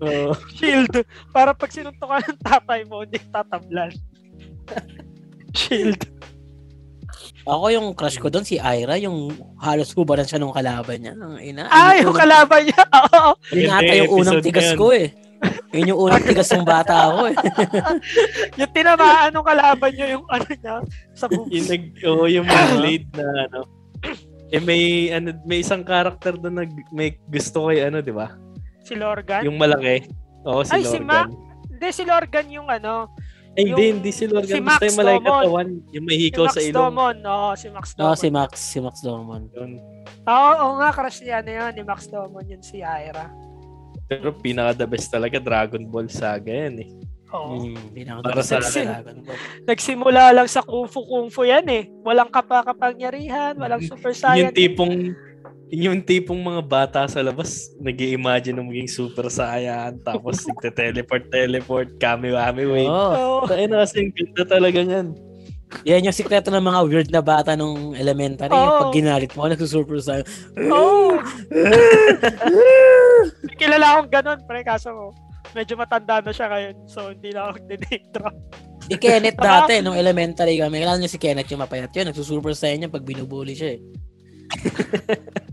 Oo. 0.00 0.32
Shield. 0.56 1.04
Para 1.28 1.52
pag 1.52 1.68
sinuntok 1.68 2.08
ka 2.08 2.24
ng 2.24 2.40
tatay 2.40 2.80
mo, 2.88 3.04
hindi 3.04 3.20
tatablan. 3.28 3.92
Shield. 5.52 6.00
Ako 7.48 7.64
yung 7.72 7.88
crush 7.96 8.20
ko 8.20 8.28
doon, 8.28 8.44
si 8.44 8.60
Ira, 8.60 9.00
yung 9.00 9.32
halos 9.56 9.92
hubaran 9.96 10.28
siya 10.28 10.36
nung 10.36 10.52
kalaban 10.52 11.00
niya. 11.00 11.12
Ang 11.16 11.40
ina. 11.40 11.68
Ah, 11.72 11.96
yun 11.96 12.12
yung 12.12 12.18
kalaban 12.20 12.60
niya. 12.68 12.82
Oo. 13.00 13.32
Yun 13.52 13.70
ata 13.72 13.92
yung 13.96 14.12
unang 14.12 14.40
tigas 14.44 14.68
na 14.72 14.76
ko 14.76 14.86
eh. 14.92 15.08
Yun 15.72 15.90
yung 15.96 16.00
unang 16.04 16.24
tigas 16.24 16.52
ng 16.52 16.66
bata 16.68 17.08
ako 17.08 17.32
eh. 17.32 17.36
Yung 18.60 18.72
tinamaan 18.76 19.32
ng 19.32 19.46
kalaban 19.46 19.90
niya, 19.96 20.06
yung 20.18 20.24
ano 20.28 20.44
niya, 20.52 20.74
sa 21.16 21.24
boobs. 21.32 21.48
yung 21.56 21.66
nag, 21.70 21.84
oo, 22.04 22.24
yung 22.28 22.44
blade 22.44 23.08
na 23.16 23.26
ano. 23.48 23.60
Eh 24.50 24.58
may 24.58 25.14
ano 25.14 25.30
may 25.46 25.62
isang 25.62 25.86
character 25.86 26.34
doon 26.34 26.58
nag 26.66 26.74
may 26.90 27.14
gusto 27.30 27.70
kay 27.70 27.86
ano, 27.86 28.02
'di 28.02 28.10
ba? 28.10 28.34
Si 28.82 28.98
Lorgan. 28.98 29.46
Yung 29.46 29.54
malaki. 29.54 30.10
Oo, 30.42 30.66
si 30.66 30.74
Ay, 30.74 30.82
si 30.82 30.98
Ma- 30.98 31.22
Lorgan. 31.22 31.38
Hindi, 31.70 31.88
si 31.94 32.02
Lorgan 32.02 32.46
yung 32.50 32.66
ano, 32.66 33.14
Hindi, 33.62 33.70
yung- 33.82 33.94
hindi 33.96 34.10
si 34.10 34.24
Lorgan. 34.24 34.48
si 34.48 34.60
Basta 34.60 34.70
Max 34.72 34.82
yung 34.82 34.98
malaki 34.98 35.18
Domon. 35.18 35.30
katawan. 35.40 35.68
Yung 35.90 36.04
may 36.04 36.16
si 36.16 36.22
hikaw 36.24 36.44
Max 36.44 36.52
sa 36.52 36.60
ilong. 36.60 36.76
Domon. 36.76 37.16
Oo, 37.22 37.48
si 37.54 37.66
Max 37.68 37.84
Oo, 37.86 37.98
Domon. 37.98 38.16
si 38.16 38.28
Max, 38.28 38.52
si 38.56 38.78
Max 38.78 38.94
Dorman. 39.00 39.42
Yun. 39.50 39.70
Oo, 40.24 40.50
oo 40.56 40.72
nga, 40.76 40.88
crush 40.90 41.20
niya 41.20 41.38
na 41.40 41.52
yun, 41.52 41.70
ni 41.72 41.82
Max 41.82 42.00
Domon 42.06 42.44
yun 42.44 42.60
si 42.60 42.78
Ira. 42.78 43.26
Pero 44.06 44.32
pinaka 44.32 44.74
the 44.74 44.86
best 44.86 45.08
talaga 45.08 45.38
Dragon 45.38 45.86
Ball 45.86 46.08
Saga 46.08 46.50
yan 46.50 46.82
eh. 46.82 46.90
Oo. 47.30 47.62
Hmm, 47.62 47.78
pinaka 47.94 48.26
Para 48.26 48.42
sa. 48.42 48.58
Dragon 48.58 49.22
Ball. 49.22 49.38
Nagsimula 49.64 50.22
lang 50.32 50.46
sa 50.46 50.60
Kung 50.60 50.90
Fu 50.90 51.06
Kung 51.06 51.30
Fu 51.30 51.46
yan 51.46 51.62
eh. 51.66 51.86
Walang 52.02 52.26
kapakapangyarihan, 52.28 53.54
walang 53.54 53.78
super 53.80 54.10
Yung 54.10 54.50
saiyan. 54.50 54.50
tipong 54.50 55.14
yung 55.70 56.02
tipong 56.02 56.42
mga 56.42 56.62
bata 56.66 57.00
sa 57.06 57.22
labas 57.22 57.70
nag 57.78 57.94
imagine 57.94 58.58
na 58.58 58.66
maging 58.66 58.90
super 58.90 59.30
saiyan 59.30 60.02
tapos 60.02 60.42
nagte-teleport 60.50 61.30
teleport 61.30 61.88
kami 62.02 62.34
wami 62.34 62.66
wait. 62.66 62.90
Oo. 62.90 63.46
Oo. 63.46 63.46
Tayo 63.46 63.66
na 63.70 63.86
kasi 63.86 64.10
ganda 64.10 64.42
talaga 64.42 64.82
yan. 64.82 65.14
Yan 65.86 66.02
yung 66.10 66.16
sikreto 66.16 66.50
ng 66.50 66.66
mga 66.66 66.80
weird 66.90 67.08
na 67.14 67.22
bata 67.22 67.54
nung 67.54 67.94
elementary. 67.94 68.50
Oo. 68.50 68.90
pag 68.90 68.94
ginalit 68.94 69.30
mo, 69.38 69.46
nagsusuper 69.46 70.02
sa'yo. 70.02 70.26
Oo. 70.66 71.14
May 73.46 73.54
kilala 73.54 73.94
akong 73.94 74.10
ganun, 74.10 74.40
pre, 74.50 74.66
kaso 74.66 75.14
medyo 75.54 75.78
matanda 75.78 76.18
na 76.18 76.34
siya 76.34 76.50
ngayon. 76.50 76.76
So, 76.90 77.14
hindi 77.14 77.30
na 77.30 77.46
ako 77.46 77.70
nag-name 77.70 78.06
drop. 78.10 78.34
Si 78.90 78.98
Kenneth 78.98 79.38
dati, 79.38 79.78
nung 79.78 79.94
elementary 79.94 80.58
kami, 80.58 80.82
kailangan 80.82 81.06
niyo 81.06 81.14
si 81.14 81.22
Kenneth 81.22 81.50
yung 81.54 81.62
mapayat 81.62 81.94
yun. 81.94 82.10
Nagsusuper 82.10 82.50
sa'yo 82.50 82.74
niya 82.74 82.90
pag 82.90 83.06
binubuli 83.06 83.54
siya 83.54 83.78
eh. 83.78 83.80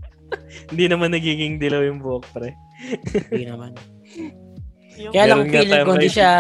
Hindi 0.68 0.86
naman 0.88 1.10
nagiging 1.14 1.58
dilaw 1.58 1.82
yung 1.86 2.00
buhok 2.00 2.26
pre. 2.32 2.52
Hindi 3.32 3.46
naman. 3.46 3.72
Yung, 4.98 5.14
Kaya 5.14 5.26
lang 5.30 5.46
feeling 5.46 5.86
ko 5.86 5.94
hindi 5.94 6.10
siya 6.10 6.32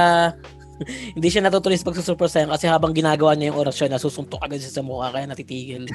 hindi 1.14 1.30
siya 1.30 1.42
natutulis 1.46 1.82
pag 1.82 1.98
sa 1.98 2.06
Super 2.06 2.30
Saiyan 2.30 2.54
kasi 2.54 2.70
habang 2.70 2.94
ginagawa 2.94 3.34
niya 3.34 3.50
yung 3.54 3.66
orasyon, 3.66 3.94
nasusuntok 3.94 4.42
agad 4.42 4.62
siya 4.62 4.78
sa 4.78 4.86
mukha 4.86 5.10
kaya 5.10 5.26
natitigil. 5.26 5.86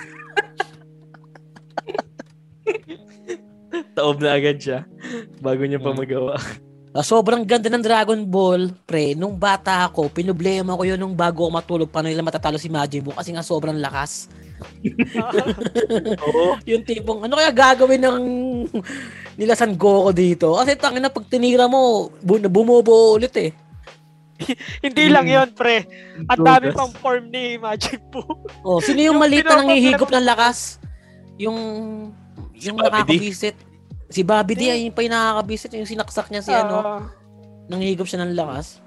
Taob 3.97 4.21
na 4.21 4.37
agad 4.37 4.59
siya 4.59 4.85
bago 5.41 5.63
niya 5.65 5.81
pa 5.81 5.91
Hmm. 5.93 6.01
magawa. 6.03 6.35
Ah, 6.93 7.01
sobrang 7.01 7.41
ganda 7.49 7.73
ng 7.73 7.81
Dragon 7.81 8.21
Ball, 8.29 8.69
pre. 8.85 9.17
Nung 9.17 9.41
bata 9.41 9.89
ako, 9.89 10.13
pinoblema 10.13 10.77
ko 10.77 10.85
yun 10.85 11.01
nung 11.01 11.17
bago 11.17 11.49
ako 11.49 11.53
matulog 11.57 11.89
paano 11.89 12.13
nila 12.13 12.21
matatalo 12.21 12.61
si 12.61 12.69
Majin 12.69 13.01
Buu 13.01 13.17
kasi 13.17 13.33
nga 13.33 13.41
sobrang 13.41 13.81
lakas. 13.81 14.29
Oo. 16.21 16.57
Yung 16.65 16.83
tipong, 16.83 17.23
ano 17.23 17.35
kaya 17.35 17.51
gagawin 17.51 18.01
ng 18.01 18.19
nila 19.35 19.55
San 19.55 19.75
Goku 19.75 20.11
dito? 20.11 20.55
Kasi 20.55 20.75
tangin 20.75 21.01
na 21.01 21.09
pag 21.09 21.27
tinira 21.27 21.67
mo, 21.67 22.11
bu- 22.19 22.43
bumubuo 22.43 23.15
ulit 23.15 23.33
eh. 23.37 23.51
hindi 24.85 25.07
lang 25.07 25.25
Hmm. 25.25 25.35
yun, 25.37 25.49
pre. 25.53 25.87
Ang 26.27 26.41
dami 26.41 26.67
pang 26.73 26.91
form 26.93 27.31
ni 27.31 27.55
Magic 27.57 28.03
Buu. 28.09 28.27
Oh, 28.61 28.79
sino 28.79 28.99
yung, 28.99 29.15
Yung 29.15 29.21
maliit 29.21 29.45
na 29.45 29.63
nanghihigop 29.63 30.11
ng 30.11 30.27
lakas? 30.27 30.83
Yung 31.37 31.59
Si 32.53 32.67
yung 32.67 32.77
Bobby 32.77 32.91
D. 32.91 33.11
nakakabisit. 33.15 33.57
Si 34.09 34.21
Bobby 34.21 34.55
D, 34.55 34.63
ay 34.67 34.81
yung 34.85 34.93
pa 34.93 35.01
yung 35.01 35.15
nakakabisit, 35.15 35.71
yung 35.73 35.89
sinaksak 35.89 36.27
niya 36.29 36.43
si 36.43 36.51
ano, 36.51 36.77
Ah, 36.77 37.03
nanghihigop 37.69 38.05
siya 38.05 38.23
ng 38.23 38.35
lakas. 38.35 38.83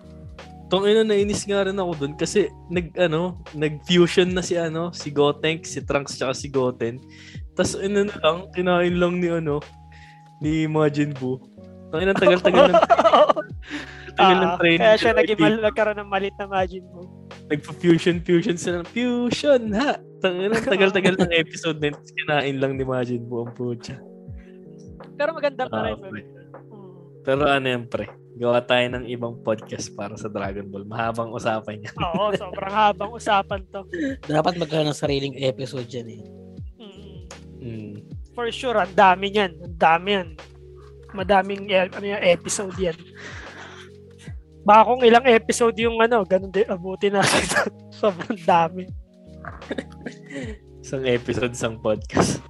Tong 0.65 0.89
ina 0.89 1.05
nainis 1.05 1.45
nga 1.45 1.61
rin 1.61 1.77
ako 1.77 1.91
dun 1.95 2.13
kasi 2.17 2.49
nag 2.67 2.89
ano, 2.97 3.37
nag-fusion 3.53 4.33
na 4.33 4.41
si 4.41 4.57
ano, 4.57 4.89
si 4.89 5.13
Gotenk, 5.13 5.61
si 5.61 5.85
Trunks 5.85 6.17
tsaka 6.17 6.33
si 6.33 6.49
Goten. 6.49 6.97
Tapos 7.53 7.77
ina 7.77 8.09
na 8.09 8.15
lang, 8.17 8.37
kinain 8.51 8.95
lang 8.97 9.21
ni 9.21 9.29
ano, 9.29 9.61
ni 10.41 10.65
Majin 10.65 11.13
Buu. 11.13 11.37
Ang 11.93 12.09
ina 12.09 12.17
tagal-tagal 12.17 12.73
ng 12.73 12.75
tagal 14.17 14.37
ng 14.41 14.51
ah, 14.51 14.57
training. 14.57 14.81
Kaya 14.81 14.97
siya 14.97 15.13
naging 15.13 15.39
mal- 15.39 15.63
nagkaroon 15.63 15.99
ng 16.01 16.09
malit 16.09 16.35
na 16.41 16.49
Majin 16.49 16.83
Buu. 16.89 17.05
Nagpa-fusion, 17.45 18.25
fusion 18.25 18.57
sila. 18.57 18.81
Fusion, 18.89 19.69
ha? 19.77 20.01
Tagal-tagal 20.65 21.13
ng 21.13 21.29
episode 21.29 21.77
tapos 21.77 22.09
kinain 22.09 22.57
lang 22.57 22.73
ni 22.73 22.81
Majin 22.81 23.21
Buu 23.21 23.45
ang 23.45 23.53
pucha. 23.53 24.01
Pero 25.13 25.29
maganda 25.31 25.69
pa 25.69 25.77
Ah, 25.77 25.93
rin. 25.93 26.01
pre. 26.01 26.21
Hmm. 26.73 26.93
Pero 27.21 27.41
ano 27.45 27.67
yan, 27.69 27.85
pre? 27.85 28.24
Gawa 28.35 28.59
tayo 28.59 28.83
ng 28.91 29.07
ibang 29.07 29.39
podcast 29.39 29.95
para 29.95 30.19
sa 30.19 30.27
Dragon 30.27 30.67
Ball. 30.67 30.83
Mahabang 30.83 31.31
usapan 31.31 31.87
yan. 31.87 31.95
Oo, 31.95 32.35
sobrang 32.35 32.75
habang 32.75 33.15
usapan 33.15 33.63
to. 33.71 33.87
Dapat 34.27 34.59
magkaroon 34.59 34.91
ng 34.91 34.97
sariling 34.97 35.39
episode 35.39 35.87
dyan 35.87 36.19
eh. 36.19 36.21
Mm. 36.75 37.15
Mm. 37.63 37.95
For 38.35 38.51
sure, 38.51 38.75
ang 38.75 38.91
dami 38.91 39.31
niyan. 39.31 39.55
Ang 39.55 39.77
dami 39.79 40.07
yan. 40.19 40.29
Madaming 41.15 41.71
e- 41.71 41.87
ano 41.87 42.03
yung 42.03 42.25
episode 42.27 42.75
yan. 42.75 42.99
Baka 44.67 44.83
kung 44.83 45.01
ilang 45.07 45.23
episode 45.31 45.77
yung 45.79 45.95
ano, 46.03 46.27
ganun 46.27 46.51
din 46.51 46.67
abuti 46.67 47.07
natin. 47.07 47.71
Sobrang 48.03 48.35
dami. 48.43 48.83
Isang 50.83 51.07
episode, 51.07 51.55
isang 51.55 51.79
podcast. 51.79 52.43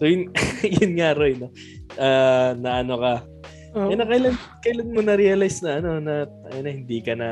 so 0.00 0.08
yun, 0.08 0.32
yun 0.80 0.96
nga 0.96 1.12
Roy, 1.12 1.36
no? 1.36 1.52
Ah, 2.00 2.56
na 2.56 2.80
ano 2.80 2.96
ka, 2.96 3.12
Eh, 3.86 3.94
na 3.94 4.06
kailan, 4.08 4.34
kailan 4.64 4.90
mo 4.90 5.00
na-realize 5.04 5.62
na 5.62 5.78
ano, 5.78 6.02
na, 6.02 6.26
ayun 6.50 6.64
na, 6.66 6.72
hindi 6.74 6.98
ka 6.98 7.14
na 7.14 7.28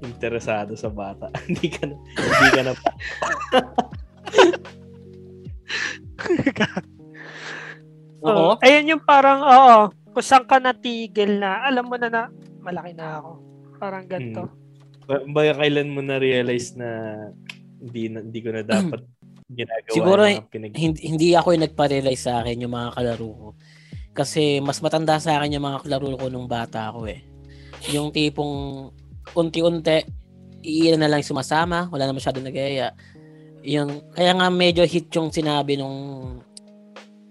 interesado 0.00 0.72
sa 0.72 0.88
bata. 0.88 1.28
hindi 1.50 1.68
ka 1.68 1.84
na, 1.84 1.94
hindi 1.98 2.48
ka 2.56 2.62
na 2.64 2.72
pa. 2.72 2.90
Oo. 8.26 8.32
Oo. 8.32 8.52
Ayun 8.64 8.96
yung 8.96 9.02
parang, 9.04 9.40
oo, 9.44 9.76
kung 10.16 10.24
saan 10.24 10.48
ka 10.48 10.56
natigil 10.58 11.38
na, 11.38 11.62
alam 11.68 11.84
mo 11.86 12.00
na 12.00 12.08
na, 12.08 12.22
malaki 12.64 12.96
na 12.96 13.20
ako. 13.20 13.30
Parang 13.76 14.04
ganito. 14.08 14.48
Ba- 15.06 15.22
Baga 15.28 15.62
kailan 15.62 15.92
mo 15.92 16.00
na-realize 16.02 16.74
na 16.74 16.88
hindi, 17.78 18.10
na, 18.10 18.18
hindi 18.24 18.40
ko 18.42 18.50
na 18.50 18.64
dapat 18.72 19.00
ginagawa 19.46 19.94
Siguro, 19.94 20.22
Hindi, 20.56 21.00
hindi 21.06 21.28
ako 21.38 21.54
yung 21.54 21.64
nagpa-realize 21.70 22.22
sa 22.26 22.42
akin 22.42 22.66
yung 22.66 22.74
mga 22.74 22.90
kalaro 22.98 23.28
ko. 23.30 23.48
Kasi 24.16 24.64
mas 24.64 24.80
matanda 24.80 25.20
sa 25.20 25.36
akin 25.36 25.60
yung 25.60 25.66
mga 25.68 25.84
kalaro 25.84 26.16
ko 26.16 26.26
nung 26.32 26.48
bata 26.48 26.88
ako 26.88 27.04
eh. 27.12 27.20
Yung 27.92 28.08
tipong 28.08 28.88
unti-unti, 29.36 30.08
iilan 30.64 31.04
na 31.04 31.12
lang 31.12 31.20
sumasama, 31.20 31.92
wala 31.92 32.08
na 32.08 32.16
masyado 32.16 32.40
nagaya. 32.40 32.96
Yung, 33.60 34.00
kaya 34.16 34.32
nga 34.32 34.48
medyo 34.48 34.82
hit 34.88 35.12
yung 35.12 35.28
sinabi 35.28 35.76
nung 35.76 35.94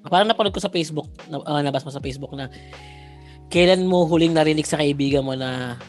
parang 0.05 0.29
napanood 0.29 0.53
ko 0.53 0.61
sa 0.61 0.69
Facebook, 0.69 1.09
na, 1.25 1.41
uh, 1.41 1.61
nabas 1.65 1.81
mo 1.81 1.89
sa 1.89 2.03
Facebook 2.03 2.29
na 2.37 2.45
kailan 3.49 3.89
mo 3.89 4.05
huling 4.05 4.37
narinig 4.37 4.69
sa 4.69 4.77
kaibigan 4.77 5.25
mo 5.25 5.33
na 5.33 5.81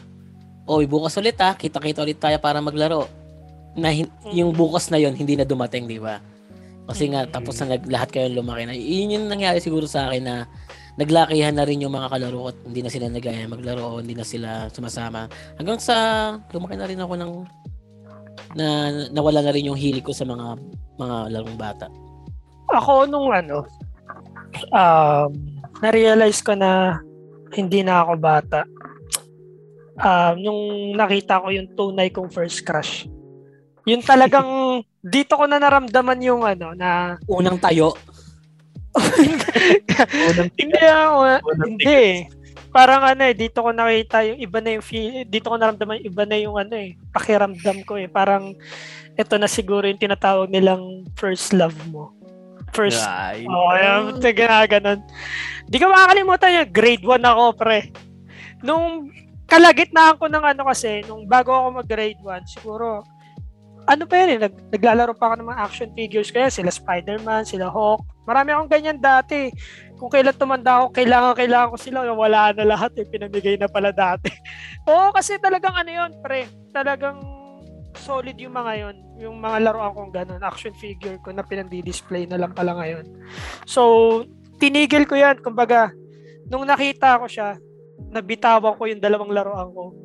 Oy, 0.67 0.83
bukas 0.83 1.15
ulit 1.15 1.39
ha, 1.39 1.55
kita-kita 1.55 2.03
ulit 2.03 2.19
tayo 2.19 2.35
para 2.43 2.59
maglaro. 2.59 3.07
Na 3.79 3.87
hin- 3.87 4.11
yung 4.35 4.51
bukas 4.51 4.91
na 4.91 4.99
yon 4.99 5.15
hindi 5.15 5.39
na 5.39 5.47
dumating, 5.47 5.87
di 5.87 5.95
ba? 5.95 6.19
Kasi 6.91 7.07
nga, 7.07 7.23
tapos 7.23 7.55
na 7.63 7.79
lahat 7.87 8.11
kayo 8.11 8.27
lumaki 8.27 8.67
na. 8.67 8.75
Yun 8.75 9.15
yung 9.15 9.25
nangyari 9.31 9.63
siguro 9.63 9.87
sa 9.87 10.11
akin 10.11 10.23
na 10.27 10.35
naglakihan 10.97 11.53
na 11.53 11.63
rin 11.63 11.85
yung 11.85 11.93
mga 11.93 12.09
kalaro 12.09 12.49
at 12.49 12.57
hindi 12.65 12.81
na 12.81 12.89
sila 12.89 13.05
nagaya 13.07 13.45
maglaro 13.45 13.85
o 13.85 13.99
hindi 14.01 14.17
na 14.17 14.25
sila 14.25 14.65
sumasama. 14.73 15.29
Hanggang 15.61 15.77
sa 15.77 15.95
lumaki 16.49 16.75
na 16.75 16.89
rin 16.89 16.99
ako 16.99 17.13
ng 17.13 17.33
na 18.57 18.67
nawala 19.13 19.45
na 19.45 19.53
rin 19.53 19.69
yung 19.69 19.77
hilig 19.77 20.01
ko 20.01 20.13
sa 20.13 20.25
mga 20.25 20.57
mga 20.97 21.17
larong 21.37 21.57
bata. 21.57 21.85
Ako 22.73 23.05
nung 23.05 23.29
ano, 23.29 23.63
um, 24.73 25.29
na-realize 25.79 26.41
ko 26.41 26.57
na 26.57 26.99
hindi 27.53 27.85
na 27.85 28.01
ako 28.01 28.13
bata. 28.17 28.65
Um, 29.97 30.35
yung 30.41 30.59
nakita 30.97 31.41
ko 31.41 31.47
yung 31.53 31.69
tunay 31.77 32.09
kong 32.09 32.33
first 32.33 32.65
crush. 32.65 33.05
Yun 33.85 34.01
talagang 34.01 34.81
dito 35.13 35.37
ko 35.37 35.45
na 35.45 35.61
naramdaman 35.61 36.19
yung 36.25 36.41
ano 36.43 36.73
na 36.73 37.15
Unang 37.29 37.61
tayo, 37.61 37.95
hindi 40.59 40.81
ako 40.83 41.15
hindi. 41.65 42.01
Parang 42.69 43.01
ano 43.01 43.21
eh 43.25 43.33
dito 43.33 43.63
ko 43.63 43.71
nakita 43.71 44.21
yung 44.27 44.39
iba 44.43 44.59
na 44.61 44.69
yung 44.77 44.85
feel, 44.85 45.25
dito 45.25 45.49
ko 45.49 45.55
naramdaman 45.57 46.03
yung 46.03 46.07
iba 46.13 46.23
na 46.27 46.37
yung 46.37 46.55
ano 46.59 46.73
eh 46.77 46.93
pakiramdam 47.15 47.81
ko 47.87 47.97
eh 47.97 48.05
parang 48.11 48.53
ito 49.17 49.33
na 49.41 49.49
siguro 49.49 49.89
yung 49.89 49.97
tinatawag 49.97 50.51
nilang 50.53 51.07
first 51.17 51.57
love 51.57 51.75
mo. 51.89 52.13
First, 52.75 53.01
Ay, 53.07 53.47
oh, 53.47 53.73
yung 53.73 54.21
ginaganon. 54.21 55.01
Di 55.65 55.81
ka 55.81 55.89
makakalimutan 55.89 56.61
yung 56.61 56.69
grade 56.69 57.05
1 57.05 57.23
ako, 57.25 57.43
pre. 57.57 57.89
Nung 58.61 59.09
kalagitnaan 59.49 60.19
ko 60.19 60.29
ng 60.29 60.45
ano 60.45 60.61
kasi, 60.67 61.01
nung 61.07 61.25
bago 61.25 61.55
ako 61.55 61.81
mag-grade 61.81 62.19
1, 62.21 62.45
siguro, 62.45 63.01
ano 63.87 64.03
pa 64.03 64.15
yun 64.19 64.35
eh, 64.35 64.39
nag, 64.43 64.53
naglalaro 64.75 65.15
pa 65.15 65.31
ako 65.31 65.35
ng 65.39 65.49
mga 65.49 65.63
action 65.63 65.89
figures 65.95 66.29
kaya 66.29 66.51
sila 66.51 66.67
Spider-Man, 66.67 67.47
sila 67.47 67.71
Hulk. 67.71 68.03
Marami 68.27 68.51
akong 68.51 68.71
ganyan 68.71 68.99
dati. 68.99 69.47
Kung 69.95 70.11
kailan 70.11 70.35
tumanda 70.35 70.83
ako, 70.83 70.91
kailangan, 70.91 71.33
kailangan 71.39 71.71
ko 71.71 71.77
sila. 71.79 71.97
Wala 72.11 72.51
na 72.51 72.67
lahat 72.67 72.91
eh, 72.99 73.07
pinamigay 73.07 73.55
na 73.55 73.71
pala 73.71 73.95
dati. 73.95 74.27
Oo, 74.91 75.15
kasi 75.15 75.39
talagang 75.39 75.73
ano 75.73 75.87
yun, 75.87 76.11
pre. 76.19 76.51
Talagang 76.75 77.23
solid 77.97 78.35
yung 78.37 78.53
mga 78.53 78.73
yon 78.77 78.95
yung 79.17 79.35
mga 79.41 79.57
laruan 79.65 79.95
kong 79.97 80.13
ganun, 80.13 80.43
action 80.45 80.69
figure 80.77 81.17
ko 81.25 81.33
na 81.33 81.41
pinandi-display 81.41 82.29
na 82.29 82.37
lang 82.37 82.53
pala 82.53 82.77
ngayon. 82.77 83.07
So, 83.65 84.21
tinigil 84.61 85.09
ko 85.09 85.17
yan. 85.17 85.41
Kumbaga, 85.41 85.89
nung 86.51 86.67
nakita 86.67 87.17
ko 87.17 87.25
siya, 87.25 87.57
nabitawan 88.13 88.77
ko 88.77 88.83
yung 88.85 89.01
dalawang 89.01 89.33
laruan 89.33 89.71
ko. 89.73 89.95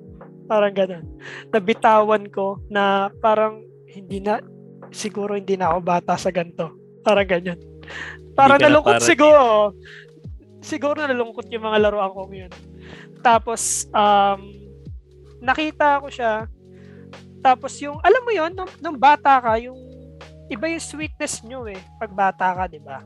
Parang 0.48 0.72
ganun. 0.72 1.04
Nabitawan 1.52 2.24
ko 2.32 2.62
na 2.72 3.12
parang 3.20 3.71
hindi 3.92 4.18
na, 4.24 4.40
siguro 4.88 5.36
hindi 5.36 5.54
na 5.60 5.72
ako 5.72 5.78
bata 5.84 6.16
sa 6.16 6.32
ganito. 6.32 6.72
Parang 7.04 7.28
ganyan. 7.28 7.60
Na 8.32 8.56
nalungkot 8.56 8.98
parang- 8.98 9.08
siguro. 9.08 9.42
Siguro 10.62 10.98
nalungkot 11.04 11.50
yung 11.52 11.66
mga 11.68 11.78
laruan 11.88 12.12
ko 12.14 12.30
yun. 12.30 12.52
Tapos, 13.20 13.86
um, 13.92 14.40
nakita 15.42 16.00
ko 16.00 16.08
siya. 16.08 16.46
Tapos 17.42 17.74
yung, 17.82 17.98
alam 18.00 18.22
mo 18.22 18.30
yon 18.30 18.54
nung, 18.54 18.70
nung 18.78 18.98
bata 18.98 19.42
ka, 19.42 19.58
yung 19.58 19.76
iba 20.46 20.70
yung 20.70 20.82
sweetness 20.82 21.42
nyo 21.42 21.66
eh, 21.66 21.80
pag 21.98 22.14
bata 22.14 22.54
ka, 22.54 22.70
di 22.70 22.78
ba? 22.78 23.02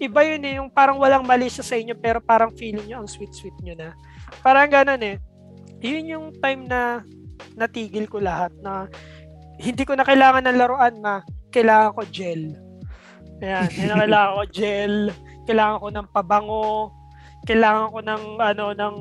Iba 0.00 0.24
yun 0.24 0.42
eh, 0.48 0.54
yung 0.58 0.72
parang 0.72 0.96
walang 0.96 1.26
mali 1.26 1.52
siya 1.52 1.62
sa 1.62 1.76
inyo, 1.76 1.94
pero 1.98 2.18
parang 2.24 2.54
feeling 2.56 2.88
nyo 2.88 3.04
ang 3.04 3.10
sweet-sweet 3.10 3.54
nyo 3.62 3.74
na. 3.76 3.92
Parang 4.40 4.70
ganun 4.72 5.02
eh. 5.04 5.16
Yun 5.84 6.08
yung 6.08 6.26
time 6.40 6.64
na 6.64 7.04
natigil 7.54 8.08
ko 8.08 8.18
lahat 8.18 8.50
na 8.64 8.88
hindi 9.58 9.82
ko 9.86 9.94
na 9.94 10.06
kailangan 10.06 10.44
ng 10.46 10.58
laruan 10.58 10.94
na 10.98 11.22
kailangan 11.54 11.94
ko 11.94 12.02
gel. 12.10 12.42
Ayan, 13.38 13.70
yun 13.76 13.88
na 13.90 14.00
kailangan 14.02 14.32
ko 14.34 14.44
gel, 14.58 14.96
kailangan 15.46 15.78
ko 15.82 15.88
ng 15.90 16.08
pabango, 16.10 16.70
kailangan 17.46 17.88
ko 17.92 17.98
ng 18.02 18.22
ano 18.40 18.66
ng 18.74 18.96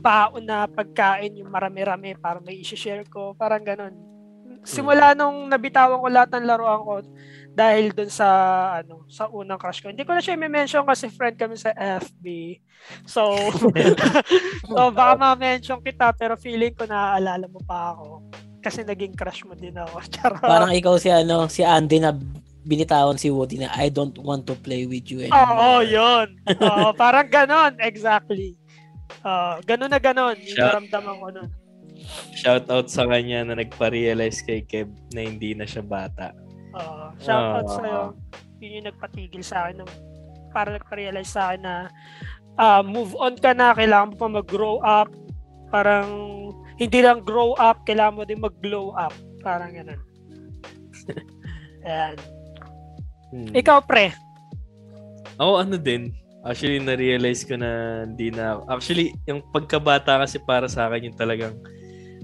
baon 0.00 0.44
na 0.46 0.66
pagkain 0.70 1.38
yung 1.40 1.50
marami-rami 1.50 2.14
para 2.18 2.38
may 2.42 2.60
i-share 2.60 3.06
ko, 3.06 3.34
parang 3.34 3.64
ganun. 3.64 3.94
Simula 4.60 5.16
nung 5.16 5.48
nabitawan 5.48 6.04
ko 6.04 6.08
lahat 6.12 6.36
ng 6.36 6.44
laruan 6.44 6.84
ko 6.84 6.94
dahil 7.56 7.96
dun 7.96 8.12
sa 8.12 8.28
ano 8.84 9.08
sa 9.08 9.26
unang 9.32 9.56
crush 9.56 9.80
ko. 9.80 9.88
Hindi 9.88 10.04
ko 10.04 10.12
na 10.12 10.20
siya 10.20 10.36
i-mention 10.36 10.84
kasi 10.84 11.08
friend 11.08 11.40
kami 11.40 11.56
sa 11.56 11.72
FB. 11.72 12.60
So, 13.08 13.32
so 14.68 14.92
baka 14.92 15.16
ma-mention 15.16 15.80
kita 15.80 16.12
pero 16.12 16.36
feeling 16.36 16.76
ko 16.76 16.84
naaalala 16.84 17.48
mo 17.48 17.64
pa 17.64 17.96
ako 17.96 18.20
kasi 18.60 18.80
naging 18.82 19.12
crush 19.12 19.42
mo 19.42 19.52
din 19.52 19.74
ako. 19.74 19.96
Charot. 20.12 20.40
Parang 20.40 20.70
ikaw 20.70 20.96
si 20.96 21.08
ano, 21.08 21.44
si 21.46 21.60
Andy 21.60 21.98
na 21.98 22.12
binitawan 22.60 23.16
si 23.16 23.32
Woody 23.32 23.56
na 23.56 23.72
I 23.72 23.88
don't 23.88 24.12
want 24.18 24.44
to 24.44 24.54
play 24.54 24.84
with 24.84 25.08
you 25.08 25.24
Oo, 25.24 25.26
anymore. 25.26 25.80
yun. 25.82 26.26
Oo, 26.60 26.92
parang 26.92 27.24
ganon. 27.26 27.72
Exactly. 27.80 28.52
Uh, 29.20 29.56
ganon 29.64 29.88
na 29.88 29.98
ganon. 29.98 30.36
Yung 30.36 30.54
Siya- 30.54 30.68
naramdaman 30.70 31.16
ko 31.16 31.28
nun. 31.32 31.50
shout 32.32 32.64
out 32.66 32.88
sa 32.88 33.04
kanya 33.04 33.44
na 33.44 33.54
nagpa-realize 33.54 34.40
kay 34.40 34.60
Kev 34.62 34.88
na 35.10 35.20
hindi 35.22 35.52
na 35.52 35.64
siya 35.64 35.80
bata. 35.80 36.32
Uh, 36.72 37.12
shout 37.18 37.44
out 37.54 37.66
Ah. 37.66 37.74
sa'yo. 37.74 38.02
Yun 38.58 38.76
yung 38.76 38.86
nagpatigil 38.88 39.40
sa 39.40 39.66
akin. 39.66 39.80
Ng, 39.80 39.90
para 40.50 40.72
nagpa-realize 40.74 41.28
sa 41.28 41.50
akin 41.50 41.60
na 41.60 41.74
ah, 42.56 42.80
move 42.80 43.12
on 43.16 43.34
ka 43.34 43.52
na. 43.52 43.72
Kailangan 43.72 44.12
mo 44.12 44.16
pa 44.16 44.28
mag-grow 44.30 44.80
up. 44.80 45.08
Parang 45.68 46.08
hindi 46.80 46.98
lang 47.04 47.20
grow 47.28 47.52
up, 47.60 47.84
kailangan 47.84 48.16
mo 48.16 48.22
din 48.24 48.40
mag-glow 48.40 48.96
up. 48.96 49.12
Parang 49.44 49.76
ganun. 49.76 50.00
Ayan. 51.86 52.16
Hmm. 53.30 53.52
Ikaw, 53.52 53.84
pre. 53.84 54.16
Ako 55.36 55.60
ano 55.60 55.76
din, 55.76 56.16
actually 56.40 56.80
na-realize 56.80 57.44
ko 57.44 57.60
na 57.60 58.02
hindi 58.08 58.32
na 58.32 58.56
ako. 58.56 58.60
Actually, 58.72 59.12
yung 59.28 59.44
pagkabata 59.52 60.16
kasi 60.24 60.40
para 60.40 60.66
sa 60.72 60.88
akin 60.88 61.12
yung 61.12 61.18
talagang 61.20 61.54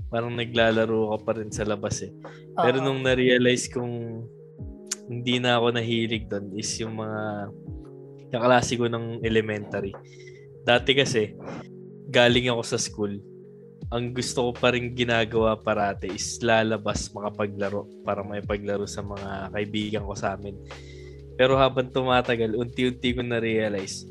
parang 0.09 0.33
naglalaro 0.33 1.13
ka 1.13 1.19
pa 1.29 1.33
rin 1.37 1.53
sa 1.53 1.69
labas 1.69 2.01
eh. 2.01 2.13
Pero 2.57 2.81
Oo. 2.81 2.85
nung 2.89 3.01
na-realize 3.05 3.69
kong 3.69 4.25
hindi 5.07 5.37
na 5.39 5.61
ako 5.61 5.67
nahilig 5.77 6.27
doon 6.27 6.51
is 6.57 6.73
yung 6.81 6.99
mga 6.99 7.53
kaklase 8.33 8.75
ko 8.75 8.89
ng 8.89 9.23
elementary. 9.23 9.95
Dati 10.67 10.99
kasi, 10.99 11.37
galing 12.11 12.51
ako 12.51 12.63
sa 12.67 12.79
school. 12.81 13.15
Ang 13.95 14.11
gusto 14.11 14.51
ko 14.51 14.53
pa 14.55 14.75
rin 14.75 14.99
ginagawa 14.99 15.55
parate 15.55 16.11
is 16.11 16.43
lalabas 16.43 17.07
makapaglaro 17.15 17.87
para 18.03 18.27
may 18.27 18.43
paglaro 18.43 18.83
sa 18.83 19.05
mga 19.05 19.55
kaibigan 19.55 20.03
ko 20.03 20.15
sa 20.19 20.35
amin. 20.35 20.59
Pero 21.39 21.55
habang 21.55 21.93
tumatagal, 21.93 22.57
unti-unti 22.57 23.15
ko 23.15 23.23
na-realize, 23.23 24.09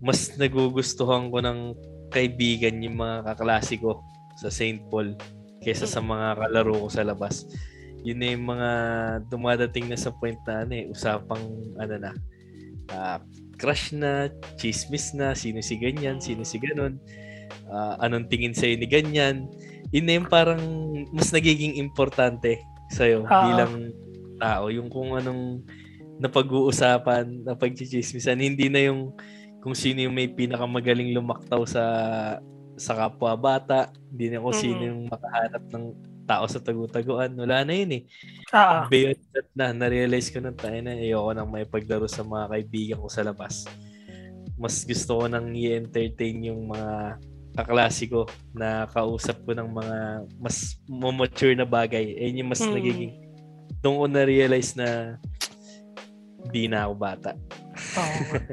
mas 0.00 0.32
nagugustuhan 0.38 1.28
ko 1.28 1.42
ng 1.42 1.76
kaibigan 2.08 2.80
yung 2.80 3.02
mga 3.02 3.34
kaklase 3.34 3.76
ko 3.76 4.00
sa 4.38 4.48
St. 4.48 4.80
Paul 4.88 5.18
kaysa 5.60 5.86
sa 5.86 6.00
mga 6.00 6.38
kalaro 6.38 6.86
ko 6.86 6.88
sa 6.88 7.04
labas. 7.04 7.46
Yun 8.02 8.18
na 8.18 8.28
yung 8.34 8.46
mga 8.50 8.70
dumadating 9.30 9.86
na 9.90 9.98
sa 9.98 10.10
point 10.10 10.38
na 10.46 10.66
ano 10.66 10.72
eh, 10.74 10.90
usapang 10.90 11.42
ano 11.78 11.94
na, 11.98 12.10
ah, 12.90 13.18
crush 13.58 13.94
na, 13.94 14.26
chismis 14.58 15.14
na, 15.14 15.38
sino 15.38 15.62
si 15.62 15.78
ganyan, 15.78 16.18
sino 16.18 16.42
si 16.42 16.58
ganon, 16.58 16.98
ah, 17.70 17.96
anong 18.02 18.28
tingin 18.28 18.54
sa'yo 18.56 18.76
ni 18.78 18.86
ganyan. 18.88 19.48
Yun 19.92 20.04
na 20.08 20.14
yung 20.18 20.28
parang 20.28 20.62
mas 21.12 21.30
nagiging 21.30 21.76
importante 21.76 22.60
sa'yo 22.92 23.24
Oo. 23.24 23.42
bilang 23.48 23.74
tao. 24.40 24.68
Yung 24.72 24.88
kung 24.88 25.14
anong 25.14 25.62
napag-uusapan, 26.22 27.46
napag-chismisan, 27.46 28.38
hindi 28.38 28.70
na 28.70 28.90
yung 28.90 29.14
kung 29.62 29.78
sino 29.78 30.02
yung 30.02 30.14
may 30.14 30.26
pinakamagaling 30.26 31.14
lumaktaw 31.14 31.62
sa 31.62 31.84
sa 32.74 32.92
kapwa 32.98 33.38
bata, 33.38 33.94
hindi 34.10 34.32
na 34.32 34.42
kung 34.42 34.56
sino 34.56 34.80
yung 34.82 35.06
makahanap 35.06 35.62
ng 35.70 35.84
tao 36.26 36.44
sa 36.50 36.58
tagu-taguan. 36.58 37.34
Wala 37.36 37.62
na 37.62 37.74
yun 37.74 37.90
eh. 38.00 38.02
Ah, 38.50 38.86
Beyond 38.90 39.22
that 39.34 39.48
na, 39.54 39.70
na-realize 39.70 40.30
ko 40.30 40.42
nang 40.42 40.58
tayo 40.58 40.78
na 40.82 40.96
ayoko 40.96 41.30
nang 41.34 41.50
may 41.50 41.66
paglaro 41.66 42.06
sa 42.10 42.26
mga 42.26 42.44
kaibigan 42.50 42.98
ko 43.02 43.08
sa 43.10 43.22
labas. 43.22 43.66
Mas 44.58 44.82
gusto 44.86 45.22
ko 45.22 45.24
nang 45.26 45.50
i-entertain 45.54 46.42
yung 46.42 46.70
mga 46.70 47.18
kaklase 47.52 48.08
ko 48.08 48.24
na 48.56 48.88
kausap 48.88 49.44
ko 49.44 49.52
ng 49.52 49.68
mga 49.68 49.96
mas 50.40 50.76
mature 50.88 51.52
na 51.52 51.68
bagay. 51.68 52.16
Eh, 52.16 52.32
yung 52.32 52.48
mas 52.48 52.60
Mm. 52.60 52.72
nagiging 52.72 53.12
doon 53.82 53.94
ko 53.98 54.04
na-realize 54.06 54.72
na 54.72 55.18
di 56.48 56.66
na 56.66 56.86
ako 56.86 56.94
bata. 56.96 57.30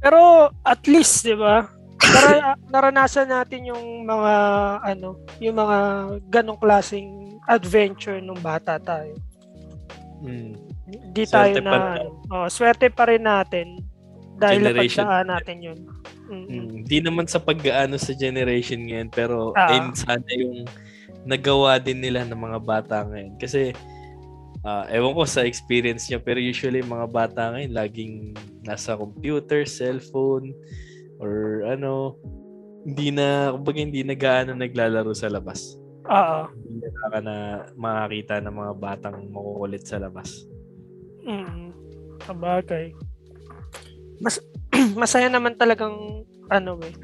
Pero 0.00 0.50
at 0.64 0.82
least, 0.86 1.24
'di 1.24 1.36
ba? 1.36 1.66
Nara- 2.00 2.58
naranasan 2.72 3.28
natin 3.28 3.68
yung 3.68 4.08
mga 4.08 4.34
ano, 4.82 5.20
yung 5.38 5.56
mga 5.56 5.78
ganong 6.32 6.58
klaseng 6.58 7.36
adventure 7.46 8.18
nung 8.18 8.40
bata 8.40 8.80
tayo. 8.80 9.14
Mm. 10.24 10.54
Hindi 10.90 11.22
tayo 11.24 11.54
Swerte 11.54 11.62
na 11.62 11.70
pa 11.70 11.76
rin. 11.76 11.86
ano, 11.86 12.08
oh, 12.30 12.46
swerte 12.50 12.86
pa 12.90 13.04
rin 13.06 13.22
natin 13.22 13.66
dahil 14.40 14.60
Generation. 14.64 15.04
napagdaan 15.04 15.28
natin 15.28 15.56
'yun. 15.60 15.78
Mm. 16.30 16.46
Mm, 16.46 16.68
Hindi 16.82 16.98
naman 17.02 17.26
sa 17.26 17.38
pag-aano 17.38 18.00
sa 18.00 18.16
generation 18.16 18.80
ngayon, 18.82 19.10
pero 19.12 19.52
Ah. 19.52 19.68
ayun 19.70 19.92
sana 19.92 20.24
yung 20.32 20.64
nagawa 21.26 21.76
din 21.76 22.00
nila 22.00 22.24
ng 22.24 22.38
mga 22.38 22.58
bata 22.64 22.96
ngayon. 23.04 23.36
Kasi, 23.36 23.76
ah, 24.62 24.88
ewan 24.88 25.12
ko 25.12 25.28
sa 25.28 25.44
experience 25.44 26.08
niya, 26.08 26.16
pero 26.18 26.40
usually 26.40 26.80
mga 26.80 27.06
bata 27.10 27.52
ngayon 27.52 27.72
laging 27.74 28.14
nasa 28.64 28.96
computer, 28.96 29.68
cellphone, 29.68 30.56
or 31.20 31.66
ano, 31.68 32.16
hindi 32.86 33.12
na, 33.12 33.52
kumbaga 33.52 33.76
hindi 33.76 34.00
na 34.00 34.16
gaano 34.16 34.56
naglalaro 34.56 35.12
sa 35.12 35.28
labas. 35.28 35.76
Oo. 36.08 36.48
Hindi 36.64 36.86
na 36.88 37.06
ka 37.12 37.18
na 37.20 37.36
makakita 37.76 38.40
ng 38.40 38.54
mga 38.56 38.72
batang 38.80 39.16
makukulit 39.28 39.84
sa 39.84 40.00
labas. 40.00 40.48
Mm. 41.20 41.76
Sabagay. 42.24 42.96
Mas 44.20 44.38
masaya 45.00 45.26
naman 45.26 45.56
talagang 45.56 46.24
ano 46.52 46.78
eh. 46.84 46.94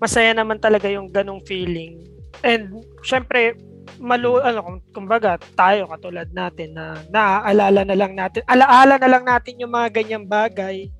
Masaya 0.00 0.34
naman 0.34 0.58
talaga 0.58 0.90
yung 0.90 1.12
ganong 1.12 1.44
feeling. 1.44 2.02
And 2.42 2.82
syempre 3.04 3.56
malu 4.00 4.42
ano 4.42 4.82
kumbaga 4.90 5.38
tayo 5.54 5.86
katulad 5.86 6.26
natin 6.34 6.74
na 6.74 6.98
naaalala 7.14 7.86
na 7.86 7.94
lang 7.94 8.16
natin 8.16 8.42
alaala 8.50 8.98
na 8.98 9.06
lang 9.06 9.22
natin 9.22 9.60
yung 9.60 9.70
mga 9.70 10.02
ganyang 10.02 10.26
bagay 10.26 10.90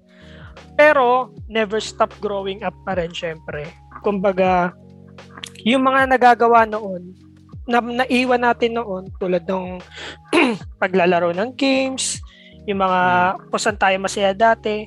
pero 0.79 1.33
never 1.51 1.83
stop 1.83 2.15
growing 2.23 2.63
up 2.63 2.77
pa 2.87 2.95
rin 2.95 3.11
syempre 3.11 3.67
kumbaga 4.05 4.71
yung 5.65 5.83
mga 5.83 6.07
nagagawa 6.13 6.69
noon 6.69 7.17
na 7.65 7.81
naiwan 7.81 8.45
natin 8.45 8.77
noon 8.77 9.09
tulad 9.17 9.45
ng 9.49 9.81
paglalaro 10.83 11.33
ng 11.33 11.57
games, 11.57 12.21
yung 12.69 12.85
mga 12.85 13.01
kung 13.49 13.61
saan 13.61 13.81
tayo 13.81 13.97
masaya 13.97 14.37
dati, 14.37 14.85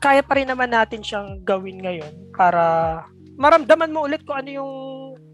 kaya 0.00 0.20
pa 0.20 0.36
rin 0.36 0.48
naman 0.48 0.70
natin 0.70 1.00
siyang 1.00 1.40
gawin 1.42 1.80
ngayon 1.80 2.12
para 2.36 3.02
maramdaman 3.36 3.92
mo 3.92 4.04
ulit 4.04 4.24
kung 4.24 4.38
ano 4.38 4.50
yung 4.50 4.72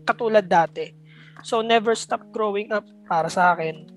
katulad 0.07 0.47
dati. 0.47 0.95
So 1.43 1.63
never 1.63 1.99
stop 1.99 2.23
growing 2.31 2.71
up 2.71 2.87
para 3.11 3.27
sa 3.27 3.55
akin. 3.55 3.91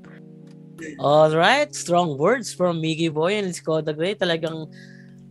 All 0.99 1.31
right, 1.31 1.71
strong 1.71 2.19
words 2.19 2.51
from 2.51 2.83
Miggy 2.83 3.07
Boy 3.07 3.39
and 3.39 3.53
the 3.53 3.93
Great. 3.95 4.19
Talagang 4.19 4.67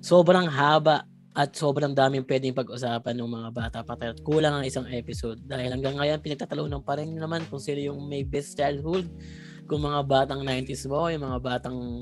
sobrang 0.00 0.48
haba 0.48 1.04
at 1.34 1.50
sobrang 1.58 1.90
daming 1.90 2.22
pwedeng 2.22 2.54
pag-usapan 2.54 3.18
ng 3.18 3.26
mga 3.26 3.48
bata 3.50 3.78
pa 3.82 3.98
at 3.98 4.22
kulang 4.22 4.62
ang 4.62 4.64
isang 4.64 4.86
episode 4.86 5.42
dahil 5.42 5.74
hanggang 5.74 5.98
ngayon 5.98 6.22
pinagtatalunan 6.22 6.78
pa 6.86 6.94
rin 6.94 7.10
naman 7.10 7.42
kung 7.50 7.58
sino 7.58 7.82
yung 7.82 8.06
may 8.06 8.22
best 8.22 8.54
childhood 8.54 9.10
kung 9.66 9.82
mga 9.82 10.06
batang 10.06 10.46
90s 10.46 10.86
ba 10.86 10.94
o 10.94 11.10
yung 11.10 11.26
mga 11.26 11.40
batang 11.42 11.98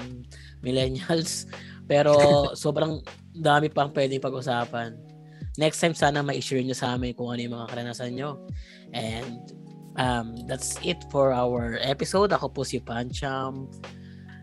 millennials 0.61 1.49
pero 1.89 2.13
sobrang 2.63 3.01
dami 3.33 3.73
pang 3.73 3.91
pwedeng 3.93 4.21
pag-usapan 4.23 4.97
next 5.57 5.81
time 5.81 5.97
sana 5.97 6.25
ma-share 6.25 6.65
nyo 6.65 6.77
sa 6.77 6.97
amin 6.97 7.13
kung 7.17 7.33
ano 7.33 7.41
yung 7.41 7.55
mga 7.57 7.69
karanasan 7.73 8.13
nyo 8.17 8.41
and 8.93 9.57
um, 9.97 10.37
that's 10.49 10.77
it 10.85 11.01
for 11.09 11.33
our 11.33 11.77
episode 11.85 12.33
ako 12.33 12.49
po 12.49 12.61
si 12.65 12.81
Pancham 12.81 13.69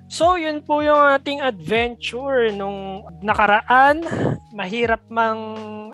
So, 0.10 0.42
yun 0.42 0.66
po 0.66 0.82
yung 0.82 0.98
ating 0.98 1.38
adventure 1.38 2.50
nung 2.50 3.06
nakaraan. 3.22 4.02
Mahirap 4.58 5.06
mang 5.06 5.38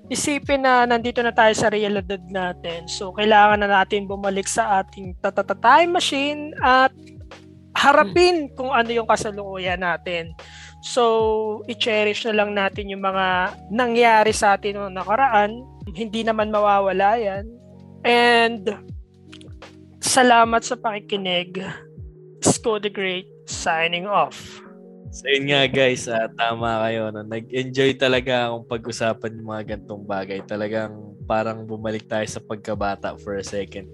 isipin 0.08 0.64
na 0.64 0.88
nandito 0.88 1.20
na 1.20 1.36
tayo 1.36 1.52
sa 1.52 1.68
realidad 1.68 2.24
natin. 2.32 2.88
So, 2.88 3.12
kailangan 3.12 3.68
na 3.68 3.84
natin 3.84 4.08
bumalik 4.08 4.48
sa 4.48 4.80
ating 4.80 5.20
time 5.60 5.92
machine 5.92 6.56
at 6.64 6.96
harapin 7.76 8.48
kung 8.56 8.72
ano 8.72 8.88
yung 8.88 9.04
kasalukuyan 9.04 9.84
natin. 9.84 10.32
So, 10.86 11.66
i-cherish 11.66 12.30
na 12.30 12.46
lang 12.46 12.54
natin 12.54 12.94
yung 12.94 13.02
mga 13.02 13.58
nangyari 13.74 14.30
sa 14.30 14.54
atin 14.54 14.78
noong 14.78 14.94
nakaraan. 14.94 15.66
Hindi 15.98 16.22
naman 16.22 16.54
mawawala 16.54 17.18
yan. 17.18 17.50
And, 18.06 18.70
salamat 19.98 20.62
sa 20.62 20.78
pakikinig. 20.78 21.58
Sko 22.46 22.78
the 22.78 22.94
Great 22.94 23.26
signing 23.50 24.06
off. 24.06 24.62
So 25.10 25.26
yun 25.32 25.50
nga 25.50 25.66
guys, 25.66 26.06
uh, 26.06 26.30
tama 26.38 26.86
kayo. 26.86 27.10
No? 27.10 27.26
Nag-enjoy 27.26 27.98
talaga 27.98 28.52
akong 28.52 28.68
pag-usapan 28.70 29.42
yung 29.42 29.50
mga 29.50 29.64
gantong 29.74 30.04
bagay. 30.06 30.40
Talagang 30.46 31.18
parang 31.26 31.66
bumalik 31.66 32.06
tayo 32.06 32.28
sa 32.30 32.44
pagkabata 32.44 33.18
for 33.18 33.40
a 33.40 33.46
second. 33.46 33.90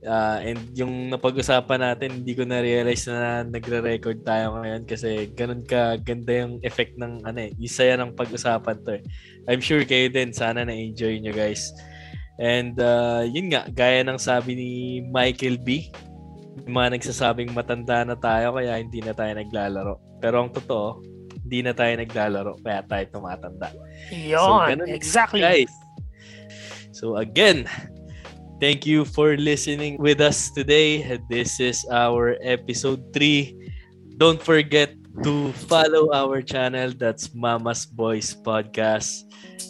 Uh, 0.00 0.40
and 0.40 0.60
yung 0.72 1.12
napag-usapan 1.12 1.84
natin, 1.84 2.24
hindi 2.24 2.32
ko 2.32 2.48
na-realize 2.48 3.04
na 3.12 3.44
nagre-record 3.44 4.24
tayo 4.24 4.56
ngayon 4.56 4.88
kasi 4.88 5.28
ganun 5.36 5.60
ka 5.60 6.00
ganda 6.00 6.40
yung 6.40 6.56
effect 6.64 6.96
ng 6.96 7.20
ano 7.28 7.38
eh. 7.44 7.52
Isa 7.60 7.84
yan 7.84 8.00
ang 8.00 8.12
pag-usapan 8.16 8.80
to 8.88 8.96
eh. 8.96 9.02
I'm 9.44 9.60
sure 9.60 9.84
kayo 9.84 10.08
din, 10.08 10.32
sana 10.32 10.64
na-enjoy 10.64 11.20
nyo 11.20 11.36
guys. 11.36 11.68
And 12.40 12.80
uh, 12.80 13.28
yun 13.28 13.52
nga, 13.52 13.68
gaya 13.68 14.00
ng 14.00 14.16
sabi 14.16 14.56
ni 14.56 14.70
Michael 15.12 15.60
B, 15.60 15.92
mga 16.64 16.96
nagsasabing 16.96 17.52
matanda 17.52 18.00
na 18.00 18.16
tayo 18.16 18.56
kaya 18.56 18.80
hindi 18.80 19.04
na 19.04 19.12
tayo 19.12 19.36
naglalaro. 19.36 20.00
Pero 20.24 20.40
ang 20.40 20.50
totoo, 20.56 21.04
hindi 21.44 21.60
na 21.60 21.76
tayo 21.76 21.92
naglalaro 22.00 22.56
kaya 22.64 22.80
tayo 22.88 23.04
tumatanda. 23.12 23.68
Yun, 24.08 24.80
so, 24.80 24.88
exactly. 24.88 25.44
Guys. 25.44 25.72
So 26.96 27.20
again, 27.20 27.68
thank 28.60 28.86
you 28.86 29.04
for 29.04 29.36
listening 29.36 29.96
with 29.98 30.20
us 30.20 30.50
today. 30.52 31.02
This 31.28 31.58
is 31.58 31.84
our 31.90 32.36
episode 32.44 33.12
3. 33.16 33.56
Don't 34.20 34.40
forget 34.40 34.92
to 35.24 35.52
follow 35.66 36.12
our 36.12 36.44
channel. 36.44 36.92
That's 36.92 37.34
Mama's 37.34 37.86
Boys 37.86 38.36
Podcast. 38.36 39.24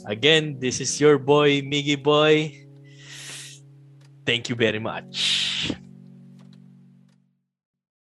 Again, 0.07 0.59
this 0.59 0.80
is 0.82 1.01
your 1.01 1.18
boy, 1.18 1.62
Miggy 1.62 1.97
Boy. 1.97 2.66
Thank 4.26 4.51
you 4.51 4.57
very 4.59 4.82
much. 4.82 5.72